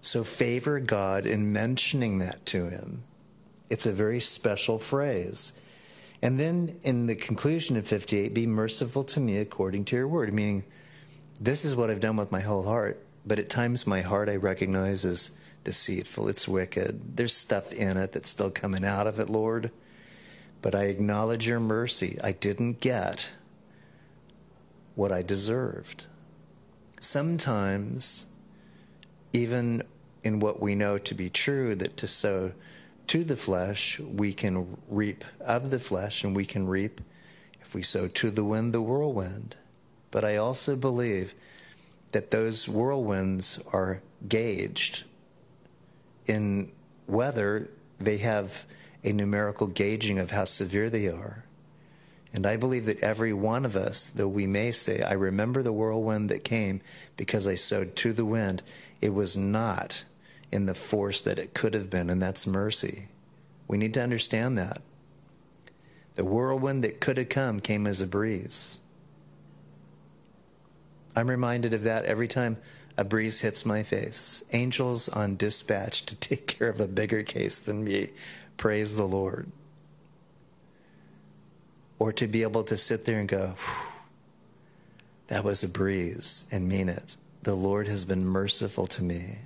So 0.00 0.24
favor 0.24 0.80
God 0.80 1.26
in 1.26 1.52
mentioning 1.52 2.18
that 2.18 2.46
to 2.46 2.68
Him. 2.68 3.02
It's 3.68 3.86
a 3.86 3.92
very 3.92 4.20
special 4.20 4.78
phrase. 4.78 5.52
And 6.22 6.40
then 6.40 6.78
in 6.82 7.06
the 7.06 7.14
conclusion 7.14 7.76
of 7.76 7.86
58, 7.86 8.34
be 8.34 8.46
merciful 8.46 9.04
to 9.04 9.20
me 9.20 9.38
according 9.38 9.84
to 9.86 9.96
your 9.96 10.08
word, 10.08 10.32
meaning 10.32 10.64
this 11.40 11.64
is 11.64 11.76
what 11.76 11.90
I've 11.90 12.00
done 12.00 12.16
with 12.16 12.32
my 12.32 12.40
whole 12.40 12.64
heart, 12.64 13.04
but 13.24 13.38
at 13.38 13.50
times 13.50 13.86
my 13.86 14.00
heart 14.00 14.28
I 14.28 14.36
recognize 14.36 15.04
is 15.04 15.38
deceitful, 15.62 16.28
it's 16.28 16.48
wicked. 16.48 17.16
There's 17.16 17.34
stuff 17.34 17.72
in 17.72 17.96
it 17.96 18.12
that's 18.12 18.28
still 18.28 18.50
coming 18.50 18.84
out 18.84 19.06
of 19.06 19.20
it, 19.20 19.30
Lord. 19.30 19.70
But 20.60 20.74
I 20.74 20.84
acknowledge 20.84 21.46
your 21.46 21.60
mercy. 21.60 22.18
I 22.24 22.32
didn't 22.32 22.80
get 22.80 23.30
what 24.98 25.12
I 25.12 25.22
deserved. 25.22 26.06
Sometimes, 26.98 28.26
even 29.32 29.84
in 30.24 30.40
what 30.40 30.60
we 30.60 30.74
know 30.74 30.98
to 30.98 31.14
be 31.14 31.30
true, 31.30 31.76
that 31.76 31.96
to 31.98 32.08
sow 32.08 32.50
to 33.06 33.22
the 33.22 33.36
flesh, 33.36 34.00
we 34.00 34.32
can 34.32 34.76
reap 34.88 35.24
of 35.38 35.70
the 35.70 35.78
flesh, 35.78 36.24
and 36.24 36.34
we 36.34 36.44
can 36.44 36.66
reap, 36.66 37.00
if 37.60 37.76
we 37.76 37.82
sow 37.82 38.08
to 38.08 38.28
the 38.32 38.42
wind, 38.42 38.74
the 38.74 38.82
whirlwind. 38.82 39.54
But 40.10 40.24
I 40.24 40.34
also 40.34 40.74
believe 40.74 41.36
that 42.10 42.32
those 42.32 42.66
whirlwinds 42.66 43.62
are 43.72 44.02
gauged 44.28 45.04
in 46.26 46.72
whether 47.06 47.68
they 48.00 48.16
have 48.16 48.64
a 49.04 49.12
numerical 49.12 49.68
gauging 49.68 50.18
of 50.18 50.32
how 50.32 50.44
severe 50.44 50.90
they 50.90 51.06
are. 51.06 51.44
And 52.32 52.46
I 52.46 52.56
believe 52.56 52.84
that 52.86 53.02
every 53.02 53.32
one 53.32 53.64
of 53.64 53.74
us, 53.74 54.10
though 54.10 54.28
we 54.28 54.46
may 54.46 54.70
say, 54.70 55.02
I 55.02 55.14
remember 55.14 55.62
the 55.62 55.72
whirlwind 55.72 56.28
that 56.28 56.44
came 56.44 56.82
because 57.16 57.46
I 57.46 57.54
sowed 57.54 57.96
to 57.96 58.12
the 58.12 58.24
wind, 58.24 58.62
it 59.00 59.14
was 59.14 59.36
not 59.36 60.04
in 60.52 60.66
the 60.66 60.74
force 60.74 61.22
that 61.22 61.38
it 61.38 61.54
could 61.54 61.74
have 61.74 61.88
been, 61.90 62.10
and 62.10 62.20
that's 62.20 62.46
mercy. 62.46 63.08
We 63.66 63.78
need 63.78 63.94
to 63.94 64.02
understand 64.02 64.58
that. 64.58 64.82
The 66.16 66.24
whirlwind 66.24 66.84
that 66.84 67.00
could 67.00 67.16
have 67.16 67.28
come 67.28 67.60
came 67.60 67.86
as 67.86 68.00
a 68.00 68.06
breeze. 68.06 68.80
I'm 71.14 71.30
reminded 71.30 71.72
of 71.72 71.82
that 71.84 72.04
every 72.04 72.28
time 72.28 72.58
a 72.96 73.04
breeze 73.04 73.40
hits 73.40 73.64
my 73.64 73.82
face. 73.82 74.42
Angels 74.52 75.08
on 75.08 75.36
dispatch 75.36 76.04
to 76.06 76.16
take 76.16 76.46
care 76.46 76.68
of 76.68 76.80
a 76.80 76.88
bigger 76.88 77.22
case 77.22 77.58
than 77.58 77.84
me. 77.84 78.10
Praise 78.56 78.96
the 78.96 79.06
Lord. 79.06 79.50
Or 81.98 82.12
to 82.12 82.26
be 82.26 82.42
able 82.42 82.62
to 82.64 82.76
sit 82.76 83.04
there 83.04 83.18
and 83.18 83.28
go, 83.28 83.54
that 85.26 85.44
was 85.44 85.64
a 85.64 85.68
breeze, 85.68 86.46
and 86.50 86.68
mean 86.68 86.88
it. 86.88 87.16
The 87.42 87.54
Lord 87.54 87.86
has 87.88 88.04
been 88.04 88.24
merciful 88.24 88.86
to 88.88 89.02
me. 89.02 89.38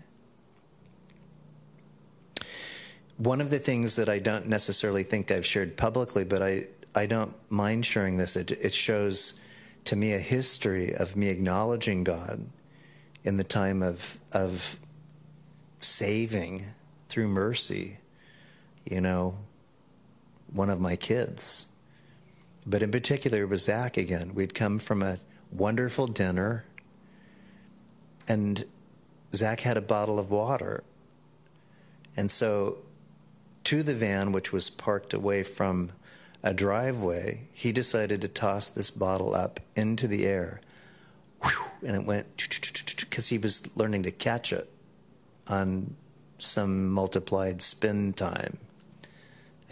one 3.23 3.41
of 3.41 3.51
the 3.51 3.59
things 3.59 3.97
that 3.97 4.09
I 4.09 4.19
don't 4.19 4.49
necessarily 4.49 5.05
think 5.05 5.31
I've 5.31 5.47
shared 5.47 5.77
publicly, 5.77 6.25
but 6.25 6.43
I, 6.43 6.67
I 6.95 7.07
don't 7.07 7.35
mind 7.51 7.87
sharing 7.87 8.17
this, 8.17 8.35
it, 8.35 8.51
it 8.51 8.75
shows 8.75 9.39
to 9.85 9.97
me 9.97 10.13
a 10.13 10.19
history 10.19 10.95
of 10.95 11.15
me 11.15 11.29
acknowledging 11.29 12.05
God 12.05 12.47
in 13.23 13.37
the 13.37 13.45
time 13.45 13.83
of, 13.83 14.19
of 14.33 14.79
saving 15.79 16.65
through 17.09 17.29
mercy, 17.29 17.99
you 18.85 19.01
know, 19.01 19.37
one 20.53 20.71
of 20.71 20.81
my 20.81 20.97
kids. 20.97 21.67
But 22.67 22.83
in 22.83 22.91
particular, 22.91 23.43
it 23.43 23.49
was 23.49 23.65
Zach 23.65 23.97
again. 23.97 24.35
We'd 24.35 24.55
come 24.55 24.79
from 24.79 25.03
a 25.03 25.19
wonderful 25.51 26.07
dinner, 26.07 26.65
and 28.29 28.65
Zach 29.35 29.61
had 29.61 29.77
a 29.77 29.83
bottle 29.83 30.19
of 30.19 30.31
water. 30.31 30.85
And 32.17 32.31
so, 32.31 32.79
to 33.65 33.83
the 33.83 33.95
van, 33.95 34.33
which 34.33 34.53
was 34.53 34.71
parked 34.71 35.13
away 35.13 35.43
from 35.43 35.93
a 36.43 36.53
driveway, 36.53 37.49
he 37.53 37.73
decided 37.73 38.21
to 38.21 38.29
toss 38.29 38.69
this 38.69 38.91
bottle 38.91 39.35
up 39.35 39.61
into 39.77 40.07
the 40.07 40.27
air. 40.27 40.61
And 41.85 41.97
it 41.97 42.05
went 42.05 42.37
because 43.01 43.29
he 43.29 43.39
was 43.39 43.77
learning 43.77 44.05
to 44.05 44.13
catch 44.13 44.53
it 44.53 44.71
on 45.49 45.97
some 46.39 46.89
multiplied 46.89 47.61
spin 47.61 48.13
time. 48.13 48.59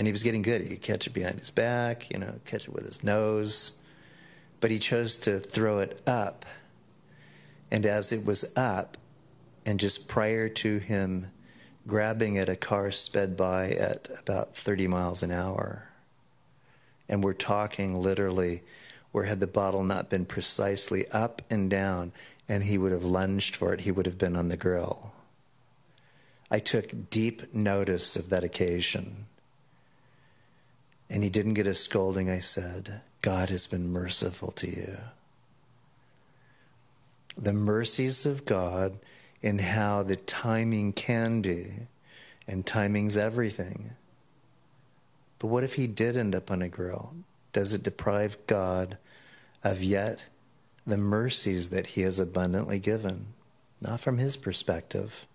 And 0.00 0.06
he 0.06 0.12
was 0.12 0.22
getting 0.22 0.40
good. 0.40 0.62
He 0.62 0.68
could 0.70 0.80
catch 0.80 1.06
it 1.06 1.10
behind 1.10 1.38
his 1.38 1.50
back, 1.50 2.10
you 2.10 2.18
know, 2.18 2.40
catch 2.46 2.66
it 2.66 2.72
with 2.72 2.86
his 2.86 3.04
nose. 3.04 3.72
But 4.58 4.70
he 4.70 4.78
chose 4.78 5.18
to 5.18 5.38
throw 5.38 5.80
it 5.80 6.00
up. 6.06 6.46
And 7.70 7.84
as 7.84 8.10
it 8.10 8.24
was 8.24 8.46
up, 8.56 8.96
and 9.66 9.78
just 9.78 10.08
prior 10.08 10.48
to 10.48 10.78
him 10.78 11.30
grabbing 11.86 12.36
it, 12.36 12.48
a 12.48 12.56
car 12.56 12.90
sped 12.90 13.36
by 13.36 13.72
at 13.72 14.08
about 14.18 14.56
30 14.56 14.86
miles 14.86 15.22
an 15.22 15.30
hour. 15.30 15.90
And 17.06 17.22
we're 17.22 17.34
talking 17.34 17.94
literally 17.94 18.62
where 19.12 19.24
had 19.24 19.40
the 19.40 19.46
bottle 19.46 19.84
not 19.84 20.08
been 20.08 20.24
precisely 20.24 21.06
up 21.10 21.42
and 21.50 21.68
down 21.68 22.12
and 22.48 22.64
he 22.64 22.78
would 22.78 22.92
have 22.92 23.04
lunged 23.04 23.54
for 23.54 23.74
it, 23.74 23.82
he 23.82 23.90
would 23.90 24.06
have 24.06 24.16
been 24.16 24.34
on 24.34 24.48
the 24.48 24.56
grill. 24.56 25.12
I 26.50 26.58
took 26.58 27.10
deep 27.10 27.52
notice 27.52 28.16
of 28.16 28.30
that 28.30 28.44
occasion. 28.44 29.26
And 31.10 31.22
he 31.24 31.28
didn't 31.28 31.54
get 31.54 31.66
a 31.66 31.74
scolding. 31.74 32.30
I 32.30 32.38
said, 32.38 33.00
God 33.20 33.50
has 33.50 33.66
been 33.66 33.92
merciful 33.92 34.52
to 34.52 34.68
you. 34.68 34.98
The 37.36 37.52
mercies 37.52 38.24
of 38.24 38.44
God 38.44 38.98
in 39.42 39.58
how 39.58 40.02
the 40.02 40.16
timing 40.16 40.92
can 40.92 41.40
be, 41.40 41.66
and 42.46 42.64
timing's 42.64 43.16
everything. 43.16 43.90
But 45.38 45.48
what 45.48 45.64
if 45.64 45.74
he 45.74 45.86
did 45.86 46.16
end 46.16 46.34
up 46.34 46.50
on 46.50 46.62
a 46.62 46.68
grill? 46.68 47.14
Does 47.52 47.72
it 47.72 47.82
deprive 47.82 48.36
God 48.46 48.98
of 49.64 49.82
yet 49.82 50.26
the 50.86 50.98
mercies 50.98 51.70
that 51.70 51.88
he 51.88 52.02
has 52.02 52.18
abundantly 52.18 52.78
given? 52.78 53.28
Not 53.80 54.00
from 54.00 54.18
his 54.18 54.36
perspective. 54.36 55.26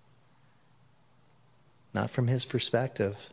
Not 1.94 2.10
from 2.10 2.28
his 2.28 2.46
perspective. 2.46 3.30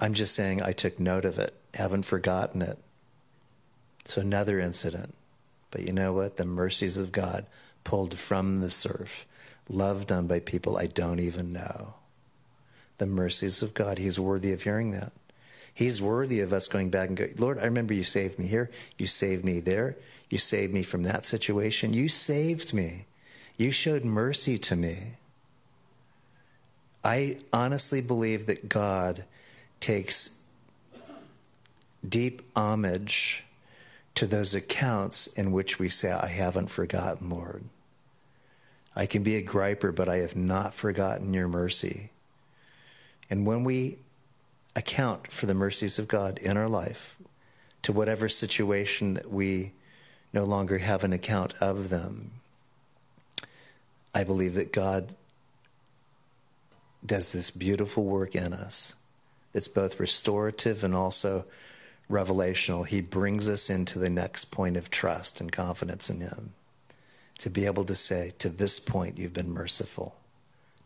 I'm 0.00 0.14
just 0.14 0.34
saying 0.34 0.62
I 0.62 0.72
took 0.72 1.00
note 1.00 1.24
of 1.24 1.38
it, 1.38 1.54
haven't 1.74 2.04
forgotten 2.04 2.62
it. 2.62 2.78
So, 4.04 4.20
another 4.20 4.58
incident. 4.58 5.14
But 5.70 5.82
you 5.82 5.92
know 5.92 6.12
what? 6.12 6.36
The 6.36 6.46
mercies 6.46 6.96
of 6.96 7.12
God 7.12 7.46
pulled 7.84 8.18
from 8.18 8.60
the 8.60 8.70
surf, 8.70 9.26
love 9.68 10.06
done 10.06 10.26
by 10.26 10.40
people 10.40 10.78
I 10.78 10.86
don't 10.86 11.20
even 11.20 11.52
know. 11.52 11.94
The 12.98 13.06
mercies 13.06 13.62
of 13.62 13.74
God. 13.74 13.98
He's 13.98 14.18
worthy 14.18 14.52
of 14.52 14.62
hearing 14.62 14.92
that. 14.92 15.12
He's 15.72 16.02
worthy 16.02 16.40
of 16.40 16.52
us 16.52 16.66
going 16.66 16.90
back 16.90 17.08
and 17.08 17.16
going, 17.16 17.34
Lord, 17.38 17.58
I 17.58 17.64
remember 17.64 17.94
you 17.94 18.02
saved 18.02 18.38
me 18.38 18.46
here. 18.46 18.70
You 18.96 19.06
saved 19.06 19.44
me 19.44 19.60
there. 19.60 19.96
You 20.28 20.38
saved 20.38 20.74
me 20.74 20.82
from 20.82 21.04
that 21.04 21.24
situation. 21.24 21.94
You 21.94 22.08
saved 22.08 22.74
me. 22.74 23.06
You 23.56 23.70
showed 23.70 24.04
mercy 24.04 24.58
to 24.58 24.74
me. 24.74 25.14
I 27.04 27.38
honestly 27.52 28.00
believe 28.00 28.46
that 28.46 28.68
God 28.68 29.24
takes 29.80 30.38
deep 32.06 32.42
homage 32.56 33.44
to 34.14 34.26
those 34.26 34.54
accounts 34.54 35.26
in 35.28 35.52
which 35.52 35.78
we 35.78 35.88
say, 35.88 36.10
I 36.10 36.26
haven't 36.26 36.68
forgotten, 36.68 37.30
Lord. 37.30 37.64
I 38.96 39.06
can 39.06 39.22
be 39.22 39.36
a 39.36 39.42
griper, 39.42 39.94
but 39.94 40.08
I 40.08 40.16
have 40.16 40.34
not 40.34 40.74
forgotten 40.74 41.32
your 41.32 41.46
mercy. 41.46 42.10
And 43.30 43.46
when 43.46 43.62
we 43.62 43.98
account 44.74 45.30
for 45.30 45.46
the 45.46 45.54
mercies 45.54 45.98
of 45.98 46.08
God 46.08 46.38
in 46.38 46.56
our 46.56 46.68
life, 46.68 47.16
to 47.82 47.92
whatever 47.92 48.28
situation 48.28 49.14
that 49.14 49.30
we 49.30 49.72
no 50.32 50.44
longer 50.44 50.78
have 50.78 51.04
an 51.04 51.12
account 51.12 51.54
of 51.60 51.88
them, 51.88 52.32
I 54.14 54.24
believe 54.24 54.54
that 54.54 54.72
God 54.72 55.14
does 57.06 57.30
this 57.30 57.50
beautiful 57.50 58.04
work 58.04 58.34
in 58.34 58.52
us. 58.52 58.96
It's 59.54 59.68
both 59.68 60.00
restorative 60.00 60.84
and 60.84 60.94
also 60.94 61.44
revelational. 62.10 62.86
He 62.86 63.00
brings 63.00 63.48
us 63.48 63.70
into 63.70 63.98
the 63.98 64.10
next 64.10 64.46
point 64.46 64.76
of 64.76 64.90
trust 64.90 65.40
and 65.40 65.50
confidence 65.50 66.10
in 66.10 66.20
Him 66.20 66.54
to 67.38 67.50
be 67.50 67.66
able 67.66 67.84
to 67.84 67.94
say, 67.94 68.32
To 68.38 68.48
this 68.48 68.80
point, 68.80 69.18
you've 69.18 69.32
been 69.32 69.50
merciful. 69.50 70.16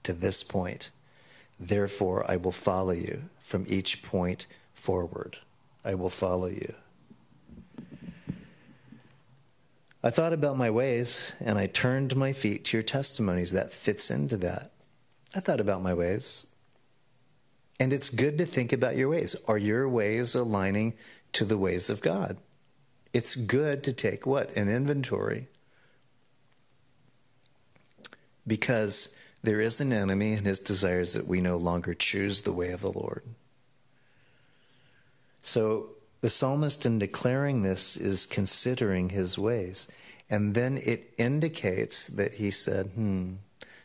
To 0.05 0.13
this 0.13 0.43
point. 0.43 0.91
Therefore, 1.59 2.29
I 2.31 2.37
will 2.37 2.53
follow 2.53 2.93
you 2.93 3.25
from 3.41 3.65
each 3.69 4.03
point 4.03 4.47
forward. 4.75 5.39
I 5.85 5.95
will 5.95 6.11
follow 6.11 6.47
you. 6.47 6.75
I 10.05 10.11
thought 10.11 10.33
about 10.33 10.57
my 10.57 10.69
ways 10.69 11.33
and 11.39 11.59
I 11.59 11.69
turned 11.69 12.17
my 12.17 12.33
feet 12.33 12.65
to 12.67 12.77
your 12.77 12.83
testimonies. 12.83 13.53
That 13.53 13.73
fits 13.73 14.11
into 14.11 14.37
that. 14.39 14.73
I 15.35 15.41
thought 15.41 15.61
about 15.61 15.83
my 15.83 15.95
ways. 15.95 16.49
And 17.83 17.93
it's 17.93 18.11
good 18.11 18.39
to 18.39 18.47
think 18.47 18.73
about 18.73 18.97
your 18.97 19.09
ways. 19.09 19.35
Are 19.49 19.59
your 19.59 19.89
ways 19.89 20.37
aligning 20.37 20.95
to 21.33 21.45
the 21.45 21.59
ways 21.59 21.91
of 21.91 22.01
God? 22.01 22.37
It's 23.13 23.35
good 23.35 23.83
to 23.83 23.93
take 23.93 24.25
what? 24.25 24.57
An 24.57 24.69
inventory 24.69 25.49
because 28.47 29.17
there 29.43 29.61
is 29.61 29.81
an 29.81 29.93
enemy 29.93 30.35
and 30.35 30.47
his 30.47 30.61
desires 30.61 31.15
that 31.15 31.27
we 31.27 31.41
no 31.41 31.57
longer 31.57 31.93
choose 31.93 32.43
the 32.43 32.53
way 32.53 32.71
of 32.71 32.83
the 32.83 32.93
Lord. 32.93 33.25
So 35.43 35.89
the 36.21 36.31
psalmist, 36.31 36.87
in 36.87 37.01
declaring 37.01 37.63
this, 37.63 37.97
is 37.97 38.27
considering 38.27 39.09
his 39.09 39.37
ways. 39.37 39.89
And 40.31 40.55
then 40.55 40.79
it 40.79 41.13
indicates 41.19 42.07
that 42.07 42.35
he 42.35 42.53
said, 42.53 42.93
Hmm, 42.95 43.33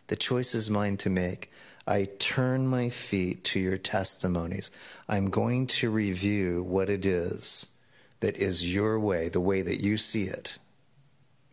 the 0.06 0.16
choice 0.16 0.54
is 0.54 0.70
mine 0.70 0.98
to 0.98 1.10
make. 1.10 1.52
I 1.88 2.10
turn 2.20 2.68
my 2.68 2.90
feet 2.90 3.46
to 3.46 3.60
your 3.60 3.78
testimonies. 3.78 4.72
I'm 5.08 5.30
going 5.30 5.68
to 5.68 5.90
review 5.90 6.62
what 6.64 6.90
it 6.90 7.06
is 7.06 7.74
that 8.20 8.36
is 8.38 8.74
your 8.74 9.00
way, 9.00 9.30
the 9.30 9.40
way 9.40 9.62
that 9.62 9.82
you 9.82 9.96
see 9.96 10.24
it. 10.24 10.58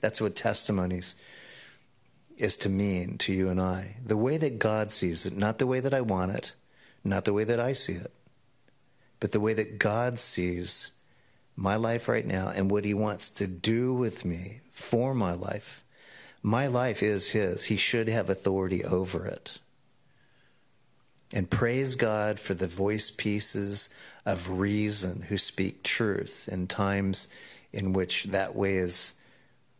That's 0.00 0.20
what 0.20 0.34
testimonies 0.34 1.14
is 2.36 2.56
to 2.58 2.68
mean 2.68 3.16
to 3.18 3.32
you 3.32 3.48
and 3.48 3.60
I. 3.60 3.96
The 4.04 4.16
way 4.16 4.36
that 4.38 4.58
God 4.58 4.90
sees 4.90 5.24
it, 5.24 5.36
not 5.36 5.58
the 5.58 5.68
way 5.68 5.78
that 5.78 5.94
I 5.94 6.00
want 6.00 6.32
it, 6.32 6.52
not 7.04 7.24
the 7.24 7.32
way 7.32 7.44
that 7.44 7.60
I 7.60 7.72
see 7.72 7.94
it, 7.94 8.12
but 9.20 9.32
the 9.32 9.40
way 9.40 9.54
that 9.54 9.78
God 9.78 10.18
sees 10.18 10.92
my 11.54 11.76
life 11.76 12.08
right 12.08 12.26
now 12.26 12.48
and 12.48 12.70
what 12.70 12.84
He 12.84 12.92
wants 12.92 13.30
to 13.30 13.46
do 13.46 13.94
with 13.94 14.24
me 14.24 14.62
for 14.70 15.14
my 15.14 15.32
life. 15.32 15.84
My 16.42 16.66
life 16.66 17.02
is 17.02 17.30
His. 17.30 17.66
He 17.66 17.76
should 17.76 18.08
have 18.08 18.28
authority 18.28 18.82
over 18.84 19.26
it. 19.26 19.60
And 21.34 21.50
praise 21.50 21.96
God 21.96 22.38
for 22.38 22.54
the 22.54 22.68
voice 22.68 23.10
pieces 23.10 23.92
of 24.24 24.52
reason 24.52 25.22
who 25.22 25.36
speak 25.36 25.82
truth 25.82 26.48
in 26.50 26.68
times 26.68 27.26
in 27.72 27.92
which 27.92 28.24
that 28.26 28.54
way 28.54 28.76
is 28.76 29.14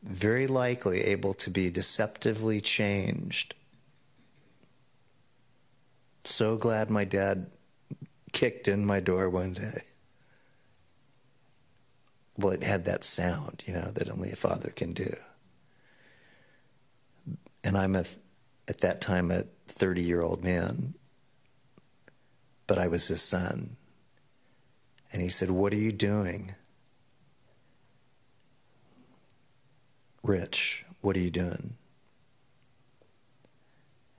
very 0.03 0.49
likely 0.49 1.03
able 1.03 1.33
to 1.35 1.51
be 1.51 1.71
deceptively 1.71 2.61
changed. 2.61 3.55
So 6.25 6.57
glad 6.57 6.91
my 6.91 7.05
dad 7.05 7.47
kicked 8.33 8.67
in 8.67 8.85
my 8.85 8.99
door 8.99 9.31
one 9.31 9.53
day. 9.53 9.83
Well, 12.37 12.53
it 12.53 12.65
had 12.65 12.85
that 12.87 13.05
sound, 13.05 13.63
you 13.65 13.75
know, 13.75 13.93
that 13.93 14.11
only 14.11 14.33
a 14.33 14.37
father 14.37 14.71
can 14.71 14.93
do. 14.93 15.15
And 17.63 17.79
I'm 17.79 17.95
a, 17.95 18.05
at 18.67 18.79
that 18.79 19.01
time 19.01 19.31
a 19.31 19.45
30 19.69 20.03
year 20.03 20.21
old 20.21 20.43
man, 20.43 20.95
but 22.67 22.79
I 22.79 22.87
was 22.87 23.09
his 23.09 23.23
son. 23.23 23.77
And 25.12 25.23
he 25.23 25.29
said, 25.29 25.51
What 25.51 25.73
are 25.73 25.77
you 25.77 25.93
doing? 25.93 26.55
Rich, 30.23 30.87
what 31.01 31.17
are 31.17 31.21
you 31.21 31.31
doing? 31.31 31.77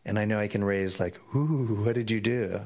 And 0.06 0.20
I 0.20 0.26
know 0.26 0.40
I 0.40 0.48
can 0.48 0.64
raise, 0.64 1.00
like, 1.00 1.20
ooh, 1.36 1.84
what 1.84 1.96
did 1.96 2.12
you 2.12 2.22
do? 2.22 2.62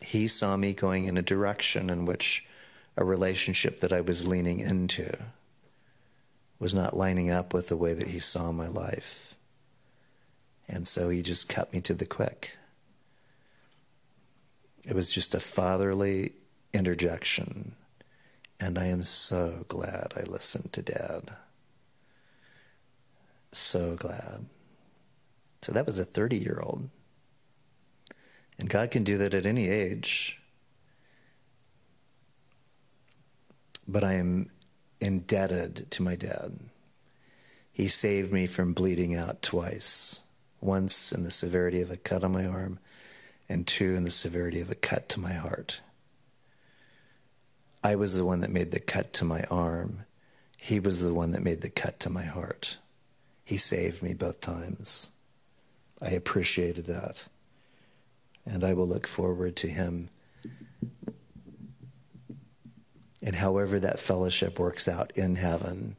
He 0.00 0.28
saw 0.28 0.56
me 0.56 0.72
going 0.72 1.06
in 1.06 1.18
a 1.18 1.22
direction 1.22 1.90
in 1.90 2.04
which 2.04 2.46
a 2.96 3.04
relationship 3.04 3.80
that 3.80 3.92
I 3.92 4.00
was 4.00 4.28
leaning 4.28 4.60
into 4.60 5.18
was 6.60 6.72
not 6.72 6.96
lining 6.96 7.30
up 7.30 7.52
with 7.52 7.68
the 7.68 7.76
way 7.76 7.94
that 7.94 8.08
he 8.08 8.20
saw 8.20 8.52
my 8.52 8.68
life. 8.68 9.34
And 10.68 10.86
so 10.86 11.08
he 11.08 11.22
just 11.22 11.48
cut 11.48 11.72
me 11.72 11.80
to 11.80 11.94
the 11.94 12.06
quick. 12.06 12.56
It 14.88 14.94
was 14.94 15.12
just 15.12 15.34
a 15.34 15.40
fatherly 15.40 16.32
interjection. 16.72 17.74
And 18.58 18.78
I 18.78 18.86
am 18.86 19.02
so 19.02 19.66
glad 19.68 20.14
I 20.16 20.22
listened 20.22 20.72
to 20.72 20.82
dad. 20.82 21.30
So 23.52 23.96
glad. 23.96 24.46
So 25.60 25.72
that 25.72 25.84
was 25.84 25.98
a 25.98 26.06
30 26.06 26.38
year 26.38 26.58
old. 26.62 26.88
And 28.58 28.70
God 28.70 28.90
can 28.90 29.04
do 29.04 29.18
that 29.18 29.34
at 29.34 29.44
any 29.44 29.68
age. 29.68 30.40
But 33.86 34.04
I 34.04 34.14
am 34.14 34.50
indebted 35.00 35.90
to 35.90 36.02
my 36.02 36.16
dad. 36.16 36.58
He 37.70 37.88
saved 37.88 38.32
me 38.32 38.46
from 38.46 38.72
bleeding 38.72 39.14
out 39.14 39.42
twice 39.42 40.22
once 40.62 41.12
in 41.12 41.24
the 41.24 41.30
severity 41.30 41.82
of 41.82 41.90
a 41.90 41.96
cut 41.96 42.24
on 42.24 42.32
my 42.32 42.46
arm, 42.46 42.78
and 43.48 43.66
two 43.66 43.94
in 43.94 44.04
the 44.04 44.10
severity 44.10 44.60
of 44.60 44.70
a 44.70 44.74
cut 44.74 45.08
to 45.10 45.20
my 45.20 45.32
heart. 45.32 45.80
I 47.82 47.94
was 47.94 48.16
the 48.16 48.24
one 48.24 48.40
that 48.40 48.50
made 48.50 48.70
the 48.70 48.80
cut 48.80 49.12
to 49.14 49.24
my 49.24 49.44
arm. 49.50 50.04
He 50.60 50.80
was 50.80 51.00
the 51.00 51.14
one 51.14 51.30
that 51.32 51.42
made 51.42 51.60
the 51.60 51.70
cut 51.70 52.00
to 52.00 52.10
my 52.10 52.24
heart. 52.24 52.78
He 53.44 53.56
saved 53.56 54.02
me 54.02 54.14
both 54.14 54.40
times. 54.40 55.10
I 56.02 56.10
appreciated 56.10 56.86
that. 56.86 57.26
And 58.44 58.64
I 58.64 58.72
will 58.72 58.86
look 58.86 59.06
forward 59.06 59.56
to 59.56 59.68
him. 59.68 60.10
And 63.22 63.36
however 63.36 63.80
that 63.80 64.00
fellowship 64.00 64.58
works 64.58 64.86
out 64.86 65.10
in 65.12 65.36
heaven, 65.36 65.96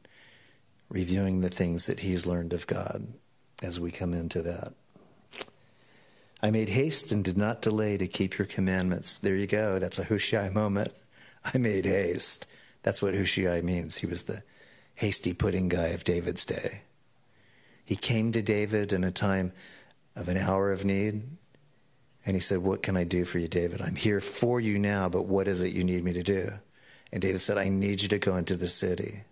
reviewing 0.88 1.40
the 1.40 1.50
things 1.50 1.86
that 1.86 2.00
he's 2.00 2.26
learned 2.26 2.52
of 2.52 2.66
God 2.66 3.08
as 3.62 3.78
we 3.80 3.90
come 3.90 4.12
into 4.12 4.42
that. 4.42 4.72
I 6.42 6.50
made 6.50 6.70
haste 6.70 7.12
and 7.12 7.22
did 7.22 7.36
not 7.36 7.62
delay 7.62 7.96
to 7.96 8.06
keep 8.06 8.38
your 8.38 8.46
commandments. 8.46 9.18
There 9.18 9.36
you 9.36 9.46
go. 9.46 9.78
That's 9.78 9.98
a 9.98 10.04
Hushai 10.04 10.48
moment. 10.48 10.92
I 11.44 11.58
made 11.58 11.84
haste. 11.84 12.46
That's 12.82 13.02
what 13.02 13.14
Hushai 13.14 13.60
means. 13.60 13.98
He 13.98 14.06
was 14.06 14.22
the 14.22 14.42
hasty 14.96 15.34
pudding 15.34 15.68
guy 15.68 15.88
of 15.88 16.04
David's 16.04 16.44
day. 16.44 16.82
He 17.84 17.96
came 17.96 18.32
to 18.32 18.42
David 18.42 18.92
in 18.92 19.04
a 19.04 19.10
time 19.10 19.52
of 20.16 20.28
an 20.28 20.36
hour 20.36 20.70
of 20.70 20.84
need, 20.84 21.22
and 22.24 22.36
he 22.36 22.40
said, 22.40 22.58
What 22.58 22.82
can 22.82 22.96
I 22.96 23.04
do 23.04 23.24
for 23.24 23.38
you, 23.38 23.48
David? 23.48 23.80
I'm 23.82 23.96
here 23.96 24.20
for 24.20 24.60
you 24.60 24.78
now, 24.78 25.08
but 25.08 25.26
what 25.26 25.48
is 25.48 25.62
it 25.62 25.72
you 25.72 25.84
need 25.84 26.04
me 26.04 26.12
to 26.12 26.22
do? 26.22 26.52
And 27.12 27.20
David 27.20 27.40
said, 27.40 27.58
I 27.58 27.68
need 27.68 28.02
you 28.02 28.08
to 28.08 28.18
go 28.18 28.36
into 28.36 28.56
the 28.56 28.68
city. 28.68 29.24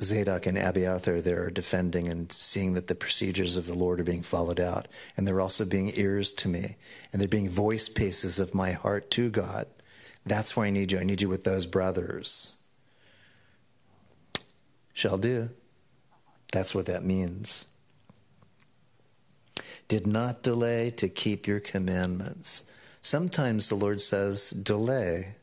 Zadok 0.00 0.46
and 0.46 0.56
Abiathar 0.56 1.20
there 1.20 1.42
are 1.44 1.50
defending 1.50 2.06
and 2.06 2.30
seeing 2.30 2.74
that 2.74 2.86
the 2.86 2.94
procedures 2.94 3.56
of 3.56 3.66
the 3.66 3.74
Lord 3.74 3.98
are 3.98 4.04
being 4.04 4.22
followed 4.22 4.60
out. 4.60 4.86
And 5.16 5.26
they're 5.26 5.40
also 5.40 5.64
being 5.64 5.90
ears 5.94 6.32
to 6.34 6.48
me. 6.48 6.76
And 7.12 7.20
they're 7.20 7.28
being 7.28 7.48
voice 7.50 7.88
pieces 7.88 8.38
of 8.38 8.54
my 8.54 8.72
heart 8.72 9.10
to 9.12 9.28
God. 9.28 9.66
That's 10.24 10.56
where 10.56 10.66
I 10.66 10.70
need 10.70 10.92
you. 10.92 10.98
I 10.98 11.04
need 11.04 11.20
you 11.20 11.28
with 11.28 11.44
those 11.44 11.66
brothers. 11.66 12.60
Shall 14.92 15.18
do. 15.18 15.50
That's 16.52 16.74
what 16.74 16.86
that 16.86 17.04
means. 17.04 17.66
Did 19.88 20.06
not 20.06 20.42
delay 20.42 20.90
to 20.92 21.08
keep 21.08 21.46
your 21.46 21.60
commandments. 21.60 22.64
Sometimes 23.00 23.68
the 23.68 23.74
Lord 23.74 24.00
says, 24.00 24.50
delay. 24.50 25.36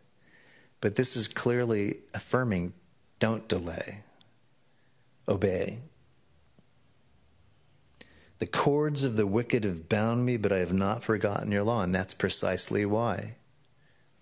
But 0.79 0.95
this 0.95 1.17
is 1.17 1.27
clearly 1.27 1.99
affirming, 2.13 2.73
don't 3.19 3.47
delay 3.47 4.04
obey. 5.27 5.79
The 8.39 8.47
cords 8.47 9.03
of 9.03 9.15
the 9.15 9.25
wicked 9.25 9.63
have 9.63 9.87
bound 9.87 10.25
me, 10.25 10.37
but 10.37 10.51
I 10.51 10.57
have 10.57 10.73
not 10.73 11.03
forgotten 11.03 11.51
your 11.51 11.63
law. 11.63 11.81
And 11.83 11.95
that's 11.95 12.13
precisely 12.13 12.85
why. 12.85 13.35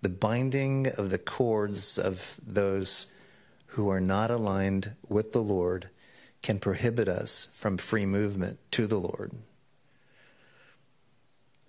The 0.02 0.10
binding 0.10 0.88
of 0.88 1.10
the 1.10 1.18
cords 1.18 1.98
of 1.98 2.40
those 2.46 3.08
who 3.68 3.90
are 3.90 4.02
not 4.02 4.30
aligned 4.30 4.94
with 5.10 5.32
the 5.32 5.42
Lord 5.42 5.90
can 6.44 6.60
prohibit 6.60 7.10
us 7.10 7.48
from 7.54 7.78
free 7.78 8.06
movement 8.06 8.60
to 8.72 8.86
the 8.86 9.00
Lord. 9.00 9.32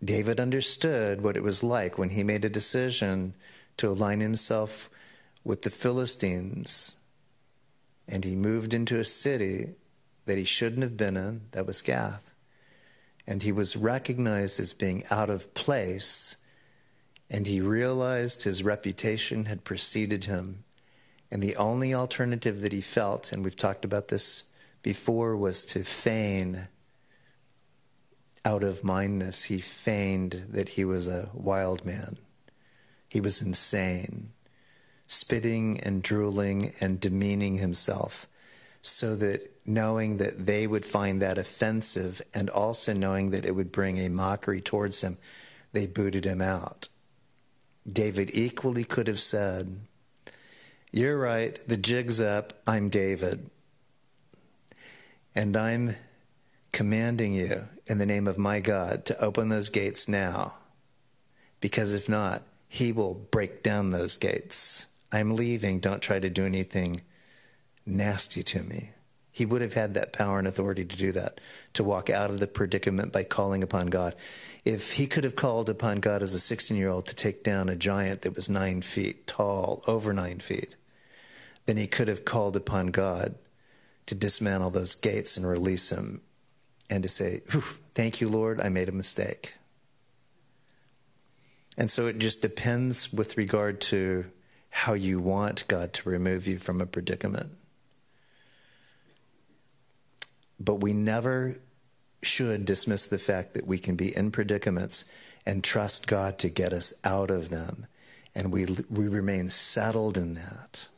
David 0.04 0.38
understood 0.38 1.22
what 1.22 1.36
it 1.36 1.42
was 1.42 1.62
like 1.62 1.96
when 1.96 2.10
he 2.10 2.22
made 2.22 2.44
a 2.44 2.50
decision 2.50 3.34
to 3.78 3.88
align 3.88 4.20
himself 4.20 4.90
with 5.44 5.62
the 5.62 5.70
Philistines 5.70 6.96
and 8.08 8.24
he 8.24 8.36
moved 8.36 8.74
into 8.74 8.98
a 8.98 9.04
city 9.04 9.74
that 10.26 10.38
he 10.38 10.44
shouldn't 10.44 10.82
have 10.82 10.96
been 10.96 11.16
in, 11.16 11.42
that 11.52 11.66
was 11.66 11.82
Gath. 11.82 12.34
And 13.26 13.42
he 13.42 13.52
was 13.52 13.76
recognized 13.76 14.60
as 14.60 14.72
being 14.72 15.04
out 15.10 15.30
of 15.30 15.54
place, 15.54 16.36
and 17.30 17.46
he 17.46 17.60
realized 17.60 18.42
his 18.42 18.62
reputation 18.62 19.46
had 19.46 19.64
preceded 19.64 20.24
him. 20.24 20.64
And 21.30 21.42
the 21.42 21.56
only 21.56 21.94
alternative 21.94 22.60
that 22.60 22.72
he 22.72 22.80
felt, 22.80 23.32
and 23.32 23.42
we've 23.42 23.56
talked 23.56 23.84
about 23.84 24.08
this 24.08 24.52
before, 24.82 25.36
was 25.36 25.64
to 25.66 25.82
feign 25.82 26.68
out 28.44 28.62
of 28.62 28.84
mindness. 28.84 29.44
He 29.44 29.58
feigned 29.58 30.46
that 30.50 30.70
he 30.70 30.84
was 30.84 31.08
a 31.08 31.30
wild 31.32 31.84
man, 31.86 32.18
he 33.08 33.20
was 33.20 33.40
insane 33.40 34.33
spitting 35.06 35.80
and 35.80 36.02
drooling 36.02 36.72
and 36.80 37.00
demeaning 37.00 37.56
himself, 37.56 38.26
so 38.82 39.16
that 39.16 39.50
knowing 39.66 40.18
that 40.18 40.46
they 40.46 40.66
would 40.66 40.84
find 40.84 41.20
that 41.22 41.38
offensive 41.38 42.20
and 42.34 42.50
also 42.50 42.92
knowing 42.92 43.30
that 43.30 43.46
it 43.46 43.52
would 43.52 43.72
bring 43.72 43.98
a 43.98 44.08
mockery 44.08 44.60
towards 44.60 45.02
him, 45.02 45.16
they 45.72 45.86
booted 45.86 46.24
him 46.24 46.40
out. 46.40 46.88
David 47.86 48.30
equally 48.34 48.84
could 48.84 49.08
have 49.08 49.20
said, 49.20 49.80
You're 50.92 51.18
right, 51.18 51.58
the 51.66 51.76
jig's 51.76 52.20
up, 52.20 52.52
I'm 52.66 52.88
David. 52.88 53.50
And 55.34 55.56
I'm 55.56 55.96
commanding 56.72 57.34
you 57.34 57.68
in 57.86 57.98
the 57.98 58.06
name 58.06 58.26
of 58.26 58.38
my 58.38 58.60
God 58.60 59.04
to 59.06 59.20
open 59.20 59.48
those 59.48 59.68
gates 59.68 60.08
now. 60.08 60.54
Because 61.60 61.94
if 61.94 62.08
not, 62.08 62.42
he 62.68 62.92
will 62.92 63.14
break 63.14 63.62
down 63.62 63.90
those 63.90 64.16
gates. 64.16 64.86
I'm 65.14 65.36
leaving. 65.36 65.78
Don't 65.78 66.02
try 66.02 66.18
to 66.18 66.28
do 66.28 66.44
anything 66.44 67.02
nasty 67.86 68.42
to 68.42 68.62
me. 68.62 68.90
He 69.30 69.46
would 69.46 69.62
have 69.62 69.74
had 69.74 69.94
that 69.94 70.12
power 70.12 70.38
and 70.38 70.46
authority 70.46 70.84
to 70.84 70.96
do 70.96 71.12
that, 71.12 71.40
to 71.74 71.84
walk 71.84 72.10
out 72.10 72.30
of 72.30 72.40
the 72.40 72.46
predicament 72.46 73.12
by 73.12 73.22
calling 73.22 73.62
upon 73.62 73.86
God. 73.88 74.14
If 74.64 74.92
he 74.92 75.06
could 75.06 75.24
have 75.24 75.36
called 75.36 75.68
upon 75.68 76.00
God 76.00 76.22
as 76.22 76.34
a 76.34 76.40
16 76.40 76.76
year 76.76 76.88
old 76.88 77.06
to 77.06 77.16
take 77.16 77.44
down 77.44 77.68
a 77.68 77.76
giant 77.76 78.22
that 78.22 78.34
was 78.34 78.48
nine 78.48 78.82
feet 78.82 79.26
tall, 79.26 79.82
over 79.86 80.12
nine 80.12 80.40
feet, 80.40 80.74
then 81.66 81.76
he 81.76 81.86
could 81.86 82.08
have 82.08 82.24
called 82.24 82.56
upon 82.56 82.88
God 82.88 83.36
to 84.06 84.14
dismantle 84.14 84.70
those 84.70 84.94
gates 84.94 85.36
and 85.36 85.46
release 85.46 85.90
him 85.90 86.22
and 86.90 87.02
to 87.02 87.08
say, 87.08 87.40
Thank 87.94 88.20
you, 88.20 88.28
Lord, 88.28 88.60
I 88.60 88.68
made 88.68 88.88
a 88.88 88.92
mistake. 88.92 89.54
And 91.76 91.90
so 91.90 92.06
it 92.06 92.18
just 92.18 92.42
depends 92.42 93.12
with 93.12 93.36
regard 93.36 93.80
to 93.82 94.26
how 94.76 94.92
you 94.92 95.20
want 95.20 95.68
God 95.68 95.92
to 95.92 96.08
remove 96.08 96.48
you 96.48 96.58
from 96.58 96.80
a 96.80 96.86
predicament. 96.86 97.52
But 100.58 100.80
we 100.80 100.92
never 100.92 101.58
should 102.22 102.64
dismiss 102.64 103.06
the 103.06 103.18
fact 103.18 103.54
that 103.54 103.68
we 103.68 103.78
can 103.78 103.94
be 103.94 104.14
in 104.14 104.32
predicaments 104.32 105.04
and 105.46 105.62
trust 105.62 106.08
God 106.08 106.38
to 106.38 106.48
get 106.48 106.72
us 106.72 106.92
out 107.04 107.30
of 107.30 107.50
them. 107.50 107.86
And 108.34 108.52
we, 108.52 108.66
we 108.90 109.06
remain 109.06 109.48
settled 109.48 110.18
in 110.18 110.34
that. 110.34 110.88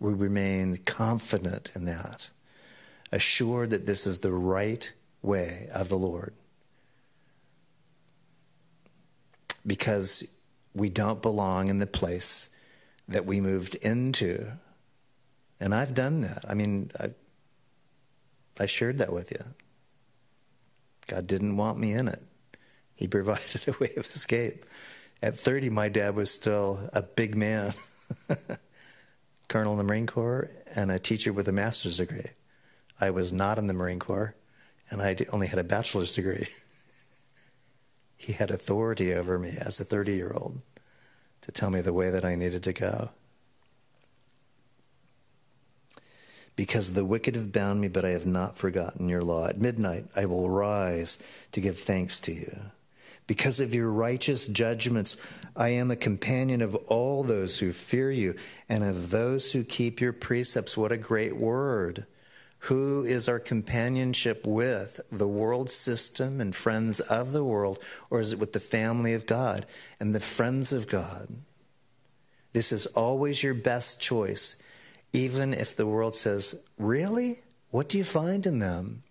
We 0.00 0.14
remain 0.14 0.78
confident 0.78 1.70
in 1.74 1.84
that, 1.84 2.30
assured 3.12 3.68
that 3.68 3.84
this 3.84 4.06
is 4.06 4.20
the 4.20 4.32
right 4.32 4.90
way 5.20 5.68
of 5.74 5.90
the 5.90 5.98
Lord. 5.98 6.32
Because 9.66 10.26
we 10.72 10.88
don't 10.88 11.20
belong 11.20 11.68
in 11.68 11.76
the 11.76 11.86
place 11.86 12.48
that 13.08 13.24
we 13.24 13.40
moved 13.40 13.74
into. 13.76 14.52
And 15.58 15.74
I've 15.74 15.94
done 15.94 16.20
that. 16.20 16.44
I 16.46 16.54
mean, 16.54 16.92
I, 17.00 17.10
I 18.60 18.66
shared 18.66 18.98
that 18.98 19.12
with 19.12 19.30
you. 19.30 19.42
God 21.08 21.26
didn't 21.26 21.56
want 21.56 21.78
me 21.78 21.92
in 21.92 22.06
it, 22.06 22.22
He 22.94 23.08
provided 23.08 23.66
a 23.66 23.72
way 23.80 23.92
of 23.96 24.06
escape. 24.06 24.64
At 25.20 25.36
30, 25.36 25.70
my 25.70 25.88
dad 25.88 26.14
was 26.14 26.30
still 26.30 26.88
a 26.92 27.02
big 27.02 27.34
man, 27.34 27.74
colonel 29.48 29.72
in 29.72 29.78
the 29.78 29.84
Marine 29.84 30.06
Corps, 30.06 30.48
and 30.76 30.92
a 30.92 30.98
teacher 31.00 31.32
with 31.32 31.48
a 31.48 31.52
master's 31.52 31.96
degree. 31.96 32.30
I 33.00 33.10
was 33.10 33.32
not 33.32 33.58
in 33.58 33.66
the 33.66 33.74
Marine 33.74 33.98
Corps. 33.98 34.36
and 34.90 35.02
I 35.02 35.16
only 35.32 35.48
had 35.48 35.58
a 35.58 35.64
bachelor's 35.64 36.14
degree. 36.14 36.48
he 38.16 38.32
had 38.32 38.50
authority 38.50 39.12
over 39.12 39.38
me 39.38 39.56
as 39.58 39.80
a 39.80 39.84
30 39.84 40.14
year 40.14 40.32
old 40.34 40.60
to 41.48 41.52
tell 41.52 41.70
me 41.70 41.80
the 41.80 41.94
way 41.94 42.10
that 42.10 42.26
I 42.26 42.34
needed 42.34 42.62
to 42.64 42.74
go. 42.74 43.08
Because 46.56 46.92
the 46.92 47.06
wicked 47.06 47.36
have 47.36 47.52
bound 47.52 47.80
me, 47.80 47.88
but 47.88 48.04
I 48.04 48.10
have 48.10 48.26
not 48.26 48.58
forgotten 48.58 49.08
your 49.08 49.22
law. 49.22 49.46
At 49.46 49.58
midnight 49.58 50.08
I 50.14 50.26
will 50.26 50.50
rise 50.50 51.22
to 51.52 51.62
give 51.62 51.78
thanks 51.78 52.20
to 52.20 52.34
you. 52.34 52.54
Because 53.26 53.60
of 53.60 53.74
your 53.74 53.90
righteous 53.90 54.46
judgments, 54.46 55.16
I 55.56 55.70
am 55.70 55.90
a 55.90 55.96
companion 55.96 56.60
of 56.60 56.74
all 56.86 57.22
those 57.22 57.60
who 57.60 57.72
fear 57.72 58.10
you 58.10 58.34
and 58.68 58.84
of 58.84 59.08
those 59.08 59.52
who 59.52 59.64
keep 59.64 60.02
your 60.02 60.12
precepts. 60.12 60.76
What 60.76 60.92
a 60.92 60.98
great 60.98 61.36
word! 61.36 62.04
Who 62.62 63.04
is 63.04 63.28
our 63.28 63.38
companionship 63.38 64.46
with? 64.46 65.00
The 65.10 65.28
world 65.28 65.70
system 65.70 66.40
and 66.40 66.54
friends 66.54 67.00
of 67.00 67.32
the 67.32 67.44
world, 67.44 67.78
or 68.10 68.20
is 68.20 68.32
it 68.32 68.38
with 68.38 68.52
the 68.52 68.60
family 68.60 69.14
of 69.14 69.26
God 69.26 69.64
and 70.00 70.14
the 70.14 70.20
friends 70.20 70.72
of 70.72 70.88
God? 70.88 71.28
This 72.52 72.72
is 72.72 72.86
always 72.86 73.42
your 73.42 73.54
best 73.54 74.00
choice, 74.00 74.60
even 75.12 75.54
if 75.54 75.76
the 75.76 75.86
world 75.86 76.14
says, 76.14 76.64
Really? 76.78 77.38
What 77.70 77.88
do 77.88 77.98
you 77.98 78.04
find 78.04 78.46
in 78.46 78.58
them? 78.58 79.02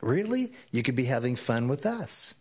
Really? 0.00 0.52
You 0.70 0.82
could 0.82 0.96
be 0.96 1.04
having 1.04 1.36
fun 1.36 1.68
with 1.68 1.84
us. 1.84 2.34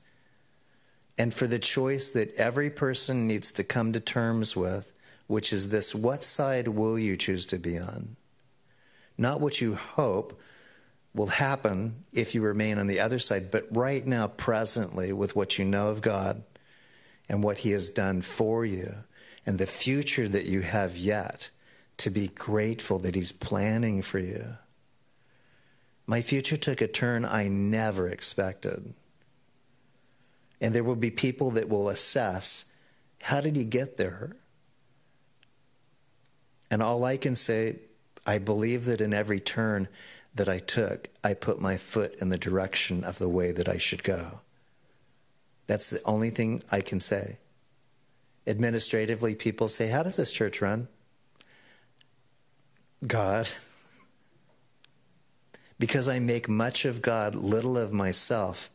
And 1.17 1.33
for 1.33 1.47
the 1.47 1.59
choice 1.59 2.09
that 2.11 2.33
every 2.35 2.69
person 2.69 3.27
needs 3.27 3.51
to 3.53 3.63
come 3.63 3.91
to 3.93 3.99
terms 3.99 4.55
with, 4.55 4.93
which 5.27 5.51
is 5.51 5.69
this 5.69 5.93
what 5.93 6.23
side 6.23 6.67
will 6.67 6.97
you 6.97 7.17
choose 7.17 7.45
to 7.47 7.57
be 7.57 7.77
on? 7.77 8.15
Not 9.21 9.39
what 9.39 9.61
you 9.61 9.75
hope 9.75 10.39
will 11.13 11.27
happen 11.27 12.03
if 12.11 12.33
you 12.33 12.41
remain 12.41 12.77
on 12.77 12.87
the 12.87 12.99
other 12.99 13.19
side, 13.19 13.51
but 13.51 13.67
right 13.71 14.05
now, 14.05 14.27
presently, 14.27 15.13
with 15.13 15.35
what 15.35 15.57
you 15.57 15.65
know 15.65 15.89
of 15.89 16.01
God 16.01 16.43
and 17.29 17.43
what 17.43 17.59
He 17.59 17.71
has 17.71 17.89
done 17.89 18.21
for 18.21 18.65
you 18.65 18.95
and 19.45 19.57
the 19.57 19.67
future 19.67 20.27
that 20.27 20.45
you 20.45 20.61
have 20.61 20.97
yet, 20.97 21.49
to 21.97 22.09
be 22.09 22.29
grateful 22.29 22.97
that 22.99 23.15
He's 23.15 23.31
planning 23.31 24.01
for 24.01 24.19
you. 24.19 24.57
My 26.07 26.21
future 26.21 26.57
took 26.57 26.81
a 26.81 26.87
turn 26.87 27.23
I 27.23 27.47
never 27.47 28.07
expected. 28.07 28.93
And 30.59 30.75
there 30.75 30.83
will 30.83 30.95
be 30.95 31.11
people 31.11 31.51
that 31.51 31.69
will 31.69 31.89
assess 31.89 32.65
how 33.21 33.39
did 33.41 33.55
he 33.55 33.65
get 33.65 33.97
there? 33.97 34.35
And 36.69 36.81
all 36.81 37.03
I 37.03 37.17
can 37.17 37.35
say 37.35 37.79
I 38.25 38.37
believe 38.37 38.85
that 38.85 39.01
in 39.01 39.13
every 39.13 39.39
turn 39.39 39.87
that 40.33 40.47
I 40.47 40.59
took, 40.59 41.09
I 41.23 41.33
put 41.33 41.59
my 41.59 41.77
foot 41.77 42.15
in 42.21 42.29
the 42.29 42.37
direction 42.37 43.03
of 43.03 43.19
the 43.19 43.29
way 43.29 43.51
that 43.51 43.67
I 43.67 43.77
should 43.77 44.03
go. 44.03 44.39
That's 45.67 45.89
the 45.89 46.01
only 46.05 46.29
thing 46.29 46.63
I 46.71 46.81
can 46.81 46.99
say. 46.99 47.37
Administratively, 48.47 49.35
people 49.35 49.67
say, 49.67 49.89
How 49.89 50.03
does 50.03 50.15
this 50.15 50.31
church 50.31 50.61
run? 50.61 50.87
God. 53.05 53.49
because 55.79 56.07
I 56.07 56.19
make 56.19 56.47
much 56.47 56.85
of 56.85 57.01
God, 57.01 57.33
little 57.33 57.77
of 57.77 57.91
myself, 57.91 58.69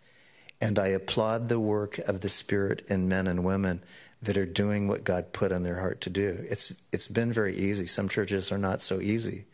and 0.61 0.79
I 0.79 0.89
applaud 0.89 1.49
the 1.49 1.61
work 1.61 1.99
of 1.99 2.21
the 2.21 2.29
Spirit 2.29 2.83
in 2.89 3.09
men 3.09 3.27
and 3.27 3.45
women 3.45 3.83
that 4.27 4.37
are 4.37 4.45
doing 4.45 4.89
what 4.89 5.05
God 5.05 5.33
put 5.33 5.53
on 5.53 5.63
their 5.63 5.79
heart 5.79 6.01
to 6.03 6.11
do. 6.11 6.45
It's 6.51 6.83
it's 6.93 7.07
been 7.07 7.33
very 7.33 7.57
easy. 7.57 7.87
Some 7.87 8.09
churches 8.09 8.51
are 8.51 8.59
not 8.59 8.83
so 8.83 9.01
easy. 9.01 9.45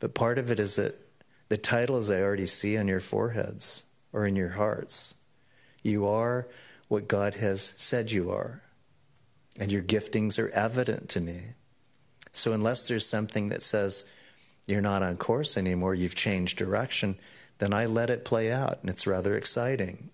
But 0.00 0.14
part 0.14 0.38
of 0.38 0.50
it 0.50 0.60
is 0.60 0.76
that 0.76 0.96
the 1.48 1.56
titles 1.56 2.10
I 2.10 2.20
already 2.20 2.46
see 2.46 2.76
on 2.76 2.88
your 2.88 3.00
foreheads 3.00 3.84
or 4.12 4.26
in 4.26 4.36
your 4.36 4.50
hearts. 4.50 5.16
You 5.82 6.06
are 6.06 6.46
what 6.88 7.08
God 7.08 7.34
has 7.34 7.72
said 7.76 8.12
you 8.12 8.30
are. 8.30 8.62
And 9.58 9.72
your 9.72 9.82
giftings 9.82 10.38
are 10.38 10.50
evident 10.50 11.08
to 11.10 11.20
me. 11.20 11.40
So 12.32 12.52
unless 12.52 12.88
there's 12.88 13.06
something 13.06 13.48
that 13.48 13.62
says 13.62 14.08
you're 14.66 14.80
not 14.80 15.02
on 15.02 15.16
course 15.16 15.56
anymore, 15.56 15.94
you've 15.94 16.14
changed 16.14 16.58
direction, 16.58 17.18
then 17.58 17.72
I 17.72 17.86
let 17.86 18.10
it 18.10 18.24
play 18.24 18.52
out 18.52 18.78
and 18.82 18.90
it's 18.90 19.06
rather 19.06 19.36
exciting 19.36 20.10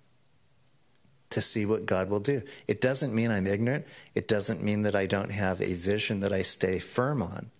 to 1.30 1.42
see 1.42 1.66
what 1.66 1.86
God 1.86 2.08
will 2.08 2.20
do. 2.20 2.42
It 2.66 2.80
doesn't 2.80 3.14
mean 3.14 3.30
I'm 3.30 3.46
ignorant. 3.46 3.86
It 4.14 4.28
doesn't 4.28 4.62
mean 4.62 4.82
that 4.82 4.96
I 4.96 5.06
don't 5.06 5.30
have 5.30 5.60
a 5.60 5.74
vision 5.74 6.20
that 6.20 6.32
I 6.32 6.42
stay 6.42 6.78
firm 6.78 7.22
on. 7.22 7.50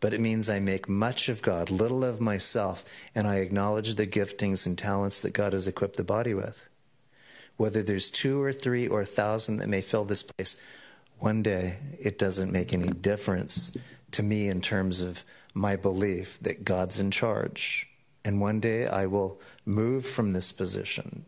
But 0.00 0.14
it 0.14 0.20
means 0.20 0.48
I 0.48 0.60
make 0.60 0.88
much 0.88 1.28
of 1.28 1.42
God, 1.42 1.70
little 1.70 2.04
of 2.04 2.20
myself, 2.20 2.84
and 3.14 3.26
I 3.26 3.36
acknowledge 3.36 3.94
the 3.94 4.06
giftings 4.06 4.64
and 4.64 4.78
talents 4.78 5.20
that 5.20 5.32
God 5.32 5.52
has 5.52 5.66
equipped 5.66 5.96
the 5.96 6.04
body 6.04 6.34
with. 6.34 6.68
Whether 7.56 7.82
there's 7.82 8.10
two 8.10 8.40
or 8.40 8.52
three 8.52 8.86
or 8.86 9.00
a 9.00 9.06
thousand 9.06 9.56
that 9.56 9.68
may 9.68 9.80
fill 9.80 10.04
this 10.04 10.22
place, 10.22 10.60
one 11.18 11.42
day 11.42 11.78
it 11.98 12.16
doesn't 12.16 12.52
make 12.52 12.72
any 12.72 12.88
difference 12.88 13.76
to 14.12 14.22
me 14.22 14.46
in 14.46 14.60
terms 14.60 15.00
of 15.00 15.24
my 15.52 15.74
belief 15.74 16.38
that 16.40 16.64
God's 16.64 17.00
in 17.00 17.10
charge. 17.10 17.88
And 18.24 18.40
one 18.40 18.60
day 18.60 18.86
I 18.86 19.06
will 19.06 19.40
move 19.66 20.06
from 20.06 20.32
this 20.32 20.52
position 20.52 21.24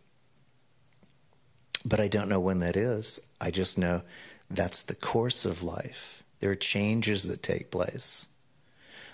but 1.84 2.00
I 2.00 2.08
don't 2.08 2.28
know 2.28 2.40
when 2.40 2.58
that 2.60 2.76
is. 2.76 3.20
I 3.40 3.50
just 3.50 3.78
know 3.78 4.02
that's 4.50 4.82
the 4.82 4.94
course 4.94 5.44
of 5.44 5.62
life. 5.62 6.22
There 6.40 6.50
are 6.50 6.56
changes 6.56 7.24
that 7.24 7.42
take 7.42 7.70
place. 7.70 8.28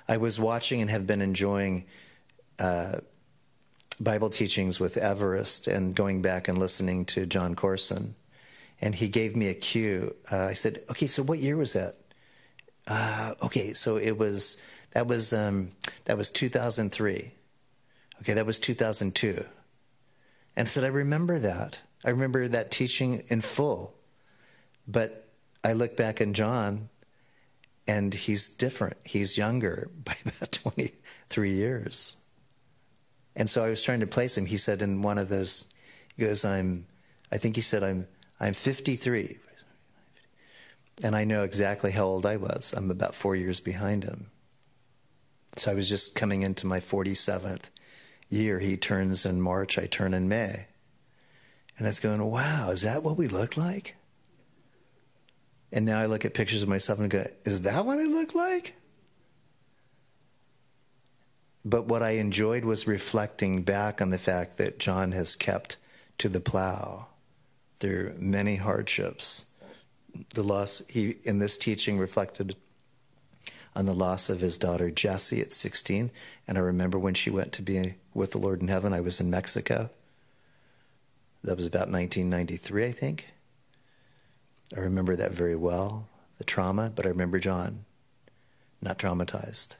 I 0.08 0.16
was 0.16 0.38
watching 0.38 0.80
and 0.80 0.90
have 0.90 1.06
been 1.06 1.20
enjoying 1.20 1.84
uh, 2.58 2.98
Bible 4.00 4.30
teachings 4.30 4.78
with 4.78 4.96
Everest 4.96 5.66
and 5.66 5.94
going 5.94 6.22
back 6.22 6.48
and 6.48 6.58
listening 6.58 7.04
to 7.06 7.26
John 7.26 7.54
Courson. 7.54 8.14
And 8.80 8.94
he 8.94 9.08
gave 9.08 9.34
me 9.34 9.48
a 9.48 9.54
cue. 9.54 10.14
Uh, 10.30 10.44
I 10.44 10.54
said, 10.54 10.82
"Okay, 10.90 11.06
so 11.06 11.22
what 11.22 11.38
year 11.38 11.56
was 11.56 11.72
that?" 11.72 11.96
Uh, 12.86 13.34
okay, 13.42 13.72
so 13.72 13.96
it 13.96 14.18
was 14.18 14.60
that 14.92 15.06
was 15.06 15.32
um, 15.32 15.72
that 16.04 16.18
was 16.18 16.30
2003. 16.30 17.32
Okay, 18.20 18.32
that 18.34 18.46
was 18.46 18.58
2002. 18.58 19.44
And 20.56 20.68
said, 20.68 20.84
"I 20.84 20.88
remember 20.88 21.38
that." 21.38 21.80
I 22.04 22.10
remember 22.10 22.46
that 22.48 22.70
teaching 22.70 23.22
in 23.28 23.40
full. 23.40 23.94
But 24.86 25.28
I 25.64 25.72
look 25.72 25.96
back 25.96 26.20
in 26.20 26.34
John 26.34 26.88
and 27.88 28.14
he's 28.14 28.48
different. 28.48 28.96
He's 29.04 29.38
younger 29.38 29.90
by 30.04 30.16
about 30.24 30.52
23 30.52 31.50
years. 31.50 32.16
And 33.34 33.50
so 33.50 33.64
I 33.64 33.68
was 33.68 33.82
trying 33.82 34.00
to 34.00 34.06
place 34.06 34.36
him. 34.38 34.46
He 34.46 34.56
said 34.56 34.80
in 34.80 35.02
one 35.02 35.18
of 35.18 35.28
those, 35.28 35.72
he 36.16 36.24
goes, 36.24 36.44
I'm, 36.44 36.86
I 37.30 37.38
think 37.38 37.54
he 37.54 37.60
said, 37.60 37.82
I'm, 37.82 38.06
I'm 38.40 38.54
53. 38.54 39.38
And 41.02 41.14
I 41.14 41.24
know 41.24 41.42
exactly 41.42 41.90
how 41.90 42.06
old 42.06 42.24
I 42.24 42.36
was. 42.36 42.72
I'm 42.74 42.90
about 42.90 43.14
four 43.14 43.36
years 43.36 43.60
behind 43.60 44.04
him. 44.04 44.30
So 45.56 45.70
I 45.70 45.74
was 45.74 45.88
just 45.88 46.14
coming 46.14 46.42
into 46.42 46.66
my 46.66 46.80
47th 46.80 47.68
year. 48.30 48.58
He 48.60 48.76
turns 48.76 49.26
in 49.26 49.40
March, 49.42 49.78
I 49.78 49.86
turn 49.86 50.14
in 50.14 50.28
May. 50.28 50.66
And 51.76 51.86
I 51.86 51.88
was 51.88 52.00
going, 52.00 52.24
wow, 52.24 52.70
is 52.70 52.82
that 52.82 53.02
what 53.02 53.16
we 53.16 53.28
look 53.28 53.56
like? 53.56 53.96
And 55.72 55.84
now 55.84 55.98
I 55.98 56.06
look 56.06 56.24
at 56.24 56.34
pictures 56.34 56.62
of 56.62 56.68
myself 56.68 56.98
and 56.98 57.10
go, 57.10 57.26
is 57.44 57.62
that 57.62 57.84
what 57.84 57.98
I 57.98 58.04
look 58.04 58.34
like? 58.34 58.74
But 61.64 61.86
what 61.86 62.02
I 62.02 62.10
enjoyed 62.10 62.64
was 62.64 62.86
reflecting 62.86 63.62
back 63.62 64.00
on 64.00 64.10
the 64.10 64.18
fact 64.18 64.56
that 64.56 64.78
John 64.78 65.12
has 65.12 65.34
kept 65.34 65.76
to 66.18 66.28
the 66.28 66.40
plow 66.40 67.08
through 67.78 68.14
many 68.18 68.56
hardships. 68.56 69.46
The 70.34 70.44
loss, 70.44 70.82
he, 70.88 71.16
in 71.24 71.40
this 71.40 71.58
teaching, 71.58 71.98
reflected 71.98 72.56
on 73.74 73.84
the 73.84 73.92
loss 73.92 74.30
of 74.30 74.40
his 74.40 74.56
daughter 74.56 74.90
Jessie 74.90 75.42
at 75.42 75.52
16. 75.52 76.10
And 76.48 76.56
I 76.56 76.60
remember 76.60 76.98
when 76.98 77.14
she 77.14 77.28
went 77.28 77.52
to 77.54 77.62
be 77.62 77.96
with 78.14 78.30
the 78.30 78.38
Lord 78.38 78.62
in 78.62 78.68
heaven, 78.68 78.94
I 78.94 79.00
was 79.00 79.20
in 79.20 79.28
Mexico. 79.28 79.90
That 81.46 81.56
was 81.56 81.66
about 81.66 81.88
1993, 81.88 82.86
I 82.86 82.90
think. 82.90 83.28
I 84.76 84.80
remember 84.80 85.14
that 85.14 85.30
very 85.30 85.54
well, 85.54 86.08
the 86.38 86.44
trauma, 86.44 86.90
but 86.92 87.06
I 87.06 87.10
remember 87.10 87.38
John, 87.38 87.84
not 88.82 88.98
traumatized. 88.98 89.76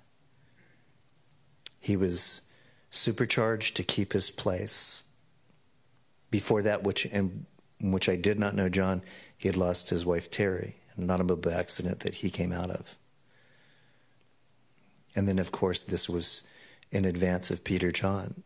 He 1.81 1.97
was 1.97 2.43
supercharged 2.91 3.75
to 3.77 3.83
keep 3.83 4.13
his 4.13 4.31
place. 4.31 5.11
Before 6.31 6.63
that, 6.63 6.85
which 6.85 7.05
in 7.07 7.47
which 7.81 8.09
I 8.09 8.15
did 8.15 8.39
not 8.39 8.55
know 8.55 8.69
John, 8.69 9.03
he 9.37 9.49
had 9.49 9.57
lost 9.57 9.91
his 9.91 10.07
wife 10.07 10.31
Terry 10.31 10.77
in 10.97 11.03
an 11.03 11.11
automobile 11.11 11.53
accident 11.53 11.99
that 12.01 12.17
he 12.17 12.31
came 12.31 12.53
out 12.53 12.71
of. 12.71 12.95
And 15.17 15.27
then, 15.27 15.41
of 15.41 15.51
course, 15.51 15.83
this 15.83 16.09
was 16.09 16.47
in 16.93 17.05
advance 17.05 17.51
of 17.51 17.65
Peter 17.65 17.91
John. 17.91 18.45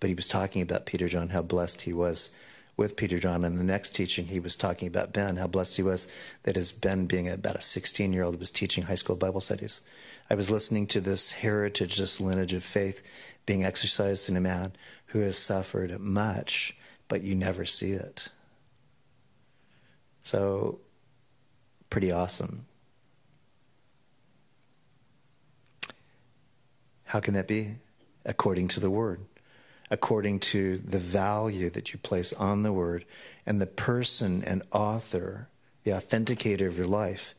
But 0.00 0.08
he 0.08 0.14
was 0.14 0.28
talking 0.28 0.62
about 0.62 0.86
Peter 0.86 1.08
John, 1.08 1.30
how 1.30 1.42
blessed 1.42 1.82
he 1.82 1.92
was 1.92 2.30
with 2.76 2.96
Peter 2.96 3.18
John. 3.18 3.44
And 3.44 3.58
the 3.58 3.64
next 3.64 3.94
teaching, 3.94 4.26
he 4.26 4.40
was 4.40 4.56
talking 4.56 4.88
about 4.88 5.12
Ben, 5.12 5.36
how 5.36 5.46
blessed 5.46 5.76
he 5.76 5.82
was 5.82 6.10
that 6.42 6.56
his 6.56 6.72
Ben, 6.72 7.06
being 7.06 7.28
about 7.28 7.56
a 7.56 7.60
16 7.60 8.12
year 8.12 8.24
old, 8.24 8.38
was 8.38 8.50
teaching 8.50 8.84
high 8.84 8.94
school 8.94 9.16
Bible 9.16 9.40
studies. 9.40 9.80
I 10.28 10.34
was 10.34 10.50
listening 10.50 10.86
to 10.88 11.00
this 11.00 11.32
heritage, 11.32 11.96
this 11.96 12.20
lineage 12.20 12.54
of 12.54 12.64
faith 12.64 13.02
being 13.46 13.64
exercised 13.64 14.28
in 14.28 14.36
a 14.36 14.40
man 14.40 14.72
who 15.06 15.20
has 15.20 15.36
suffered 15.36 16.00
much, 16.00 16.76
but 17.08 17.22
you 17.22 17.34
never 17.34 17.64
see 17.64 17.92
it. 17.92 18.28
So, 20.22 20.78
pretty 21.90 22.10
awesome. 22.10 22.64
How 27.04 27.20
can 27.20 27.34
that 27.34 27.46
be? 27.46 27.76
According 28.24 28.68
to 28.68 28.80
the 28.80 28.90
Word, 28.90 29.20
according 29.90 30.40
to 30.40 30.78
the 30.78 30.98
value 30.98 31.70
that 31.70 31.92
you 31.92 31.98
place 31.98 32.32
on 32.32 32.62
the 32.62 32.72
Word 32.72 33.04
and 33.46 33.60
the 33.60 33.66
person 33.66 34.42
and 34.44 34.62
author, 34.72 35.48
the 35.84 35.90
authenticator 35.90 36.66
of 36.66 36.78
your 36.78 36.86
life, 36.86 37.34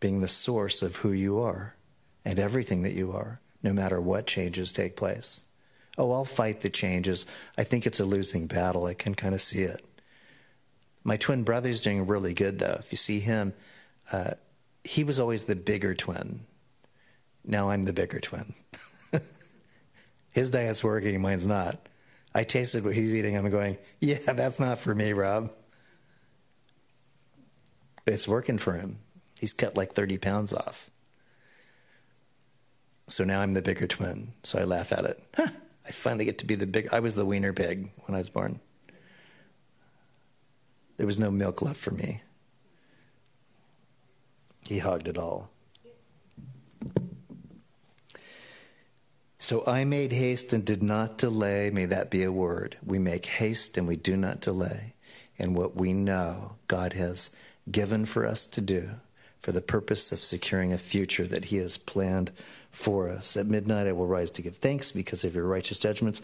being 0.00 0.20
the 0.20 0.28
source 0.28 0.82
of 0.82 0.96
who 0.96 1.12
you 1.12 1.38
are 1.38 1.76
and 2.24 2.38
everything 2.38 2.82
that 2.82 2.92
you 2.92 3.12
are, 3.12 3.40
no 3.62 3.72
matter 3.72 4.00
what 4.00 4.26
changes 4.26 4.72
take 4.72 4.96
place. 4.96 5.48
Oh, 5.96 6.10
I'll 6.12 6.24
fight 6.24 6.60
the 6.60 6.70
changes. 6.70 7.26
I 7.56 7.64
think 7.64 7.86
it's 7.86 8.00
a 8.00 8.04
losing 8.04 8.46
battle. 8.46 8.86
I 8.86 8.94
can 8.94 9.14
kind 9.14 9.34
of 9.34 9.40
see 9.40 9.62
it. 9.62 9.84
My 11.04 11.16
twin 11.16 11.44
brother's 11.44 11.80
doing 11.80 12.06
really 12.06 12.34
good, 12.34 12.58
though. 12.58 12.76
If 12.80 12.90
you 12.90 12.96
see 12.96 13.20
him, 13.20 13.52
uh, 14.10 14.32
he 14.82 15.04
was 15.04 15.20
always 15.20 15.44
the 15.44 15.54
bigger 15.54 15.94
twin. 15.94 16.40
Now 17.44 17.70
I'm 17.70 17.84
the 17.84 17.92
bigger 17.92 18.20
twin. 18.20 18.54
His 20.34 20.50
diet's 20.50 20.82
working, 20.82 21.22
mine's 21.22 21.46
not. 21.46 21.78
I 22.34 22.42
tasted 22.42 22.84
what 22.84 22.94
he's 22.94 23.14
eating. 23.14 23.36
I'm 23.36 23.48
going, 23.48 23.78
yeah, 24.00 24.18
that's 24.18 24.58
not 24.58 24.80
for 24.80 24.92
me, 24.92 25.12
Rob. 25.12 25.52
It's 28.04 28.26
working 28.26 28.58
for 28.58 28.72
him. 28.72 28.98
He's 29.38 29.52
cut 29.52 29.76
like 29.76 29.92
30 29.92 30.18
pounds 30.18 30.52
off. 30.52 30.90
So 33.06 33.22
now 33.22 33.40
I'm 33.42 33.52
the 33.52 33.62
bigger 33.62 33.86
twin. 33.86 34.32
So 34.42 34.58
I 34.58 34.64
laugh 34.64 34.92
at 34.92 35.04
it. 35.04 35.22
Huh, 35.36 35.50
I 35.86 35.92
finally 35.92 36.24
get 36.24 36.38
to 36.38 36.46
be 36.46 36.56
the 36.56 36.66
big. 36.66 36.88
I 36.92 36.98
was 36.98 37.14
the 37.14 37.24
wiener 37.24 37.52
pig 37.52 37.92
when 38.06 38.16
I 38.16 38.18
was 38.18 38.30
born. 38.30 38.58
There 40.96 41.06
was 41.06 41.18
no 41.18 41.30
milk 41.30 41.62
left 41.62 41.78
for 41.78 41.92
me. 41.92 42.22
He 44.66 44.78
hogged 44.78 45.06
it 45.06 45.18
all. 45.18 45.50
So 49.44 49.62
I 49.66 49.84
made 49.84 50.12
haste 50.12 50.54
and 50.54 50.64
did 50.64 50.82
not 50.82 51.18
delay. 51.18 51.68
May 51.68 51.84
that 51.84 52.08
be 52.08 52.22
a 52.22 52.32
word. 52.32 52.78
We 52.82 52.98
make 52.98 53.26
haste 53.26 53.76
and 53.76 53.86
we 53.86 53.94
do 53.94 54.16
not 54.16 54.40
delay 54.40 54.94
in 55.36 55.52
what 55.52 55.76
we 55.76 55.92
know 55.92 56.52
God 56.66 56.94
has 56.94 57.30
given 57.70 58.06
for 58.06 58.24
us 58.24 58.46
to 58.46 58.62
do 58.62 58.92
for 59.38 59.52
the 59.52 59.60
purpose 59.60 60.12
of 60.12 60.22
securing 60.22 60.72
a 60.72 60.78
future 60.78 61.26
that 61.26 61.44
He 61.44 61.58
has 61.58 61.76
planned 61.76 62.30
for 62.70 63.10
us. 63.10 63.36
At 63.36 63.44
midnight 63.44 63.86
I 63.86 63.92
will 63.92 64.06
rise 64.06 64.30
to 64.30 64.40
give 64.40 64.56
thanks 64.56 64.92
because 64.92 65.24
of 65.24 65.34
your 65.34 65.44
righteous 65.46 65.78
judgments. 65.78 66.22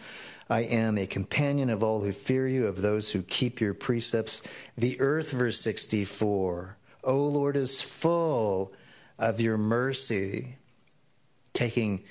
I 0.49 0.61
am 0.61 0.97
a 0.97 1.07
companion 1.07 1.69
of 1.69 1.83
all 1.83 2.01
who 2.01 2.13
fear 2.13 2.49
you, 2.49 2.67
of 2.67 2.81
those 2.81 3.13
who 3.13 3.21
keep 3.21 3.61
your 3.61 3.75
precepts. 3.75 4.43
The 4.79 4.99
earth, 4.99 5.33
verse 5.33 5.61
64. 5.61 6.79
O 7.05 7.19
Lord 7.19 7.57
is 7.57 7.83
full 7.83 8.73
of 9.19 9.43
your 9.43 9.59
mercy, 9.59 10.57
taking 11.53 12.03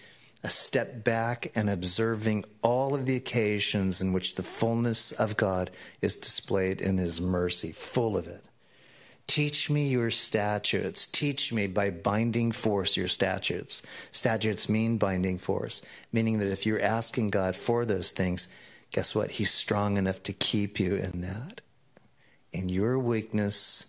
a 0.43 0.49
step 0.49 1.03
back 1.03 1.51
and 1.55 1.69
observing 1.69 2.45
all 2.61 2.95
of 2.95 3.05
the 3.05 3.15
occasions 3.15 4.01
in 4.01 4.13
which 4.13 4.35
the 4.35 4.43
fullness 4.43 5.11
of 5.11 5.37
God 5.37 5.69
is 6.01 6.15
displayed 6.15 6.79
in 6.79 6.97
His 6.97 7.19
mercy, 7.19 7.71
full 7.71 8.15
of 8.15 8.27
it. 8.27 8.45
Teach 9.27 9.69
me 9.69 9.89
your 9.89 10.09
statutes. 10.09 11.05
Teach 11.05 11.53
me 11.53 11.67
by 11.67 11.91
binding 11.91 12.51
force 12.51 12.97
your 12.97 13.07
statutes. 13.07 13.83
Statutes 14.09 14.67
mean 14.67 14.97
binding 14.97 15.37
force, 15.37 15.83
meaning 16.11 16.39
that 16.39 16.49
if 16.49 16.65
you're 16.65 16.81
asking 16.81 17.29
God 17.29 17.55
for 17.55 17.85
those 17.85 18.11
things, 18.11 18.47
guess 18.91 19.13
what? 19.13 19.31
He's 19.31 19.51
strong 19.51 19.97
enough 19.97 20.23
to 20.23 20.33
keep 20.33 20.79
you 20.79 20.95
in 20.95 21.21
that. 21.21 21.61
In 22.51 22.69
your 22.69 22.97
weakness, 22.97 23.87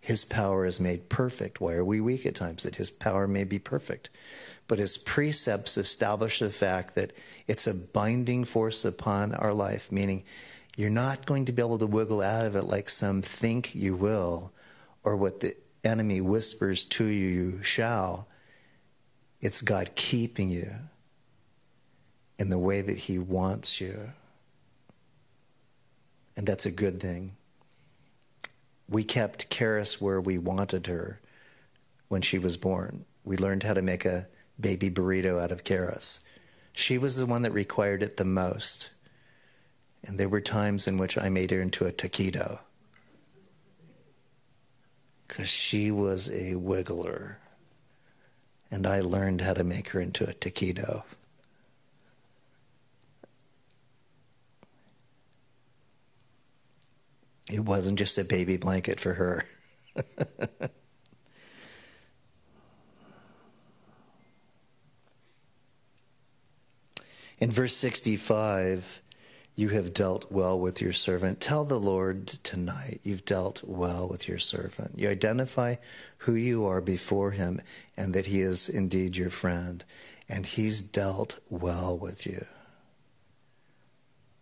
His 0.00 0.24
power 0.24 0.64
is 0.64 0.80
made 0.80 1.10
perfect. 1.10 1.60
Why 1.60 1.74
are 1.74 1.84
we 1.84 2.00
weak 2.00 2.24
at 2.24 2.36
times? 2.36 2.62
That 2.62 2.76
His 2.76 2.90
power 2.90 3.26
may 3.26 3.44
be 3.44 3.58
perfect 3.58 4.08
but 4.70 4.78
his 4.78 4.96
precepts 4.98 5.76
establish 5.76 6.38
the 6.38 6.48
fact 6.48 6.94
that 6.94 7.10
it's 7.48 7.66
a 7.66 7.74
binding 7.74 8.44
force 8.44 8.84
upon 8.84 9.34
our 9.34 9.52
life, 9.52 9.90
meaning 9.90 10.22
you're 10.76 10.88
not 10.88 11.26
going 11.26 11.44
to 11.44 11.50
be 11.50 11.60
able 11.60 11.76
to 11.76 11.88
wiggle 11.88 12.22
out 12.22 12.46
of 12.46 12.54
it 12.54 12.62
like 12.62 12.88
some 12.88 13.20
think 13.20 13.74
you 13.74 13.96
will, 13.96 14.52
or 15.02 15.16
what 15.16 15.40
the 15.40 15.56
enemy 15.82 16.20
whispers 16.20 16.84
to 16.84 17.04
you, 17.04 17.26
you 17.26 17.62
shall. 17.64 18.28
It's 19.40 19.60
God 19.60 19.90
keeping 19.96 20.50
you 20.50 20.72
in 22.38 22.50
the 22.50 22.56
way 22.56 22.80
that 22.80 22.96
he 22.96 23.18
wants 23.18 23.80
you. 23.80 24.12
And 26.36 26.46
that's 26.46 26.64
a 26.64 26.70
good 26.70 27.02
thing. 27.02 27.32
We 28.88 29.02
kept 29.02 29.50
Karis 29.50 30.00
where 30.00 30.20
we 30.20 30.38
wanted 30.38 30.86
her 30.86 31.18
when 32.06 32.22
she 32.22 32.38
was 32.38 32.56
born. 32.56 33.04
We 33.24 33.36
learned 33.36 33.64
how 33.64 33.74
to 33.74 33.82
make 33.82 34.04
a 34.04 34.28
baby 34.60 34.90
burrito 34.90 35.40
out 35.42 35.52
of 35.52 35.64
Karis. 35.64 36.20
She 36.72 36.98
was 36.98 37.16
the 37.16 37.26
one 37.26 37.42
that 37.42 37.52
required 37.52 38.02
it 38.02 38.16
the 38.16 38.24
most. 38.24 38.90
And 40.04 40.18
there 40.18 40.28
were 40.28 40.40
times 40.40 40.88
in 40.88 40.96
which 40.96 41.18
I 41.18 41.28
made 41.28 41.50
her 41.50 41.60
into 41.60 41.86
a 41.86 41.92
taquito. 41.92 42.60
Because 45.26 45.48
she 45.48 45.90
was 45.90 46.28
a 46.28 46.54
wiggler. 46.54 47.36
And 48.70 48.86
I 48.86 49.00
learned 49.00 49.42
how 49.42 49.54
to 49.54 49.64
make 49.64 49.90
her 49.90 50.00
into 50.00 50.28
a 50.28 50.32
taquito. 50.32 51.02
It 57.50 57.60
wasn't 57.60 57.98
just 57.98 58.16
a 58.16 58.24
baby 58.24 58.56
blanket 58.56 59.00
for 59.00 59.14
her. 59.14 59.44
In 67.40 67.50
verse 67.50 67.74
65, 67.74 69.00
you 69.54 69.70
have 69.70 69.94
dealt 69.94 70.30
well 70.30 70.60
with 70.60 70.82
your 70.82 70.92
servant. 70.92 71.40
Tell 71.40 71.64
the 71.64 71.80
Lord 71.80 72.26
tonight, 72.26 73.00
you've 73.02 73.24
dealt 73.24 73.64
well 73.64 74.06
with 74.06 74.28
your 74.28 74.38
servant. 74.38 74.98
You 74.98 75.08
identify 75.08 75.76
who 76.18 76.34
you 76.34 76.66
are 76.66 76.82
before 76.82 77.30
him 77.30 77.62
and 77.96 78.12
that 78.12 78.26
he 78.26 78.42
is 78.42 78.68
indeed 78.68 79.16
your 79.16 79.30
friend, 79.30 79.82
and 80.28 80.44
he's 80.44 80.82
dealt 80.82 81.38
well 81.48 81.98
with 81.98 82.26
you. 82.26 82.44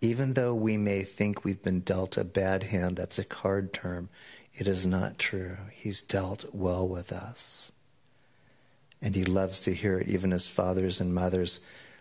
Even 0.00 0.32
though 0.32 0.54
we 0.54 0.76
may 0.76 1.02
think 1.02 1.44
we've 1.44 1.62
been 1.62 1.80
dealt 1.80 2.16
a 2.16 2.24
bad 2.24 2.64
hand, 2.64 2.96
that's 2.96 3.18
a 3.18 3.24
card 3.24 3.72
term, 3.72 4.08
it 4.54 4.66
is 4.66 4.86
not 4.86 5.18
true. 5.18 5.56
He's 5.72 6.02
dealt 6.02 6.46
well 6.52 6.86
with 6.86 7.12
us. 7.12 7.70
And 9.00 9.14
he 9.14 9.24
loves 9.24 9.60
to 9.60 9.74
hear 9.74 10.00
it, 10.00 10.08
even 10.08 10.32
as 10.32 10.48
fathers 10.48 11.00
and 11.00 11.14
mothers 11.14 11.60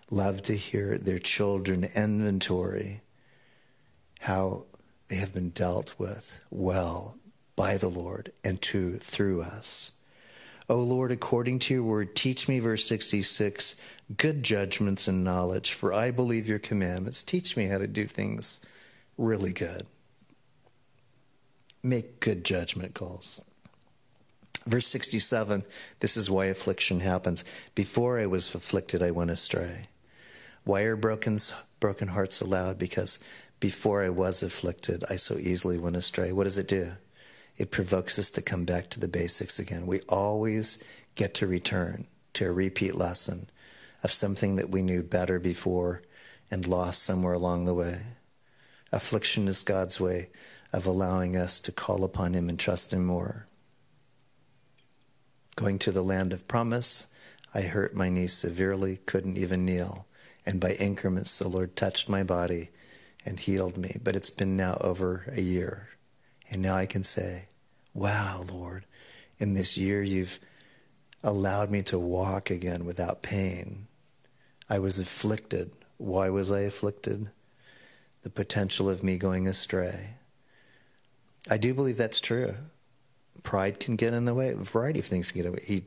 love 0.10 0.41
to 0.43 0.55
hear 0.55 0.97
their 0.97 1.20
children 1.20 1.89
inventory 1.95 3.01
how 4.22 4.66
they 5.08 5.16
have 5.16 5.34
been 5.34 5.49
dealt 5.49 5.93
with 5.97 6.41
well 6.49 7.18
by 7.55 7.78
the 7.78 7.89
Lord 7.89 8.32
and 8.43 8.62
to 8.64 8.97
through 8.97 9.41
us. 9.41 9.91
O 10.70 10.80
Lord, 10.80 11.12
according 11.12 11.60
to 11.60 11.76
your 11.76 11.84
word, 11.84 12.16
teach 12.16 12.49
me, 12.49 12.60
verse 12.60 12.86
66, 12.86 13.78
good 14.18 14.43
judgments 14.43 15.08
and 15.08 15.24
knowledge, 15.24 15.72
for 15.72 15.93
I 15.93 16.12
believe 16.12 16.47
your 16.47 16.60
commandments. 16.60 17.24
Teach 17.24 17.55
me 17.55 17.68
how 17.68 17.78
to 17.78 17.88
do 17.88 18.05
things 18.05 18.60
really 19.18 19.53
good. 19.53 19.88
Make 21.82 22.20
good 22.20 22.43
judgment 22.43 22.93
calls. 22.93 23.39
Verse 24.66 24.88
67, 24.88 25.64
this 26.01 26.18
is 26.18 26.30
why 26.30 26.45
affliction 26.47 26.99
happens. 26.99 27.45
Before 27.74 28.20
I 28.20 28.26
was 28.26 28.53
afflicted, 28.53 29.01
I 29.01 29.12
went 29.12 29.32
astray. 29.32 29.88
Why 30.68 30.82
are 30.82 30.97
broken, 30.97 31.38
broken 31.80 32.09
hearts 32.09 32.41
allowed? 32.41 32.78
Because 32.78 33.20
before 33.61 34.03
I 34.03 34.09
was 34.09 34.43
afflicted, 34.43 35.05
I 35.09 35.15
so 35.15 35.38
easily 35.38 35.78
went 35.78 35.95
astray. 35.95 36.34
What 36.34 36.43
does 36.43 36.57
it 36.57 36.68
do? 36.68 36.97
It 37.57 37.72
provokes 37.72 38.20
us 38.20 38.30
to 38.32 38.41
come 38.41 38.65
back 38.65 38.89
to 38.89 38.99
the 38.99 39.07
basics 39.07 39.59
again. 39.59 39.88
We 39.88 40.01
always 40.09 40.84
get 41.15 41.34
to 41.36 41.47
return 41.47 42.05
to 42.34 42.47
a 42.47 42.51
repeat 42.51 42.95
lesson 42.95 43.49
of 44.03 44.11
something 44.11 44.57
that 44.57 44.70
we 44.70 44.82
knew 44.82 45.03
better 45.03 45.39
before 45.39 46.01
and 46.51 46.68
lost 46.68 47.01
somewhere 47.01 47.34
along 47.34 47.63
the 47.63 47.74
way. 47.74 48.01
Affliction 48.91 49.47
is 49.47 49.63
God's 49.63 50.01
way 50.01 50.32
of 50.74 50.86
allowing 50.86 51.38
us 51.38 51.61
to 51.61 51.72
call 51.72 52.03
upon 52.03 52.34
Him 52.34 52.49
and 52.49 52.59
trust 52.59 52.91
Him 52.91 53.05
more. 53.05 53.47
Going 55.55 55.80
to 55.80 55.93
the 55.93 56.03
land 56.03 56.34
of 56.34 56.49
promise, 56.49 57.07
I 57.53 57.61
hurt 57.61 57.95
my 57.95 58.09
knee 58.09 58.28
severely, 58.28 58.97
couldn't 59.05 59.38
even 59.38 59.63
kneel 59.63 60.07
and 60.48 60.62
by 60.62 60.72
increments 60.72 61.38
the 61.38 61.50
Lord 61.50 61.76
touched 61.76 62.08
my 62.08 62.24
body 62.24 62.70
and 63.26 63.38
healed 63.38 63.78
me. 63.78 63.98
But 64.02 64.16
it's 64.16 64.30
been 64.30 64.56
now 64.56 64.78
over 64.80 65.26
a 65.28 65.41
year. 65.41 65.89
And 66.50 66.62
now 66.62 66.78
I 66.78 66.86
can 66.86 67.04
say, 67.04 67.50
Wow, 67.93 68.45
Lord, 68.50 68.86
in 69.38 69.54
this 69.54 69.78
year 69.78 70.02
you've 70.02 70.39
allowed 71.22 71.70
me 71.70 71.84
to 71.84 72.00
walk 72.00 72.50
again 72.50 72.86
without 72.86 73.22
pain. 73.22 73.88
I 74.70 74.80
was 74.80 75.00
afflicted 75.00 75.74
Why 75.98 76.30
was 76.30 76.50
I 76.50 76.62
afflicted? 76.62 77.30
The 78.24 78.30
potential 78.30 78.89
of 78.89 79.04
me 79.04 79.18
going 79.18 79.48
astray. 79.48 80.12
I 81.50 81.58
do 81.58 81.74
believe 81.74 81.98
that's 81.98 82.22
true. 82.22 82.56
Pride 83.43 83.80
can 83.80 83.98
get 83.98 84.14
in 84.14 84.26
the 84.26 84.34
way. 84.34 84.50
A 84.50 84.56
variety 84.56 85.00
of 85.00 85.06
things 85.06 85.32
can 85.32 85.39
get 85.39 85.45
in 85.48 85.52
the 85.52 85.58
way. 85.58 85.66
He 85.66 85.86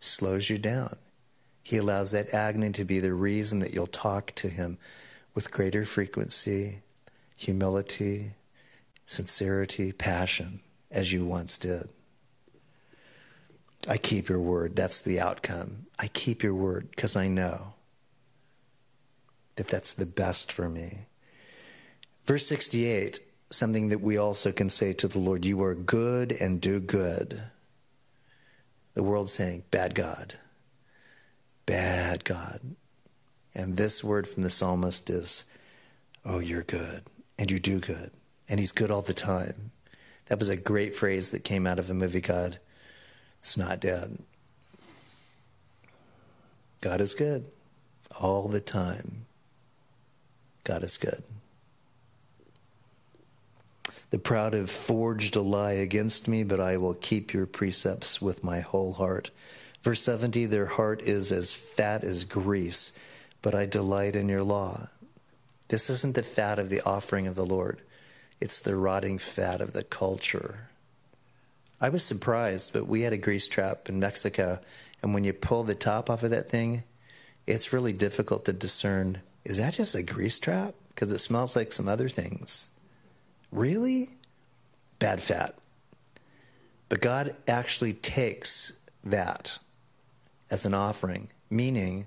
slows 0.00 0.48
you 0.48 0.58
down. 0.58 0.96
He 1.62 1.76
allows 1.76 2.10
that 2.10 2.34
agony 2.34 2.72
to 2.72 2.84
be 2.84 3.00
the 3.00 3.14
reason 3.14 3.60
that 3.60 3.72
you'll 3.72 3.86
talk 3.86 4.34
to 4.36 4.48
him 4.48 4.78
with 5.34 5.52
greater 5.52 5.84
frequency, 5.84 6.78
humility, 7.36 8.32
sincerity, 9.06 9.92
passion, 9.92 10.60
as 10.90 11.12
you 11.12 11.24
once 11.24 11.58
did. 11.58 11.88
I 13.88 13.96
keep 13.96 14.28
your 14.28 14.38
word. 14.38 14.76
That's 14.76 15.00
the 15.00 15.20
outcome. 15.20 15.86
I 15.98 16.08
keep 16.08 16.42
your 16.42 16.54
word 16.54 16.90
because 16.90 17.16
I 17.16 17.28
know 17.28 17.74
that 19.56 19.68
that's 19.68 19.92
the 19.92 20.06
best 20.06 20.52
for 20.52 20.68
me. 20.68 21.06
Verse 22.24 22.46
68, 22.46 23.20
something 23.50 23.88
that 23.88 24.00
we 24.00 24.16
also 24.16 24.52
can 24.52 24.70
say 24.70 24.92
to 24.94 25.08
the 25.08 25.18
Lord 25.18 25.44
You 25.44 25.62
are 25.62 25.74
good 25.74 26.32
and 26.32 26.60
do 26.60 26.78
good. 26.80 27.42
The 28.94 29.02
world's 29.02 29.32
saying, 29.32 29.64
Bad 29.70 29.94
God, 29.94 30.34
bad 31.66 32.24
God. 32.24 32.60
And 33.54 33.76
this 33.76 34.02
word 34.02 34.26
from 34.26 34.42
the 34.42 34.50
psalmist 34.50 35.10
is, 35.10 35.44
Oh, 36.24 36.38
you're 36.38 36.62
good 36.62 37.02
and 37.38 37.50
you 37.50 37.58
do 37.58 37.78
good. 37.78 38.12
And 38.48 38.60
he's 38.60 38.72
good 38.72 38.90
all 38.90 39.02
the 39.02 39.14
time. 39.14 39.72
That 40.26 40.38
was 40.38 40.48
a 40.48 40.56
great 40.56 40.94
phrase 40.94 41.30
that 41.30 41.44
came 41.44 41.66
out 41.66 41.78
of 41.78 41.90
a 41.90 41.94
movie, 41.94 42.20
God 42.20 42.58
it's 43.42 43.56
not 43.56 43.80
dead. 43.80 44.18
God 46.80 47.00
is 47.00 47.14
good 47.14 47.44
all 48.20 48.46
the 48.46 48.60
time. 48.60 49.26
God 50.62 50.84
is 50.84 50.96
good. 50.96 51.24
The 54.10 54.18
proud 54.18 54.52
have 54.52 54.70
forged 54.70 55.34
a 55.34 55.40
lie 55.40 55.72
against 55.72 56.28
me, 56.28 56.44
but 56.44 56.60
I 56.60 56.76
will 56.76 56.94
keep 56.94 57.32
your 57.32 57.46
precepts 57.46 58.22
with 58.22 58.44
my 58.44 58.60
whole 58.60 58.92
heart. 58.92 59.30
Verse 59.82 60.00
70 60.02 60.46
Their 60.46 60.66
heart 60.66 61.02
is 61.02 61.32
as 61.32 61.52
fat 61.52 62.04
as 62.04 62.24
grease, 62.24 62.92
but 63.40 63.54
I 63.54 63.66
delight 63.66 64.16
in 64.16 64.28
your 64.28 64.44
law. 64.44 64.88
This 65.68 65.88
isn't 65.90 66.14
the 66.14 66.22
fat 66.22 66.58
of 66.58 66.68
the 66.68 66.82
offering 66.82 67.26
of 67.26 67.34
the 67.34 67.46
Lord, 67.46 67.80
it's 68.40 68.60
the 68.60 68.76
rotting 68.76 69.18
fat 69.18 69.60
of 69.60 69.72
the 69.72 69.84
culture. 69.84 70.68
I 71.80 71.88
was 71.88 72.04
surprised, 72.04 72.72
but 72.72 72.86
we 72.86 73.00
had 73.00 73.12
a 73.12 73.18
grease 73.18 73.48
trap 73.48 73.88
in 73.88 73.98
Mexico, 73.98 74.60
and 75.02 75.14
when 75.14 75.24
you 75.24 75.32
pull 75.32 75.64
the 75.64 75.74
top 75.74 76.08
off 76.08 76.22
of 76.22 76.30
that 76.30 76.48
thing, 76.48 76.84
it's 77.46 77.72
really 77.72 77.92
difficult 77.92 78.44
to 78.44 78.52
discern 78.52 79.20
is 79.44 79.56
that 79.56 79.74
just 79.74 79.94
a 79.94 80.02
grease 80.02 80.38
trap? 80.38 80.74
Because 80.88 81.12
it 81.12 81.18
smells 81.18 81.56
like 81.56 81.72
some 81.72 81.88
other 81.88 82.08
things. 82.08 82.68
Really? 83.50 84.10
Bad 84.98 85.20
fat. 85.20 85.56
But 86.88 87.00
God 87.00 87.34
actually 87.48 87.94
takes 87.94 88.78
that 89.02 89.58
as 90.52 90.66
an 90.66 90.74
offering, 90.74 91.30
meaning 91.48 92.06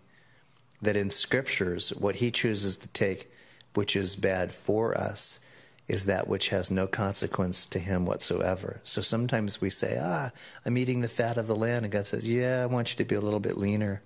that 0.80 0.96
in 0.96 1.10
scriptures, 1.10 1.90
what 1.90 2.18
he 2.18 2.30
chooses 2.30 2.78
to 2.78 2.88
take, 2.90 3.32
which 3.74 3.96
is 3.96 4.16
bad 4.16 4.54
for 4.54 4.96
us, 4.96 5.40
is 5.88 6.06
that 6.06 6.28
which 6.28 6.50
has 6.50 6.70
no 6.70 6.86
consequence 6.86 7.66
to 7.66 7.80
him 7.80 8.06
whatsoever. 8.06 8.82
So 8.84 9.02
sometimes 9.02 9.62
we 9.62 9.72
say, 9.72 9.98
Ah, 10.00 10.32
I'm 10.64 10.78
eating 10.78 11.02
the 11.02 11.08
fat 11.08 11.38
of 11.38 11.48
the 11.48 11.56
land. 11.56 11.86
And 11.86 11.92
God 11.92 12.06
says, 12.06 12.28
Yeah, 12.28 12.62
I 12.62 12.68
want 12.68 12.92
you 12.92 12.98
to 12.98 13.10
be 13.10 13.16
a 13.16 13.22
little 13.22 13.40
bit 13.40 13.58
leaner. 13.58 14.04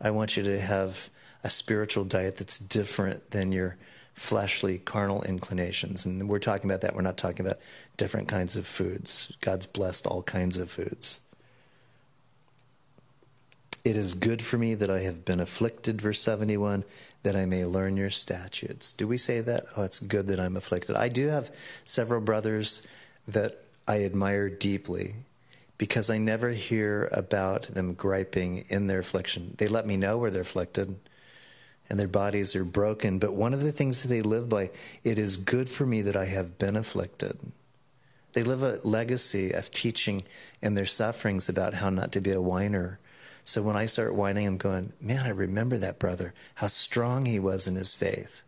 I 0.00 0.10
want 0.10 0.36
you 0.36 0.42
to 0.42 0.60
have 0.60 1.08
a 1.44 1.50
spiritual 1.50 2.04
diet 2.04 2.36
that's 2.36 2.58
different 2.58 3.30
than 3.30 3.52
your 3.52 3.76
fleshly, 4.12 4.78
carnal 4.78 5.22
inclinations. 5.22 6.04
And 6.04 6.28
we're 6.28 6.40
talking 6.40 6.68
about 6.68 6.80
that. 6.80 6.96
We're 6.96 7.02
not 7.02 7.16
talking 7.16 7.46
about 7.46 7.58
different 7.96 8.26
kinds 8.26 8.56
of 8.56 8.66
foods. 8.66 9.36
God's 9.40 9.66
blessed 9.66 10.06
all 10.06 10.22
kinds 10.24 10.56
of 10.56 10.68
foods. 10.68 11.20
It 13.84 13.96
is 13.96 14.14
good 14.14 14.42
for 14.42 14.58
me 14.58 14.74
that 14.74 14.90
I 14.90 15.00
have 15.00 15.24
been 15.24 15.40
afflicted, 15.40 16.00
verse 16.00 16.20
71, 16.20 16.84
that 17.24 17.34
I 17.34 17.46
may 17.46 17.64
learn 17.64 17.96
your 17.96 18.10
statutes. 18.10 18.92
Do 18.92 19.08
we 19.08 19.18
say 19.18 19.40
that? 19.40 19.64
Oh, 19.76 19.82
it's 19.82 19.98
good 19.98 20.28
that 20.28 20.38
I'm 20.38 20.56
afflicted. 20.56 20.94
I 20.94 21.08
do 21.08 21.28
have 21.28 21.54
several 21.84 22.20
brothers 22.20 22.86
that 23.26 23.64
I 23.88 24.04
admire 24.04 24.48
deeply 24.48 25.14
because 25.78 26.10
I 26.10 26.18
never 26.18 26.50
hear 26.50 27.08
about 27.10 27.62
them 27.62 27.94
griping 27.94 28.64
in 28.68 28.86
their 28.86 29.00
affliction. 29.00 29.54
They 29.58 29.66
let 29.66 29.86
me 29.86 29.96
know 29.96 30.16
where 30.16 30.30
they're 30.30 30.42
afflicted 30.42 30.96
and 31.90 31.98
their 31.98 32.08
bodies 32.08 32.54
are 32.54 32.64
broken. 32.64 33.18
But 33.18 33.32
one 33.32 33.52
of 33.52 33.62
the 33.62 33.72
things 33.72 34.02
that 34.02 34.08
they 34.08 34.22
live 34.22 34.48
by, 34.48 34.70
it 35.02 35.18
is 35.18 35.36
good 35.36 35.68
for 35.68 35.84
me 35.84 36.02
that 36.02 36.16
I 36.16 36.26
have 36.26 36.56
been 36.56 36.76
afflicted. 36.76 37.36
They 38.32 38.44
live 38.44 38.62
a 38.62 38.78
legacy 38.86 39.50
of 39.50 39.70
teaching 39.72 40.22
in 40.62 40.74
their 40.74 40.86
sufferings 40.86 41.48
about 41.48 41.74
how 41.74 41.90
not 41.90 42.12
to 42.12 42.20
be 42.20 42.30
a 42.30 42.40
whiner 42.40 42.98
so 43.44 43.62
when 43.62 43.76
I 43.76 43.86
start 43.86 44.14
whining, 44.14 44.46
I'm 44.46 44.56
going, 44.56 44.92
man, 45.00 45.26
I 45.26 45.30
remember 45.30 45.76
that 45.78 45.98
brother, 45.98 46.32
how 46.56 46.68
strong 46.68 47.26
he 47.26 47.38
was 47.38 47.66
in 47.66 47.74
his 47.74 47.94
faith. 47.94 48.42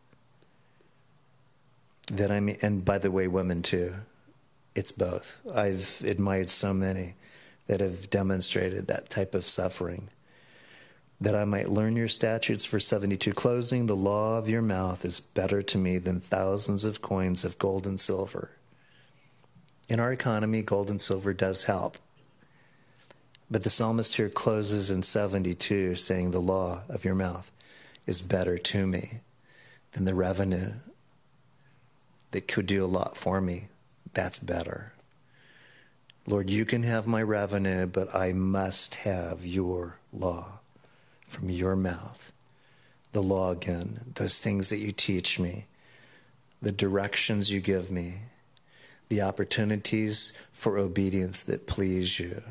That 2.13 2.31
I 2.31 2.41
mean, 2.41 2.59
and 2.63 2.85
by 2.85 2.99
the 2.99 3.11
way, 3.11 3.27
women 3.27 3.63
too. 3.63 3.95
It's 4.75 4.93
both. 4.93 5.41
I've 5.55 6.03
admired 6.05 6.51
so 6.51 6.75
many 6.75 7.15
that 7.67 7.81
have 7.81 8.11
demonstrated 8.11 8.87
that 8.87 9.09
type 9.09 9.35
of 9.35 9.47
suffering. 9.47 10.11
That 11.21 11.35
I 11.35 11.45
might 11.45 11.71
learn 11.71 11.97
your 11.97 12.09
statutes 12.09 12.65
for 12.65 12.79
72. 12.79 13.33
Closing, 13.33 13.87
the 13.87 13.97
law 13.97 14.37
of 14.37 14.49
your 14.49 14.63
mouth 14.63 15.05
is 15.05 15.21
better 15.21 15.63
to 15.63 15.79
me 15.79 15.99
than 15.99 16.21
thousands 16.21 16.85
of 16.85 17.01
coins 17.01 17.45
of 17.45 17.59
gold 17.59 17.87
and 17.87 17.99
silver. 17.99 18.51
In 19.89 20.01
our 20.01 20.13
economy, 20.13 20.63
gold 20.63 20.91
and 20.91 21.01
silver 21.01 21.33
does 21.33 21.65
help. 21.65 21.97
But 23.51 23.63
the 23.63 23.71
psalmist 23.71 24.17
here 24.17 24.31
closes 24.31 24.91
in 24.91 25.03
72 25.03 25.97
saying, 25.97 26.31
The 26.31 26.41
law 26.41 26.83
of 26.89 27.05
your 27.05 27.15
mouth 27.15 27.51
is 28.07 28.23
better 28.23 28.59
to 28.59 28.87
me 28.87 29.21
than 29.93 30.05
the 30.05 30.15
revenue 30.15 30.73
that 32.31 32.49
could 32.49 32.67
do 32.67 32.85
a 32.85 32.87
lot 32.87 33.17
for 33.17 33.41
me. 33.41 33.69
That's 34.13 34.39
better. 34.39 34.93
Lord, 36.27 36.49
you 36.49 36.65
can 36.65 36.85
have 36.85 37.07
my 37.07 37.23
revenue, 37.23 37.87
but 37.87 38.15
I 38.15 38.33
must 38.33 38.97
have 38.97 39.45
your 39.45 39.99
law 40.13 40.61
from 41.27 41.51
your 41.51 41.77
mouth. 41.77 42.33
The 43.13 43.23
law 43.23 43.51
again, 43.51 44.13
those 44.15 44.41
things 44.41 44.71
that 44.71 44.79
you 44.79 44.91
teach 44.91 45.39
me, 45.39 45.67
the 46.63 46.73
directions 46.73 47.53
you 47.53 47.61
give 47.61 47.91
me, 47.91 48.15
the 49.11 49.21
opportunities 49.21 50.33
for 50.51 50.79
obedience 50.79 51.43
that 51.43 51.67
please 51.67 52.19
you. 52.19 52.43